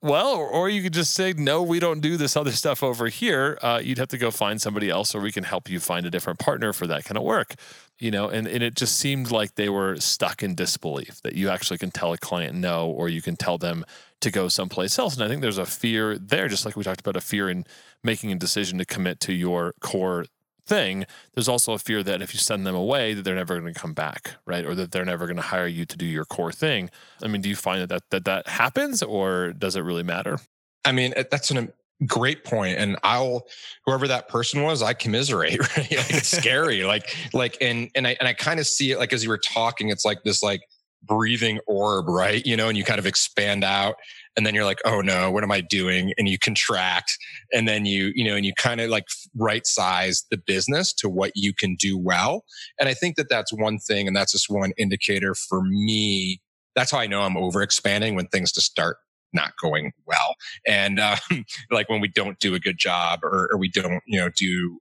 well, 0.00 0.36
or 0.36 0.70
you 0.70 0.82
could 0.82 0.94
just 0.94 1.12
say, 1.12 1.34
no, 1.34 1.62
we 1.62 1.78
don't 1.80 2.00
do 2.00 2.16
this 2.16 2.36
other 2.36 2.52
stuff 2.52 2.82
over 2.82 3.08
here. 3.08 3.58
Uh, 3.60 3.80
you'd 3.82 3.98
have 3.98 4.08
to 4.08 4.18
go 4.18 4.30
find 4.30 4.60
somebody 4.60 4.88
else, 4.88 5.14
or 5.14 5.20
we 5.20 5.32
can 5.32 5.44
help 5.44 5.68
you 5.68 5.80
find 5.80 6.06
a 6.06 6.10
different 6.10 6.38
partner 6.38 6.72
for 6.72 6.86
that 6.86 7.04
kind 7.04 7.18
of 7.18 7.24
work. 7.24 7.54
You 7.98 8.10
know, 8.10 8.28
and, 8.28 8.46
and 8.46 8.62
it 8.62 8.74
just 8.74 8.96
seemed 8.96 9.30
like 9.30 9.54
they 9.54 9.68
were 9.68 9.96
stuck 9.96 10.42
in 10.42 10.54
disbelief 10.54 11.20
that 11.22 11.34
you 11.34 11.48
actually 11.48 11.78
can 11.78 11.90
tell 11.90 12.12
a 12.12 12.18
client 12.18 12.54
no, 12.54 12.88
or 12.88 13.08
you 13.08 13.22
can 13.22 13.36
tell 13.36 13.58
them 13.58 13.84
to 14.20 14.30
go 14.30 14.48
someplace 14.48 14.98
else. 14.98 15.14
And 15.14 15.24
I 15.24 15.28
think 15.28 15.42
there's 15.42 15.58
a 15.58 15.66
fear 15.66 16.18
there, 16.18 16.48
just 16.48 16.64
like 16.64 16.76
we 16.76 16.84
talked 16.84 17.00
about 17.00 17.16
a 17.16 17.20
fear 17.20 17.48
in 17.48 17.64
making 18.02 18.32
a 18.32 18.36
decision 18.36 18.78
to 18.78 18.84
commit 18.84 19.20
to 19.20 19.32
your 19.32 19.74
core 19.80 20.26
thing, 20.66 21.06
there's 21.34 21.48
also 21.48 21.72
a 21.72 21.78
fear 21.78 22.02
that 22.02 22.22
if 22.22 22.34
you 22.34 22.40
send 22.40 22.66
them 22.66 22.74
away, 22.74 23.14
that 23.14 23.22
they're 23.22 23.34
never 23.34 23.58
going 23.58 23.72
to 23.72 23.78
come 23.78 23.94
back, 23.94 24.32
right? 24.46 24.64
Or 24.64 24.74
that 24.74 24.90
they're 24.90 25.04
never 25.04 25.26
going 25.26 25.36
to 25.36 25.42
hire 25.42 25.66
you 25.66 25.84
to 25.86 25.96
do 25.96 26.06
your 26.06 26.24
core 26.24 26.52
thing. 26.52 26.90
I 27.22 27.28
mean, 27.28 27.40
do 27.40 27.48
you 27.48 27.56
find 27.56 27.80
that 27.82 27.88
that 27.88 28.10
that, 28.10 28.24
that 28.24 28.48
happens, 28.48 29.02
or 29.02 29.52
does 29.52 29.76
it 29.76 29.80
really 29.80 30.02
matter? 30.02 30.38
I 30.84 30.92
mean, 30.92 31.14
that's 31.30 31.50
an 31.50 31.58
um, 31.58 31.68
great 32.04 32.44
point 32.44 32.76
and 32.76 32.98
i'll 33.04 33.46
whoever 33.86 34.06
that 34.06 34.28
person 34.28 34.62
was 34.62 34.82
i 34.82 34.92
commiserate 34.92 35.58
right 35.76 35.90
like 35.90 36.10
it's 36.10 36.28
scary 36.28 36.82
like 36.84 37.16
like 37.32 37.56
and 37.62 37.88
and 37.94 38.06
i 38.06 38.14
and 38.20 38.28
i 38.28 38.34
kind 38.34 38.60
of 38.60 38.66
see 38.66 38.90
it 38.90 38.98
like 38.98 39.14
as 39.14 39.24
you 39.24 39.30
were 39.30 39.38
talking 39.38 39.88
it's 39.88 40.04
like 40.04 40.22
this 40.22 40.42
like 40.42 40.60
breathing 41.04 41.58
orb 41.66 42.06
right 42.08 42.44
you 42.44 42.54
know 42.54 42.68
and 42.68 42.76
you 42.76 42.84
kind 42.84 42.98
of 42.98 43.06
expand 43.06 43.64
out 43.64 43.96
and 44.36 44.44
then 44.44 44.54
you're 44.54 44.64
like 44.64 44.80
oh 44.84 45.00
no 45.00 45.30
what 45.30 45.42
am 45.42 45.52
i 45.52 45.60
doing 45.60 46.12
and 46.18 46.28
you 46.28 46.38
contract 46.38 47.16
and 47.52 47.66
then 47.66 47.86
you 47.86 48.12
you 48.14 48.24
know 48.24 48.36
and 48.36 48.44
you 48.44 48.52
kind 48.54 48.80
of 48.80 48.90
like 48.90 49.04
right 49.36 49.66
size 49.66 50.24
the 50.30 50.38
business 50.38 50.92
to 50.92 51.08
what 51.08 51.32
you 51.34 51.52
can 51.52 51.74
do 51.76 51.98
well 51.98 52.44
and 52.78 52.88
i 52.88 52.94
think 52.94 53.16
that 53.16 53.28
that's 53.28 53.52
one 53.52 53.78
thing 53.78 54.06
and 54.06 54.16
that's 54.16 54.32
just 54.32 54.50
one 54.50 54.72
indicator 54.78 55.34
for 55.34 55.62
me 55.62 56.40
that's 56.76 56.90
how 56.90 56.98
I 56.98 57.06
know 57.08 57.22
I'm 57.22 57.36
over 57.36 57.62
expanding 57.62 58.14
when 58.14 58.28
things 58.28 58.52
just 58.52 58.70
start 58.70 58.98
not 59.32 59.52
going 59.60 59.92
well. 60.06 60.36
And 60.66 61.00
um, 61.00 61.18
like 61.70 61.88
when 61.88 62.00
we 62.00 62.08
don't 62.08 62.38
do 62.38 62.54
a 62.54 62.60
good 62.60 62.78
job 62.78 63.20
or, 63.24 63.48
or 63.50 63.58
we 63.58 63.68
don't, 63.68 64.02
you 64.06 64.20
know, 64.20 64.28
do 64.36 64.78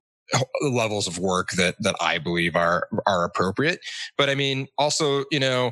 levels 0.62 1.08
of 1.08 1.20
work 1.20 1.52
that 1.52 1.76
that 1.80 1.96
I 2.02 2.18
believe 2.18 2.56
are 2.56 2.88
are 3.08 3.24
appropriate. 3.24 3.80
But 4.18 4.30
I 4.30 4.36
mean, 4.36 4.68
also, 4.78 5.24
you 5.32 5.40
know, 5.40 5.72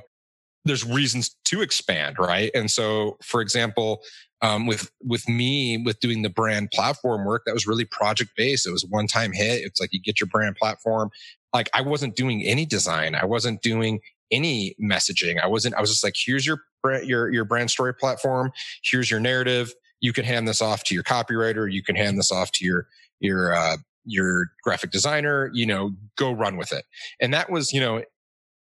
there's 0.65 0.85
reasons 0.85 1.35
to 1.45 1.61
expand, 1.61 2.17
right? 2.19 2.51
And 2.53 2.71
so, 2.71 3.17
for 3.21 3.41
example, 3.41 4.01
um, 4.41 4.65
with 4.65 4.91
with 5.01 5.27
me 5.29 5.77
with 5.77 5.99
doing 5.99 6.21
the 6.21 6.29
brand 6.29 6.71
platform 6.71 7.25
work, 7.25 7.43
that 7.45 7.53
was 7.53 7.65
really 7.67 7.85
project 7.85 8.31
based. 8.35 8.67
It 8.67 8.71
was 8.71 8.85
one 8.85 9.07
time 9.07 9.31
hit. 9.31 9.63
It's 9.63 9.79
like 9.79 9.93
you 9.93 10.01
get 10.01 10.19
your 10.19 10.27
brand 10.27 10.55
platform. 10.55 11.11
Like 11.53 11.69
I 11.73 11.81
wasn't 11.81 12.15
doing 12.15 12.43
any 12.43 12.65
design. 12.65 13.15
I 13.15 13.25
wasn't 13.25 13.61
doing 13.61 14.01
any 14.31 14.75
messaging. 14.81 15.39
I 15.41 15.47
wasn't. 15.47 15.75
I 15.75 15.81
was 15.81 15.89
just 15.89 16.03
like, 16.03 16.15
here's 16.17 16.45
your 16.45 16.59
your 17.03 17.31
your 17.31 17.45
brand 17.45 17.71
story 17.71 17.93
platform. 17.93 18.51
Here's 18.83 19.09
your 19.09 19.19
narrative. 19.19 19.73
You 20.01 20.11
can 20.11 20.25
hand 20.25 20.47
this 20.47 20.61
off 20.61 20.83
to 20.85 20.93
your 20.93 21.03
copywriter. 21.03 21.71
You 21.71 21.83
can 21.83 21.95
hand 21.95 22.17
this 22.17 22.31
off 22.31 22.51
to 22.53 22.65
your 22.65 22.87
your 23.19 23.53
uh, 23.53 23.77
your 24.03 24.47
graphic 24.63 24.91
designer. 24.91 25.49
You 25.53 25.65
know, 25.65 25.91
go 26.17 26.33
run 26.33 26.57
with 26.57 26.73
it. 26.73 26.83
And 27.21 27.33
that 27.33 27.49
was, 27.49 27.71
you 27.71 27.79
know, 27.79 28.03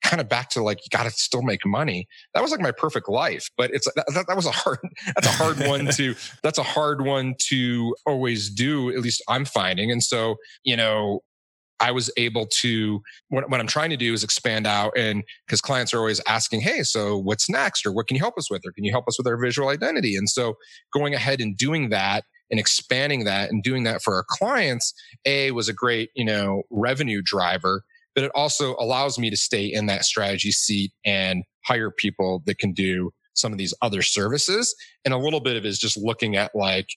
kind 0.04 0.20
of 0.22 0.28
back 0.28 0.50
to 0.50 0.64
like 0.64 0.80
you 0.80 0.90
got 0.96 1.04
to 1.04 1.12
still 1.12 1.42
make 1.42 1.66
money. 1.66 2.08
That 2.34 2.42
was 2.42 2.52
like 2.52 2.60
my 2.60 2.72
perfect 2.72 3.10
life, 3.10 3.50
but 3.58 3.72
it's 3.72 3.88
that, 3.96 4.26
that 4.28 4.36
was 4.36 4.46
a 4.46 4.52
hard 4.52 4.80
that's 5.16 5.28
a 5.28 5.32
hard 5.32 5.60
one 5.60 5.88
to 5.94 6.16
that's 6.44 6.58
a 6.58 6.64
hard 6.64 7.06
one 7.06 7.36
to 7.50 7.96
always 8.06 8.50
do. 8.50 8.90
At 8.90 9.00
least 9.02 9.24
I'm 9.28 9.46
finding, 9.46 9.92
and 9.92 10.04
so 10.04 10.36
you 10.64 10.76
know 10.76 11.22
I 11.82 11.92
was 11.92 12.12
able 12.16 12.46
to, 12.62 13.02
what, 13.30 13.50
what 13.50 13.60
I'm 13.60 13.68
trying 13.68 13.90
to 13.90 13.98
do 13.98 14.14
is 14.14 14.24
expand 14.24 14.68
out 14.68 14.94
and 14.96 15.24
because 15.48 15.62
clients 15.62 15.94
are 15.94 15.98
always 15.98 16.22
asking, 16.28 16.62
Hey, 16.62 16.84
so 16.84 17.18
what's 17.18 17.50
next? 17.50 17.86
Or 17.86 17.92
what 17.92 18.08
can 18.08 18.16
you 18.16 18.22
help 18.22 18.38
us 18.38 18.52
with? 18.52 18.62
Or 18.66 18.72
can 18.72 18.84
you 18.84 18.92
help 18.92 19.08
us 19.08 19.18
with 19.18 19.26
our 19.26 19.36
visual 19.36 19.68
identity? 19.68 20.16
And 20.16 20.30
so 20.30 20.54
going 20.94 21.16
ahead 21.16 21.42
and 21.42 21.58
doing 21.58 21.90
that 21.90 22.24
and 22.52 22.60
expanding 22.60 23.24
that 23.24 23.50
and 23.50 23.64
doing 23.64 23.84
that 23.84 24.04
for 24.04 24.14
our 24.14 24.26
clients, 24.30 24.94
A 25.26 25.52
was 25.52 25.68
a 25.68 25.74
great, 25.74 26.12
you 26.16 26.24
know, 26.24 26.62
revenue 26.70 27.22
driver, 27.24 27.84
but 28.16 28.24
it 28.24 28.32
also 28.36 28.76
allows 28.78 29.18
me 29.18 29.30
to 29.30 29.38
stay 29.38 29.66
in 29.66 29.86
that 29.88 30.06
strategy 30.06 30.52
seat 30.52 30.92
and 31.06 31.44
hire 31.66 31.92
people 31.92 32.42
that 32.46 32.58
can 32.58 32.74
do 32.74 33.12
some 33.34 33.52
of 33.52 33.58
these 33.58 33.74
other 33.82 34.02
services. 34.02 34.76
And 35.06 35.14
a 35.14 35.18
little 35.18 35.40
bit 35.40 35.56
of 35.56 35.66
it 35.66 35.70
is 35.70 35.80
just 35.80 35.98
looking 35.98 36.36
at 36.36 36.52
like, 36.54 36.88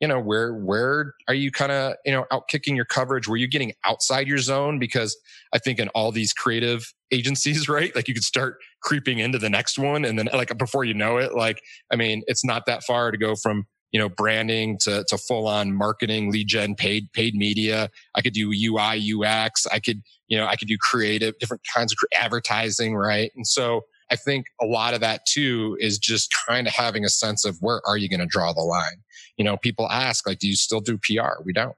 you 0.00 0.08
know 0.08 0.20
where 0.20 0.52
where 0.52 1.14
are 1.26 1.34
you 1.34 1.50
kind 1.50 1.72
of 1.72 1.94
you 2.04 2.12
know 2.12 2.26
out 2.30 2.48
kicking 2.48 2.76
your 2.76 2.84
coverage 2.84 3.26
were 3.26 3.36
you 3.36 3.48
getting 3.48 3.72
outside 3.84 4.28
your 4.28 4.38
zone 4.38 4.78
because 4.78 5.16
i 5.54 5.58
think 5.58 5.78
in 5.78 5.88
all 5.94 6.12
these 6.12 6.32
creative 6.32 6.92
agencies 7.12 7.68
right 7.68 7.94
like 7.94 8.08
you 8.08 8.12
could 8.14 8.22
start 8.22 8.58
creeping 8.82 9.20
into 9.20 9.38
the 9.38 9.48
next 9.48 9.78
one 9.78 10.04
and 10.04 10.18
then 10.18 10.28
like 10.34 10.56
before 10.58 10.84
you 10.84 10.92
know 10.92 11.16
it 11.16 11.34
like 11.34 11.62
i 11.92 11.96
mean 11.96 12.22
it's 12.26 12.44
not 12.44 12.66
that 12.66 12.82
far 12.84 13.10
to 13.10 13.16
go 13.16 13.34
from 13.36 13.64
you 13.92 14.00
know 14.00 14.08
branding 14.08 14.78
to, 14.78 15.04
to 15.08 15.16
full 15.16 15.46
on 15.46 15.72
marketing 15.72 16.30
lead 16.30 16.48
gen 16.48 16.74
paid 16.74 17.10
paid 17.12 17.34
media 17.34 17.88
i 18.14 18.20
could 18.20 18.32
do 18.32 18.50
ui 18.50 19.12
ux 19.12 19.66
i 19.72 19.78
could 19.78 20.02
you 20.28 20.36
know 20.36 20.46
i 20.46 20.56
could 20.56 20.68
do 20.68 20.76
creative 20.78 21.38
different 21.38 21.62
kinds 21.74 21.92
of 21.92 21.98
advertising 22.18 22.94
right 22.94 23.30
and 23.36 23.46
so 23.46 23.82
I 24.10 24.16
think 24.16 24.46
a 24.60 24.66
lot 24.66 24.94
of 24.94 25.00
that 25.00 25.26
too 25.26 25.76
is 25.80 25.98
just 25.98 26.34
kind 26.48 26.66
of 26.66 26.72
having 26.72 27.04
a 27.04 27.08
sense 27.08 27.44
of 27.44 27.56
where 27.60 27.80
are 27.86 27.96
you 27.96 28.08
going 28.08 28.20
to 28.20 28.26
draw 28.26 28.52
the 28.52 28.60
line? 28.60 29.02
You 29.36 29.44
know, 29.44 29.56
people 29.56 29.88
ask, 29.90 30.26
like, 30.26 30.38
do 30.38 30.48
you 30.48 30.56
still 30.56 30.80
do 30.80 30.98
PR? 30.98 31.42
We 31.44 31.52
don't. 31.52 31.74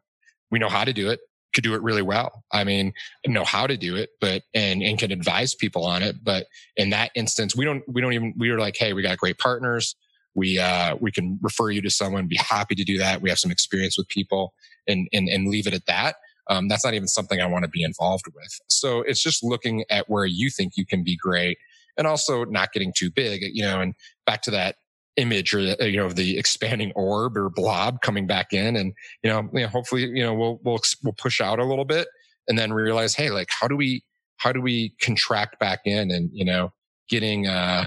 We 0.51 0.59
know 0.59 0.69
how 0.69 0.85
to 0.85 0.93
do 0.93 1.11
it, 1.11 1.21
could 1.55 1.65
do 1.65 1.75
it 1.75 1.83
really 1.83 2.03
well. 2.03 2.45
I 2.53 2.65
mean, 2.65 2.93
know 3.27 3.45
how 3.45 3.67
to 3.67 3.77
do 3.77 3.97
it, 3.97 4.11
but, 4.21 4.43
and, 4.55 4.83
and 4.83 4.99
can 4.99 5.11
advise 5.11 5.55
people 5.55 5.85
on 5.85 6.03
it. 6.03 6.17
But 6.23 6.47
in 6.77 6.91
that 6.91 7.11
instance, 7.15 7.57
we 7.57 7.65
don't, 7.65 7.83
we 7.89 8.01
don't 8.01 8.13
even, 8.13 8.35
we 8.37 8.51
were 8.51 8.59
like, 8.59 8.77
Hey, 8.77 8.93
we 8.93 9.03
got 9.03 9.19
great 9.19 9.39
partners. 9.39 9.95
We, 10.39 10.59
uh, 10.59 10.97
we 11.01 11.13
can 11.13 11.39
refer 11.43 11.71
you 11.71 11.83
to 11.83 11.91
someone, 11.91 12.27
be 12.27 12.37
happy 12.37 12.75
to 12.75 12.85
do 12.85 12.97
that. 12.99 13.21
We 13.21 13.29
have 13.29 13.39
some 13.39 13.51
experience 13.51 13.99
with 13.99 14.09
people 14.09 14.55
and, 14.87 15.09
and, 15.13 15.29
and 15.29 15.49
leave 15.49 15.67
it 15.67 15.75
at 15.75 15.87
that. 15.87 16.17
Um, 16.49 16.69
that's 16.69 16.85
not 16.85 16.95
even 16.95 17.09
something 17.09 17.41
I 17.41 17.47
want 17.47 17.65
to 17.65 17.71
be 17.71 17.83
involved 17.83 18.27
with. 18.35 18.59
So 18.69 19.03
it's 19.03 19.23
just 19.23 19.45
looking 19.45 19.85
at 19.91 20.09
where 20.09 20.25
you 20.25 20.49
think 20.49 20.73
you 20.77 20.87
can 20.87 21.05
be 21.05 21.17
great 21.17 21.59
and 21.99 22.07
also 22.07 22.45
not 22.45 22.73
getting 22.73 22.93
too 22.97 23.11
big, 23.11 23.43
you 23.53 23.63
know, 23.63 23.81
and 23.81 23.95
back 24.25 24.43
to 24.43 24.51
that 24.53 24.77
image 25.17 25.53
or 25.53 25.59
you 25.61 25.97
know 25.97 26.09
the 26.09 26.39
expanding 26.39 26.93
orb 26.95 27.37
or 27.37 27.51
blob 27.51 28.01
coming 28.03 28.25
back 28.25 28.53
in 28.53 28.77
and 28.77 28.95
you 29.25 29.29
know, 29.29 29.51
you 29.53 29.63
know 29.63 29.67
hopefully 29.67 30.03
you 30.03 30.23
know 30.23 30.33
we'll 30.33 30.61
we'll 30.63 30.79
we'll 31.03 31.13
push 31.15 31.41
out 31.41 31.59
a 31.59 31.65
little 31.65 31.85
bit 31.85 32.07
and 32.47 32.57
then 32.57 32.73
realize 32.73 33.17
hey 33.17 33.31
like 33.31 33.49
how 33.51 33.67
do 33.67 33.75
we 33.75 34.05
how 34.37 34.53
do 34.53 34.61
we 34.61 34.95
contract 35.01 35.59
back 35.59 35.81
in 35.85 36.13
and 36.13 36.31
you 36.33 36.45
know 36.45 36.73
getting 37.09 37.49
uh 37.49 37.87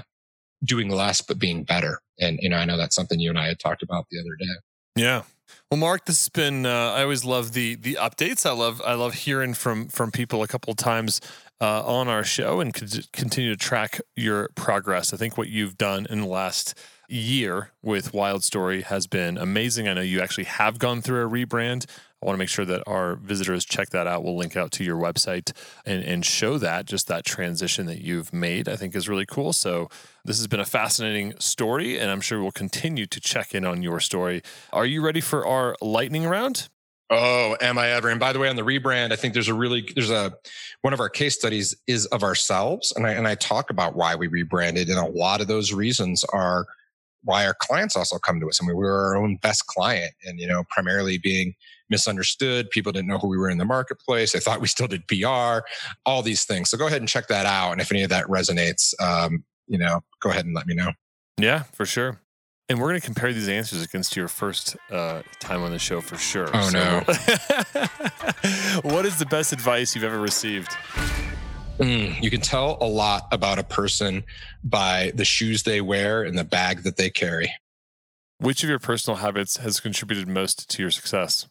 doing 0.62 0.90
less 0.90 1.22
but 1.22 1.38
being 1.38 1.64
better 1.64 2.00
and 2.22 2.38
you 2.40 2.48
know 2.48 2.56
i 2.56 2.64
know 2.64 2.76
that's 2.76 2.96
something 2.96 3.20
you 3.20 3.30
and 3.30 3.38
i 3.38 3.46
had 3.46 3.58
talked 3.58 3.82
about 3.82 4.06
the 4.10 4.18
other 4.18 4.36
day 4.38 4.54
yeah 4.96 5.22
well, 5.70 5.78
Marc, 5.78 6.04
this 6.04 6.24
has 6.24 6.28
been. 6.28 6.66
Uh, 6.66 6.92
I 6.94 7.02
always 7.02 7.24
love 7.24 7.52
the 7.52 7.76
the 7.76 7.94
updates. 7.94 8.44
I 8.44 8.52
love 8.52 8.82
I 8.84 8.92
love 8.94 9.14
hearing 9.14 9.54
from 9.54 9.88
from 9.88 10.10
people 10.10 10.42
a 10.42 10.46
couple 10.46 10.70
of 10.70 10.76
times 10.76 11.20
uh, 11.62 11.82
on 11.86 12.08
our 12.08 12.24
show 12.24 12.60
and 12.60 12.74
continue 12.74 13.50
to 13.50 13.56
track 13.56 14.00
your 14.16 14.50
progress. 14.54 15.14
I 15.14 15.16
think 15.16 15.38
what 15.38 15.48
you've 15.48 15.78
done 15.78 16.06
in 16.10 16.20
the 16.20 16.26
last 16.26 16.74
year 17.08 17.70
with 17.82 18.12
Wildstory 18.12 18.82
has 18.82 19.06
been 19.06 19.38
amazing. 19.38 19.88
I 19.88 19.94
know 19.94 20.00
you 20.00 20.20
actually 20.20 20.44
have 20.44 20.78
gone 20.78 21.00
through 21.00 21.24
a 21.24 21.30
rebrand. 21.30 21.86
I 22.22 22.26
want 22.26 22.36
to 22.36 22.38
make 22.38 22.48
sure 22.48 22.64
that 22.64 22.82
our 22.86 23.16
visitors 23.16 23.64
check 23.64 23.90
that 23.90 24.06
out. 24.06 24.22
We'll 24.22 24.36
link 24.36 24.56
out 24.56 24.70
to 24.72 24.84
your 24.84 24.96
website 24.96 25.52
and, 25.84 26.04
and 26.04 26.24
show 26.24 26.56
that 26.58 26.86
just 26.86 27.08
that 27.08 27.24
transition 27.24 27.86
that 27.86 28.00
you've 28.00 28.32
made, 28.32 28.68
I 28.68 28.76
think 28.76 28.94
is 28.94 29.08
really 29.08 29.26
cool. 29.26 29.52
So, 29.52 29.88
this 30.24 30.38
has 30.38 30.46
been 30.46 30.60
a 30.60 30.64
fascinating 30.64 31.34
story, 31.40 31.98
and 31.98 32.10
I'm 32.10 32.20
sure 32.20 32.40
we'll 32.40 32.52
continue 32.52 33.06
to 33.06 33.20
check 33.20 33.56
in 33.56 33.64
on 33.64 33.82
your 33.82 33.98
story. 33.98 34.42
Are 34.72 34.86
you 34.86 35.04
ready 35.04 35.20
for 35.20 35.44
our 35.44 35.74
lightning 35.80 36.24
round? 36.26 36.68
Oh, 37.10 37.56
am 37.60 37.76
I 37.76 37.88
ever? 37.88 38.08
And 38.08 38.18
by 38.18 38.32
the 38.32 38.38
way, 38.38 38.48
on 38.48 38.56
the 38.56 38.62
rebrand, 38.62 39.12
I 39.12 39.16
think 39.16 39.34
there's 39.34 39.48
a 39.48 39.54
really 39.54 39.86
there's 39.94 40.10
a 40.10 40.32
one 40.80 40.94
of 40.94 41.00
our 41.00 41.10
case 41.10 41.34
studies 41.34 41.76
is 41.86 42.06
of 42.06 42.22
ourselves, 42.22 42.92
and 42.96 43.06
I 43.06 43.10
and 43.10 43.28
I 43.28 43.34
talk 43.34 43.68
about 43.68 43.96
why 43.96 44.14
we 44.14 44.28
rebranded, 44.28 44.88
and 44.88 44.98
a 44.98 45.10
lot 45.10 45.40
of 45.42 45.46
those 45.46 45.72
reasons 45.74 46.24
are 46.32 46.66
why 47.24 47.46
our 47.46 47.54
clients 47.54 47.96
also 47.96 48.18
come 48.18 48.40
to 48.40 48.48
us. 48.48 48.60
I 48.62 48.66
mean, 48.66 48.76
we 48.76 48.84
were 48.84 49.08
our 49.08 49.16
own 49.16 49.36
best 49.36 49.66
client, 49.66 50.12
and 50.24 50.40
you 50.40 50.46
know, 50.46 50.64
primarily 50.70 51.18
being 51.18 51.54
misunderstood. 51.92 52.70
People 52.70 52.90
didn't 52.90 53.06
know 53.06 53.18
who 53.18 53.28
we 53.28 53.38
were 53.38 53.50
in 53.50 53.58
the 53.58 53.64
marketplace. 53.64 54.32
They 54.32 54.40
thought 54.40 54.60
we 54.60 54.66
still 54.66 54.88
did 54.88 55.06
PR, 55.06 55.60
all 56.04 56.22
these 56.22 56.44
things. 56.44 56.70
So 56.70 56.76
go 56.76 56.88
ahead 56.88 57.00
and 57.00 57.08
check 57.08 57.28
that 57.28 57.46
out, 57.46 57.70
and 57.70 57.80
if 57.80 57.92
any 57.92 58.02
of 58.02 58.10
that 58.10 58.26
resonates, 58.26 59.00
um, 59.00 59.44
you 59.68 59.78
know, 59.78 60.00
go 60.20 60.30
ahead 60.30 60.44
and 60.44 60.54
let 60.54 60.66
me 60.66 60.74
know. 60.74 60.92
Yeah, 61.38 61.62
for 61.72 61.86
sure. 61.86 62.20
And 62.68 62.80
we're 62.80 62.88
going 62.88 63.00
to 63.00 63.04
compare 63.04 63.32
these 63.32 63.48
answers 63.48 63.82
against 63.82 64.16
your 64.16 64.28
first 64.28 64.76
uh, 64.90 65.22
time 65.40 65.62
on 65.62 65.72
the 65.72 65.78
show 65.78 66.00
for 66.00 66.16
sure. 66.16 66.48
Oh, 66.54 66.70
so. 66.70 66.78
no. 66.78 67.00
what 68.90 69.04
is 69.04 69.18
the 69.18 69.26
best 69.26 69.52
advice 69.52 69.94
you've 69.94 70.04
ever 70.04 70.20
received? 70.20 70.70
Mm, 71.78 72.22
you 72.22 72.30
can 72.30 72.40
tell 72.40 72.78
a 72.80 72.86
lot 72.86 73.26
about 73.32 73.58
a 73.58 73.64
person 73.64 74.22
by 74.62 75.10
the 75.14 75.24
shoes 75.24 75.64
they 75.64 75.80
wear 75.80 76.22
and 76.22 76.38
the 76.38 76.44
bag 76.44 76.84
that 76.84 76.96
they 76.96 77.10
carry. 77.10 77.52
Which 78.38 78.62
of 78.62 78.68
your 78.68 78.78
personal 78.78 79.18
habits 79.18 79.56
has 79.58 79.80
contributed 79.80 80.28
most 80.28 80.70
to 80.70 80.82
your 80.82 80.90
success? 80.90 81.48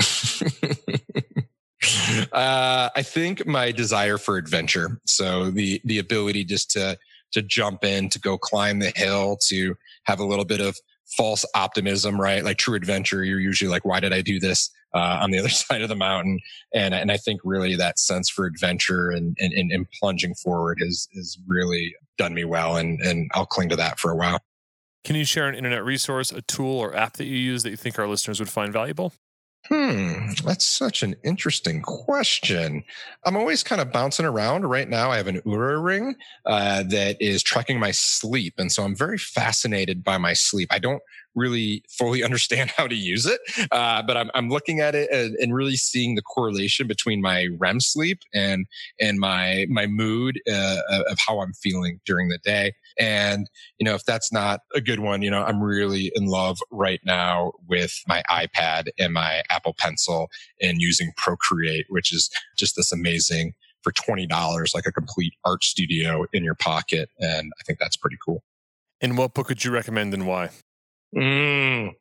uh, 2.32 2.90
I 2.94 3.02
think 3.02 3.46
my 3.46 3.72
desire 3.72 4.18
for 4.18 4.36
adventure. 4.36 5.00
So 5.06 5.50
the 5.50 5.80
the 5.84 5.98
ability 5.98 6.44
just 6.44 6.70
to 6.72 6.98
to 7.32 7.42
jump 7.42 7.84
in, 7.84 8.08
to 8.10 8.18
go 8.18 8.36
climb 8.36 8.80
the 8.80 8.92
hill, 8.94 9.38
to 9.48 9.76
have 10.04 10.20
a 10.20 10.24
little 10.24 10.44
bit 10.44 10.60
of 10.60 10.76
false 11.16 11.44
optimism, 11.54 12.20
right? 12.20 12.44
Like 12.44 12.58
true 12.58 12.74
adventure, 12.74 13.24
you're 13.24 13.40
usually 13.40 13.70
like, 13.70 13.84
why 13.84 14.00
did 14.00 14.12
I 14.12 14.22
do 14.22 14.40
this 14.40 14.70
uh, 14.94 15.18
on 15.20 15.30
the 15.30 15.38
other 15.38 15.48
side 15.48 15.82
of 15.82 15.88
the 15.88 15.96
mountain? 15.96 16.40
And 16.74 16.94
and 16.94 17.10
I 17.10 17.16
think 17.16 17.40
really 17.44 17.76
that 17.76 17.98
sense 17.98 18.28
for 18.28 18.46
adventure 18.46 19.10
and 19.10 19.36
and, 19.38 19.70
and 19.70 19.86
plunging 19.98 20.34
forward 20.34 20.78
has 20.82 21.08
has 21.14 21.38
really 21.46 21.94
done 22.18 22.34
me 22.34 22.44
well, 22.44 22.76
and 22.76 23.00
and 23.00 23.30
I'll 23.34 23.46
cling 23.46 23.68
to 23.70 23.76
that 23.76 23.98
for 23.98 24.10
a 24.10 24.16
while. 24.16 24.40
Can 25.02 25.16
you 25.16 25.24
share 25.24 25.48
an 25.48 25.54
internet 25.54 25.82
resource, 25.82 26.30
a 26.30 26.42
tool, 26.42 26.78
or 26.78 26.94
app 26.94 27.14
that 27.14 27.24
you 27.24 27.36
use 27.36 27.62
that 27.62 27.70
you 27.70 27.76
think 27.76 27.98
our 27.98 28.06
listeners 28.06 28.38
would 28.38 28.50
find 28.50 28.70
valuable? 28.70 29.14
Hmm, 29.68 30.30
that's 30.44 30.64
such 30.64 31.02
an 31.02 31.14
interesting 31.22 31.82
question. 31.82 32.82
I'm 33.24 33.36
always 33.36 33.62
kind 33.62 33.80
of 33.80 33.92
bouncing 33.92 34.24
around. 34.26 34.68
Right 34.68 34.88
now, 34.88 35.10
I 35.10 35.18
have 35.18 35.28
an 35.28 35.40
Oura 35.42 35.82
ring 35.82 36.16
uh, 36.46 36.82
that 36.84 37.16
is 37.20 37.42
tracking 37.42 37.78
my 37.78 37.90
sleep. 37.92 38.54
And 38.58 38.72
so 38.72 38.82
I'm 38.82 38.96
very 38.96 39.18
fascinated 39.18 40.02
by 40.02 40.18
my 40.18 40.32
sleep. 40.32 40.68
I 40.72 40.78
don't 40.78 41.02
really 41.34 41.82
fully 41.88 42.22
understand 42.24 42.70
how 42.76 42.86
to 42.86 42.94
use 42.94 43.26
it. 43.26 43.40
Uh, 43.70 44.02
but 44.02 44.16
I'm, 44.16 44.30
I'm 44.34 44.48
looking 44.48 44.80
at 44.80 44.94
it 44.94 45.10
and, 45.10 45.34
and, 45.36 45.54
really 45.54 45.76
seeing 45.76 46.14
the 46.14 46.22
correlation 46.22 46.86
between 46.86 47.20
my 47.20 47.48
REM 47.58 47.80
sleep 47.80 48.20
and 48.32 48.66
and 49.00 49.18
my 49.18 49.66
my 49.68 49.86
mood 49.86 50.40
uh, 50.50 50.78
of 50.88 51.18
how 51.18 51.40
I'm 51.40 51.52
feeling 51.52 52.00
during 52.06 52.28
the 52.28 52.38
day. 52.38 52.72
And 52.98 53.48
you 53.78 53.84
know, 53.84 53.94
if 53.94 54.04
that's 54.04 54.32
not 54.32 54.60
a 54.74 54.80
good 54.80 55.00
one, 55.00 55.22
you 55.22 55.30
know, 55.30 55.42
I'm 55.42 55.62
really 55.62 56.12
in 56.14 56.26
love 56.26 56.58
right 56.70 57.00
now 57.04 57.52
with 57.68 58.02
my 58.06 58.22
iPad 58.30 58.88
and 58.98 59.12
my 59.12 59.42
Apple 59.50 59.74
Pencil 59.78 60.28
and 60.60 60.80
using 60.80 61.12
Procreate, 61.16 61.86
which 61.88 62.12
is 62.12 62.30
just 62.56 62.76
this 62.76 62.92
amazing 62.92 63.54
for 63.82 63.92
$20, 63.92 64.74
like 64.74 64.86
a 64.86 64.92
complete 64.92 65.34
art 65.44 65.64
studio 65.64 66.26
in 66.32 66.44
your 66.44 66.54
pocket. 66.54 67.10
And 67.18 67.52
I 67.58 67.62
think 67.64 67.78
that's 67.78 67.96
pretty 67.96 68.18
cool. 68.24 68.42
And 69.00 69.16
what 69.16 69.34
book 69.34 69.48
would 69.48 69.64
you 69.64 69.70
recommend 69.70 70.12
and 70.12 70.26
why? 70.26 70.50
Mm. 71.16 71.92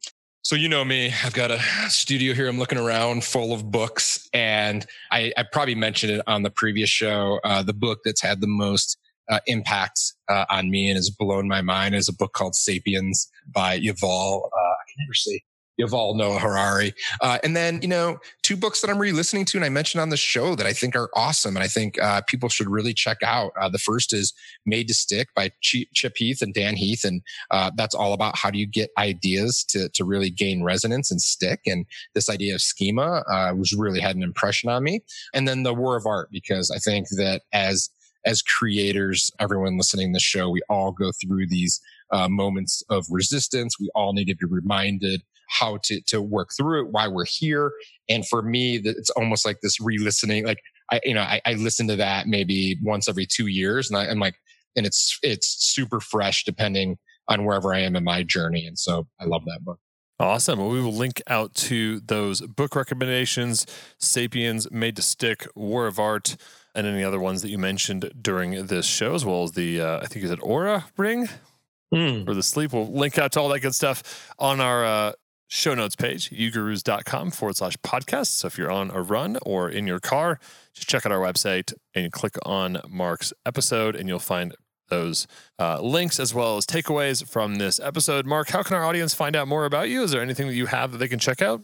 So 0.41 0.55
you 0.55 0.70
know 0.70 0.86
me, 0.86 1.14
I've 1.24 1.34
got 1.34 1.51
a 1.51 1.60
studio 1.89 2.34
here. 2.34 2.47
I'm 2.47 2.57
looking 2.57 2.78
around 2.78 3.24
full 3.24 3.53
of 3.53 3.70
books, 3.70 4.28
and 4.34 4.86
I, 5.12 5.34
I 5.38 5.43
probably 5.51 5.76
mentioned 5.76 6.14
it 6.14 6.22
on 6.28 6.43
the 6.43 6.49
previous 6.49 6.89
show. 6.89 7.39
Uh, 7.43 7.62
the 7.62 7.74
book 7.74 7.99
that's 8.05 8.22
had 8.22 8.41
the 8.41 8.47
most 8.47 8.97
uh, 9.30 9.39
impact 9.45 9.99
uh, 10.28 10.45
on 10.49 10.72
me 10.72 10.89
and 10.89 10.95
has 10.95 11.10
blown 11.10 11.47
my 11.47 11.62
mind 11.62 11.93
is 11.93 12.10
a 12.10 12.14
book 12.14 12.34
called 12.34 12.55
*Sapiens* 12.55 13.30
by 13.47 13.80
Yuval. 13.80 14.41
Uh, 14.43 14.72
I 14.72 14.84
can 14.88 14.95
never 15.05 15.14
say 15.14 15.41
Yuval 15.80 16.16
Noah 16.16 16.40
Harari. 16.40 16.94
Uh, 17.22 17.40
and 17.44 17.56
then, 17.56 17.82
you 17.82 17.88
know, 17.88 18.20
two 18.44 18.58
books 18.58 18.82
that 18.82 18.90
I'm 18.90 19.00
re-listening 19.00 19.46
to 19.46 19.58
and 19.58 19.66
I 19.66 19.70
mentioned 19.70 20.02
on 20.02 20.10
the 20.10 20.18
show 20.18 20.56
that 20.56 20.66
I 20.66 20.74
think 20.74 20.96
are 20.96 21.10
awesome 21.16 21.56
and 21.56 21.64
I 21.64 21.68
think 21.68 22.02
uh, 22.02 22.22
people 22.28 22.50
should 22.50 22.70
really 22.70 22.94
check 22.94 23.18
out. 23.24 23.52
Uh, 23.60 23.70
the 23.70 23.78
first 23.80 24.14
is 24.14 24.34
Made 24.66 24.88
to 24.90 24.94
Stick 24.94 25.30
by 25.36 25.52
Chip 25.62 26.18
Heath 26.18 26.42
and 26.42 26.54
Dan 26.54 26.76
Heath. 26.76 27.04
And 27.04 27.22
uh, 27.52 27.72
that's 27.76 27.96
all 27.96 28.14
about 28.14 28.38
how 28.38 28.50
do 28.50 28.60
you 28.60 28.68
get 28.68 28.90
ideas 28.98 29.64
to, 29.70 29.90
to 29.90 30.04
really 30.04 30.30
gain 30.30 30.64
resonance 30.64 31.12
and 31.12 31.22
stick. 31.22 31.62
And 31.66 31.86
this 32.14 32.30
idea 32.30 32.56
of 32.56 32.62
schema 32.62 33.24
uh, 33.30 33.54
was 33.56 33.74
really 33.74 34.00
had 34.00 34.16
an 34.16 34.24
impression 34.24 34.70
on 34.70 34.84
me. 34.84 35.02
And 35.34 35.48
then 35.48 35.64
The 35.64 35.74
War 35.74 35.96
of 35.96 36.06
Art, 36.06 36.30
because 36.32 36.72
I 36.72 36.80
think 36.80 37.08
that 37.10 37.42
as 37.54 37.90
as 38.26 38.42
creators, 38.42 39.32
everyone 39.40 39.78
listening 39.78 40.12
to 40.12 40.18
the 40.18 40.20
show, 40.20 40.50
we 40.50 40.62
all 40.70 40.92
go 40.92 41.12
through 41.12 41.48
these 41.48 41.80
uh, 42.12 42.28
moments 42.28 42.84
of 42.90 43.06
resistance. 43.10 43.80
We 43.80 43.90
all 43.96 44.12
need 44.14 44.26
to 44.26 44.36
be 44.36 44.46
reminded 44.46 45.22
how 45.50 45.78
to 45.84 46.02
to 46.08 46.22
work 46.22 46.50
through 46.56 46.86
it, 46.86 46.91
why 46.91 47.08
we're 47.08 47.26
here. 47.26 47.72
And 48.08 48.28
for 48.28 48.41
me, 48.41 48.78
it's 48.78 49.10
almost 49.12 49.45
like 49.45 49.60
this 49.62 49.80
re-listening. 49.80 50.45
Like 50.45 50.62
I, 50.91 51.00
you 51.04 51.14
know, 51.14 51.22
I, 51.22 51.41
I 51.45 51.54
listen 51.54 51.88
to 51.88 51.95
that 51.97 52.28
maybe 52.28 52.78
once 52.82 53.08
every 53.10 53.26
two 53.26 53.47
years, 53.47 53.89
and 53.89 53.97
I, 53.97 54.08
I'm 54.08 54.20
like, 54.20 54.36
and 54.76 54.86
it's 54.86 55.20
it's 55.24 55.47
super 55.47 56.00
fresh 56.00 56.43
depending 56.43 56.97
on 57.28 57.45
wherever 57.45 57.74
I 57.74 57.80
am 57.80 57.95
in 57.95 58.04
my 58.04 58.24
journey. 58.24 58.66
And 58.66 58.78
so 58.78 59.08
I 59.20 59.26
love 59.26 59.43
that 59.45 59.64
book. 59.64 59.80
Awesome. 60.20 60.60
Well, 60.60 60.70
we 60.70 60.82
will 60.82 60.93
link 60.93 61.22
out 61.28 61.54
to 61.56 62.02
those 62.02 62.41
book 62.41 62.76
recommendations 62.76 63.66
Sapiens, 64.00 64.70
Made 64.70 64.97
to 64.97 65.02
Stick, 65.02 65.47
War 65.56 65.88
of 65.88 65.97
Art, 65.97 66.36
and 66.76 66.86
any 66.86 67.04
other 67.04 67.20
ones 67.20 67.41
that 67.41 67.50
you 67.50 67.58
mentioned 67.58 68.12
during 68.22 68.66
this 68.66 68.86
show, 68.86 69.16
as 69.16 69.24
well 69.24 69.43
as 69.43 69.54
the, 69.54 69.80
uh, 69.80 70.00
I 70.02 70.08
think, 70.08 70.26
is 70.26 70.32
it 70.32 70.39
Oura 70.41 70.84
Ring? 70.97 71.30
Mm. 71.93 72.28
Or 72.28 72.34
the 72.34 72.43
sleep. 72.43 72.74
We'll 72.74 72.91
link 72.91 73.18
out 73.18 73.32
to 73.32 73.39
all 73.39 73.50
that 73.50 73.62
good 73.62 73.74
stuff 73.74 74.34
on 74.38 74.60
our 74.60 74.86
uh, 74.86 75.12
show 75.50 75.74
notes 75.74 75.95
page, 75.95 76.30
ugurus.com 76.30 77.32
forward 77.32 77.58
slash 77.58 77.76
podcast. 77.78 78.28
So 78.28 78.47
if 78.47 78.58
you're 78.58 78.72
on 78.72 78.91
a 78.91 79.02
run 79.02 79.38
or 79.41 79.70
in 79.70 79.86
your 79.86 80.00
car, 80.00 80.39
just 80.74 80.88
check 80.88 81.06
out 81.06 81.12
our 81.12 81.20
website 81.20 81.74
and 81.93 82.12
click 82.14 82.38
on 82.43 82.80
Marc's 82.88 83.34
episode, 83.45 83.95
and 83.95 84.08
you'll 84.08 84.20
find 84.20 84.56
those 84.89 85.28
uh, 85.60 85.82
links 85.82 86.20
as 86.20 86.34
well 86.34 86.58
as 86.58 86.66
takeaways 86.66 87.28
from 87.28 87.56
this 87.56 87.80
episode. 87.80 88.26
Marc, 88.26 88.50
how 88.50 88.64
can 88.64 88.76
our 88.76 88.86
audience 88.86 89.14
find 89.14 89.36
out 89.36 89.47
more 89.47 89.66
about 89.66 89.89
you? 89.89 90.04
Is 90.04 90.12
there 90.12 90.22
anything 90.22 90.47
that 90.47 90.56
you 90.56 90.68
have 90.68 90.91
that 90.91 90.97
they 91.00 91.08
can 91.08 91.20
check 91.20 91.41
out? 91.41 91.62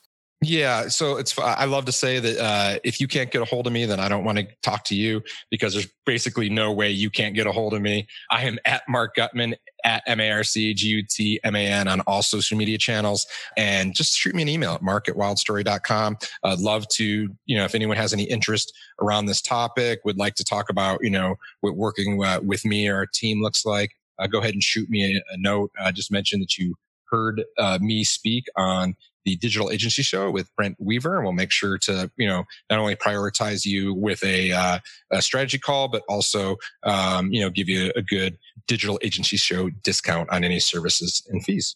Yeah, 0.47 0.89
so 0.89 1.17
it's 1.17 1.37
I 1.39 1.65
love 1.65 1.85
to 1.85 1.91
say 1.91 2.19
that 2.19 2.37
uh, 2.37 2.79
if 2.83 3.01
you 3.01 3.07
can't 3.07 3.31
get 3.31 3.41
a 3.41 3.45
hold 3.45 3.65
of 3.65 3.73
me, 3.73 3.85
then 3.85 3.99
I 3.99 4.07
don't 4.07 4.23
want 4.23 4.37
to 4.37 4.47
talk 4.61 4.83
to 4.85 4.95
you 4.95 5.23
because 5.49 5.73
there's 5.73 5.87
basically 6.05 6.49
no 6.49 6.71
way 6.71 6.91
you 6.91 7.09
can't 7.09 7.33
get 7.33 7.47
a 7.47 7.51
hold 7.51 7.73
of 7.73 7.81
me. 7.81 8.07
I 8.29 8.43
am 8.43 8.59
at 8.63 8.83
Marc 8.87 9.15
Gutman 9.15 9.55
at 9.83 10.03
M 10.05 10.19
A 10.19 10.29
R 10.29 10.43
C 10.43 10.75
G 10.75 10.87
U 10.89 11.03
T 11.09 11.39
M 11.43 11.55
A 11.55 11.65
N 11.65 11.87
on 11.87 12.01
all 12.01 12.21
social 12.21 12.59
media 12.59 12.77
channels, 12.77 13.25
and 13.57 13.95
just 13.95 14.15
shoot 14.15 14.35
me 14.35 14.43
an 14.43 14.49
email 14.49 14.73
at 14.75 14.83
marc 14.83 15.09
at 15.09 15.15
wildstory.com. 15.15 16.17
I'd 16.43 16.59
love 16.59 16.87
to, 16.89 17.27
you 17.47 17.57
know, 17.57 17.65
if 17.65 17.73
anyone 17.73 17.97
has 17.97 18.13
any 18.13 18.25
interest 18.25 18.71
around 19.01 19.25
this 19.25 19.41
topic, 19.41 20.01
would 20.05 20.19
like 20.19 20.35
to 20.35 20.43
talk 20.43 20.69
about, 20.69 20.99
you 21.01 21.09
know, 21.09 21.37
what 21.61 21.75
working 21.75 22.23
uh, 22.23 22.39
with 22.43 22.65
me 22.65 22.87
or 22.87 22.97
our 22.97 23.07
team 23.07 23.41
looks 23.41 23.65
like, 23.65 23.95
uh, 24.19 24.27
go 24.27 24.39
ahead 24.41 24.53
and 24.53 24.61
shoot 24.61 24.89
me 24.91 25.15
a, 25.15 25.33
a 25.33 25.37
note. 25.37 25.71
Uh, 25.81 25.91
just 25.91 26.11
mention 26.11 26.39
that 26.41 26.55
you 26.55 26.75
heard 27.09 27.43
uh, 27.57 27.79
me 27.81 28.03
speak 28.03 28.45
on 28.55 28.95
the 29.25 29.35
digital 29.37 29.71
agency 29.71 30.03
show 30.03 30.31
with 30.31 30.55
Brent 30.55 30.77
Weaver. 30.79 31.15
And 31.15 31.23
we'll 31.23 31.33
make 31.33 31.51
sure 31.51 31.77
to, 31.79 32.11
you 32.15 32.27
know, 32.27 32.45
not 32.69 32.79
only 32.79 32.95
prioritize 32.95 33.65
you 33.65 33.93
with 33.93 34.23
a, 34.23 34.51
uh, 34.51 34.79
a 35.11 35.21
strategy 35.21 35.57
call, 35.57 35.87
but 35.87 36.03
also, 36.07 36.57
um, 36.83 37.31
you 37.31 37.41
know, 37.41 37.49
give 37.49 37.67
you 37.67 37.91
a 37.95 38.01
good 38.01 38.37
digital 38.67 38.99
agency 39.01 39.37
show 39.37 39.69
discount 39.83 40.29
on 40.31 40.43
any 40.43 40.59
services 40.59 41.25
and 41.29 41.43
fees. 41.43 41.75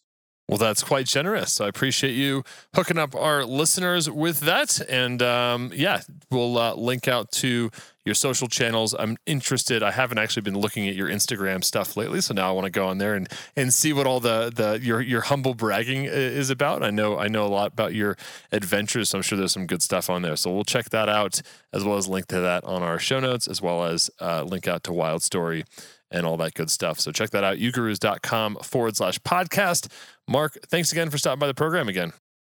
Well, 0.49 0.57
that's 0.57 0.81
quite 0.81 1.05
generous. 1.05 1.61
I 1.61 1.67
appreciate 1.67 2.13
you 2.13 2.43
hooking 2.73 2.97
up 2.97 3.13
our 3.13 3.45
listeners 3.45 4.09
with 4.09 4.39
that. 4.39 4.81
And 4.89 5.21
um, 5.21 5.71
yeah, 5.75 6.01
we'll 6.31 6.57
uh, 6.57 6.73
link 6.73 7.07
out 7.07 7.31
to 7.33 7.69
your 8.03 8.15
social 8.15 8.47
channels. 8.47 8.95
I'm 8.97 9.17
interested. 9.27 9.83
I 9.83 9.91
haven't 9.91 10.17
actually 10.17 10.41
been 10.41 10.57
looking 10.57 10.87
at 10.87 10.95
your 10.95 11.07
Instagram 11.07 11.63
stuff 11.63 11.95
lately, 11.95 12.19
so 12.21 12.33
now 12.33 12.49
I 12.49 12.51
want 12.51 12.65
to 12.65 12.71
go 12.71 12.87
on 12.87 12.97
there 12.97 13.13
and 13.13 13.27
and 13.55 13.71
see 13.71 13.93
what 13.93 14.07
all 14.07 14.19
the 14.19 14.51
the 14.53 14.83
your 14.83 15.01
your 15.01 15.21
humble 15.21 15.53
bragging 15.53 16.05
is 16.05 16.49
about. 16.49 16.81
I 16.81 16.89
know 16.89 17.19
I 17.19 17.27
know 17.27 17.45
a 17.45 17.47
lot 17.47 17.73
about 17.73 17.93
your 17.93 18.17
adventures, 18.51 19.09
so 19.09 19.19
I'm 19.19 19.21
sure 19.21 19.37
there's 19.37 19.51
some 19.51 19.67
good 19.67 19.83
stuff 19.83 20.09
on 20.09 20.23
there. 20.23 20.35
So 20.35 20.51
we'll 20.51 20.63
check 20.63 20.89
that 20.89 21.09
out 21.09 21.43
as 21.71 21.83
well 21.83 21.97
as 21.97 22.07
link 22.07 22.25
to 22.27 22.39
that 22.39 22.63
on 22.63 22.81
our 22.81 22.97
show 22.97 23.19
notes, 23.19 23.47
as 23.47 23.61
well 23.61 23.83
as 23.83 24.09
uh, 24.19 24.41
link 24.41 24.67
out 24.67 24.83
to 24.85 24.91
Wildstory 24.91 25.65
and 26.11 26.25
all 26.25 26.37
that 26.37 26.53
good 26.53 26.69
stuff. 26.71 26.99
So 26.99 27.11
check 27.11 27.29
that 27.31 27.43
out, 27.43 27.57
ugurus.com 27.57 28.55
forward 28.63 28.97
slash 28.97 29.19
podcast. 29.19 29.87
Marc, 30.29 30.59
thanks 30.67 30.91
again 30.91 31.09
for 31.09 31.17
stopping 31.17 31.39
by 31.39 31.47
the 31.47 31.55
program 31.55 31.89
again. 31.89 32.13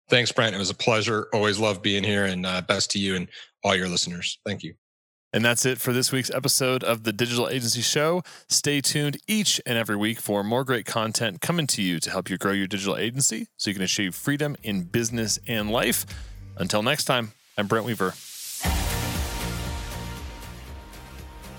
Thanks, 0.09 0.31
Brent. 0.31 0.55
It 0.55 0.59
was 0.59 0.69
a 0.69 0.75
pleasure. 0.75 1.27
Always 1.33 1.59
love 1.59 1.81
being 1.81 2.05
here 2.05 2.23
and 2.23 2.45
uh, 2.45 2.61
best 2.61 2.89
to 2.91 2.99
you 2.99 3.15
and 3.15 3.27
all 3.65 3.75
your 3.75 3.89
listeners. 3.89 4.39
Thank 4.45 4.63
you. 4.63 4.75
And 5.33 5.43
that's 5.43 5.65
it 5.65 5.79
for 5.79 5.91
this 5.91 6.09
week's 6.09 6.31
episode 6.31 6.85
of 6.85 7.03
the 7.03 7.11
Digital 7.11 7.49
Agency 7.49 7.81
Show. 7.81 8.23
Stay 8.47 8.79
tuned 8.79 9.17
each 9.27 9.59
and 9.65 9.77
every 9.77 9.97
week 9.97 10.21
for 10.21 10.41
more 10.41 10.63
great 10.63 10.85
content 10.85 11.41
coming 11.41 11.67
to 11.67 11.81
you 11.81 11.99
to 11.99 12.09
help 12.09 12.29
you 12.29 12.37
grow 12.37 12.53
your 12.53 12.67
digital 12.67 12.95
agency 12.95 13.47
so 13.57 13.69
you 13.69 13.73
can 13.73 13.83
achieve 13.83 14.15
freedom 14.15 14.55
in 14.63 14.83
business 14.83 15.37
and 15.45 15.69
life. 15.69 16.05
Until 16.55 16.81
next 16.81 17.03
time, 17.03 17.33
I'm 17.57 17.67
Brent 17.67 17.85
Weaver. 17.85 18.11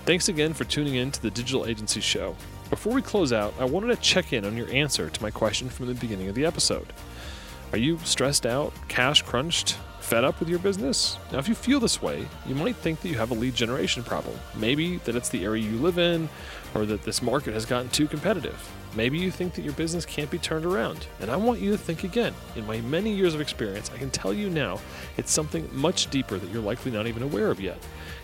Thanks 0.05 0.29
again 0.29 0.53
for 0.55 0.63
tuning 0.63 0.95
in 0.95 1.11
to 1.11 1.21
the 1.21 1.29
Digital 1.29 1.67
Agency 1.67 2.01
Show. 2.01 2.35
Before 2.69 2.93
we 2.93 3.01
close 3.01 3.31
out, 3.31 3.53
I 3.59 3.65
wanted 3.65 3.95
to 3.95 4.01
check 4.01 4.33
in 4.33 4.43
on 4.43 4.57
your 4.57 4.69
answer 4.69 5.09
to 5.09 5.21
my 5.21 5.31
question 5.31 5.69
from 5.69 5.87
the 5.87 5.93
beginning 5.93 6.27
of 6.27 6.35
the 6.35 6.45
episode. 6.45 6.91
Are 7.71 7.77
you 7.77 7.97
stressed 8.03 8.45
out, 8.45 8.73
cash 8.89 9.21
crunched, 9.21 9.77
fed 10.01 10.25
up 10.25 10.37
with 10.39 10.49
your 10.49 10.59
business? 10.59 11.17
Now, 11.31 11.39
if 11.39 11.47
you 11.47 11.55
feel 11.55 11.79
this 11.79 12.01
way, 12.01 12.27
you 12.45 12.55
might 12.55 12.75
think 12.75 12.99
that 13.01 13.07
you 13.07 13.17
have 13.17 13.31
a 13.31 13.35
lead 13.35 13.55
generation 13.55 14.03
problem. 14.03 14.37
Maybe 14.53 14.97
that 14.99 15.15
it's 15.15 15.29
the 15.29 15.45
area 15.45 15.63
you 15.63 15.77
live 15.77 15.97
in, 15.97 16.27
or 16.75 16.85
that 16.85 17.03
this 17.03 17.21
market 17.21 17.53
has 17.53 17.65
gotten 17.65 17.87
too 17.89 18.07
competitive. 18.07 18.57
Maybe 18.97 19.19
you 19.19 19.29
think 19.29 19.53
that 19.53 19.61
your 19.61 19.73
business 19.73 20.07
can't 20.07 20.31
be 20.31 20.39
turned 20.39 20.65
around. 20.65 21.05
And 21.19 21.29
I 21.29 21.35
want 21.35 21.59
you 21.59 21.69
to 21.69 21.77
think 21.77 22.03
again. 22.03 22.33
In 22.55 22.65
my 22.65 22.81
many 22.81 23.13
years 23.13 23.35
of 23.35 23.41
experience, 23.41 23.91
I 23.93 23.97
can 23.99 24.09
tell 24.09 24.33
you 24.33 24.49
now 24.49 24.79
it's 25.17 25.31
something 25.31 25.69
much 25.71 26.09
deeper 26.09 26.39
that 26.39 26.49
you're 26.49 26.63
likely 26.63 26.89
not 26.89 27.05
even 27.05 27.21
aware 27.21 27.51
of 27.51 27.61
yet. 27.61 27.77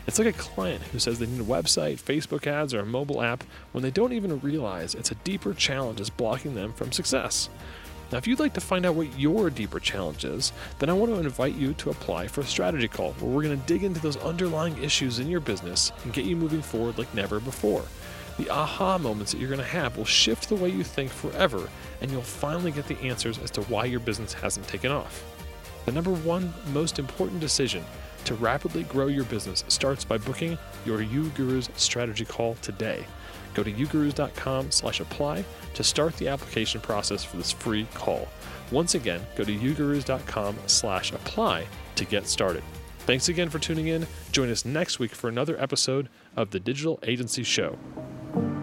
It's 0.08 0.18
like 0.18 0.30
a 0.30 0.34
client 0.34 0.82
who 0.82 0.98
says 0.98 1.20
they 1.20 1.28
need 1.28 1.42
a 1.42 1.44
website, 1.44 2.02
Facebook 2.02 2.48
ads, 2.48 2.74
or 2.74 2.80
a 2.80 2.88
mobile 2.88 3.22
app 3.22 3.44
when 3.72 3.84
they 3.84 3.92
don't 3.92 4.14
even 4.14 4.40
realize 4.40 4.96
it's 4.96 5.12
a 5.12 5.16
deeper 5.24 5.54
challenge 5.54 6.02
is 6.02 6.10
blocking 6.10 6.56
them 6.56 6.74
from 6.74 6.92
success. 6.92 7.50
Now, 8.12 8.18
if 8.18 8.26
you'd 8.26 8.40
like 8.40 8.56
to 8.56 8.62
find 8.62 8.84
out 8.88 8.96
what 8.96 9.20
your 9.20 9.52
deeper 9.52 9.80
challenge 9.80 10.26
is, 10.26 10.54
then 10.80 10.90
I 10.90 10.94
want 10.94 11.14
to 11.14 11.20
invite 11.20 11.54
you 11.54 11.74
to 11.76 11.92
apply 11.92 12.28
for 12.28 12.42
a 12.42 12.46
strategy 12.46 12.88
call 12.88 13.12
where 13.14 13.30
we're 13.30 13.44
going 13.44 13.60
to 13.60 13.68
dig 13.68 13.84
into 13.84 14.00
those 14.00 14.18
underlying 14.18 14.82
issues 14.84 15.20
in 15.20 15.28
your 15.28 15.40
business 15.40 15.92
and 16.04 16.14
get 16.14 16.26
you 16.26 16.36
moving 16.36 16.64
forward 16.64 16.98
like 16.98 17.14
never 17.14 17.40
before. 17.40 17.84
The 18.38 18.50
aha 18.50 18.98
moments 18.98 19.32
that 19.32 19.40
you're 19.40 19.50
going 19.50 19.60
to 19.60 19.66
have 19.66 19.98
will 19.98 20.06
shift 20.06 20.50
the 20.50 20.56
way 20.56 20.70
you 20.70 20.84
think 20.84 21.12
forever, 21.12 21.70
and 22.02 22.10
you'll 22.10 22.22
finally 22.22 22.72
get 22.72 22.88
the 22.88 23.00
answers 23.00 23.38
as 23.38 23.52
to 23.52 23.62
why 23.64 23.86
your 23.86 24.00
business 24.00 24.34
hasn't 24.34 24.68
taken 24.68 24.92
off. 24.92 25.24
The 25.86 25.92
number 25.92 26.12
one 26.12 26.54
most 26.72 26.98
important 26.98 27.40
decision 27.40 27.84
to 28.26 28.36
rapidly 28.36 28.84
grow 28.84 29.08
your 29.08 29.26
business 29.26 29.64
starts 29.68 30.04
by 30.04 30.18
booking 30.18 30.58
your 30.86 31.00
UGurus 31.00 31.70
strategy 31.78 32.26
call 32.26 32.56
today. 32.62 33.06
Go 33.54 33.64
to 33.64 33.72
ugurus.com 33.72 34.72
slash 34.72 35.00
apply 35.00 35.46
to 35.74 35.84
start 35.84 36.16
the 36.18 36.28
application 36.28 36.82
process 36.82 37.24
for 37.24 37.38
this 37.38 37.52
free 37.52 37.86
call. 37.94 38.28
Once 38.72 38.96
again, 38.96 39.22
go 39.36 39.44
to 39.44 39.56
ugurus.com 39.56 40.58
slash 40.66 41.12
apply 41.12 41.68
to 41.96 42.06
get 42.06 42.28
started. 42.28 42.64
Thanks 43.00 43.28
again 43.30 43.50
for 43.50 43.60
tuning 43.60 43.88
in. 43.88 44.08
Join 44.32 44.50
us 44.50 44.66
next 44.66 44.98
week 44.98 45.12
for 45.12 45.28
another 45.28 45.62
episode 45.62 46.10
of 46.36 46.52
the 46.52 46.60
Digital 46.60 47.00
Agency 47.04 47.44
Show 47.44 47.78
thank 48.34 48.46
you. 48.46 48.63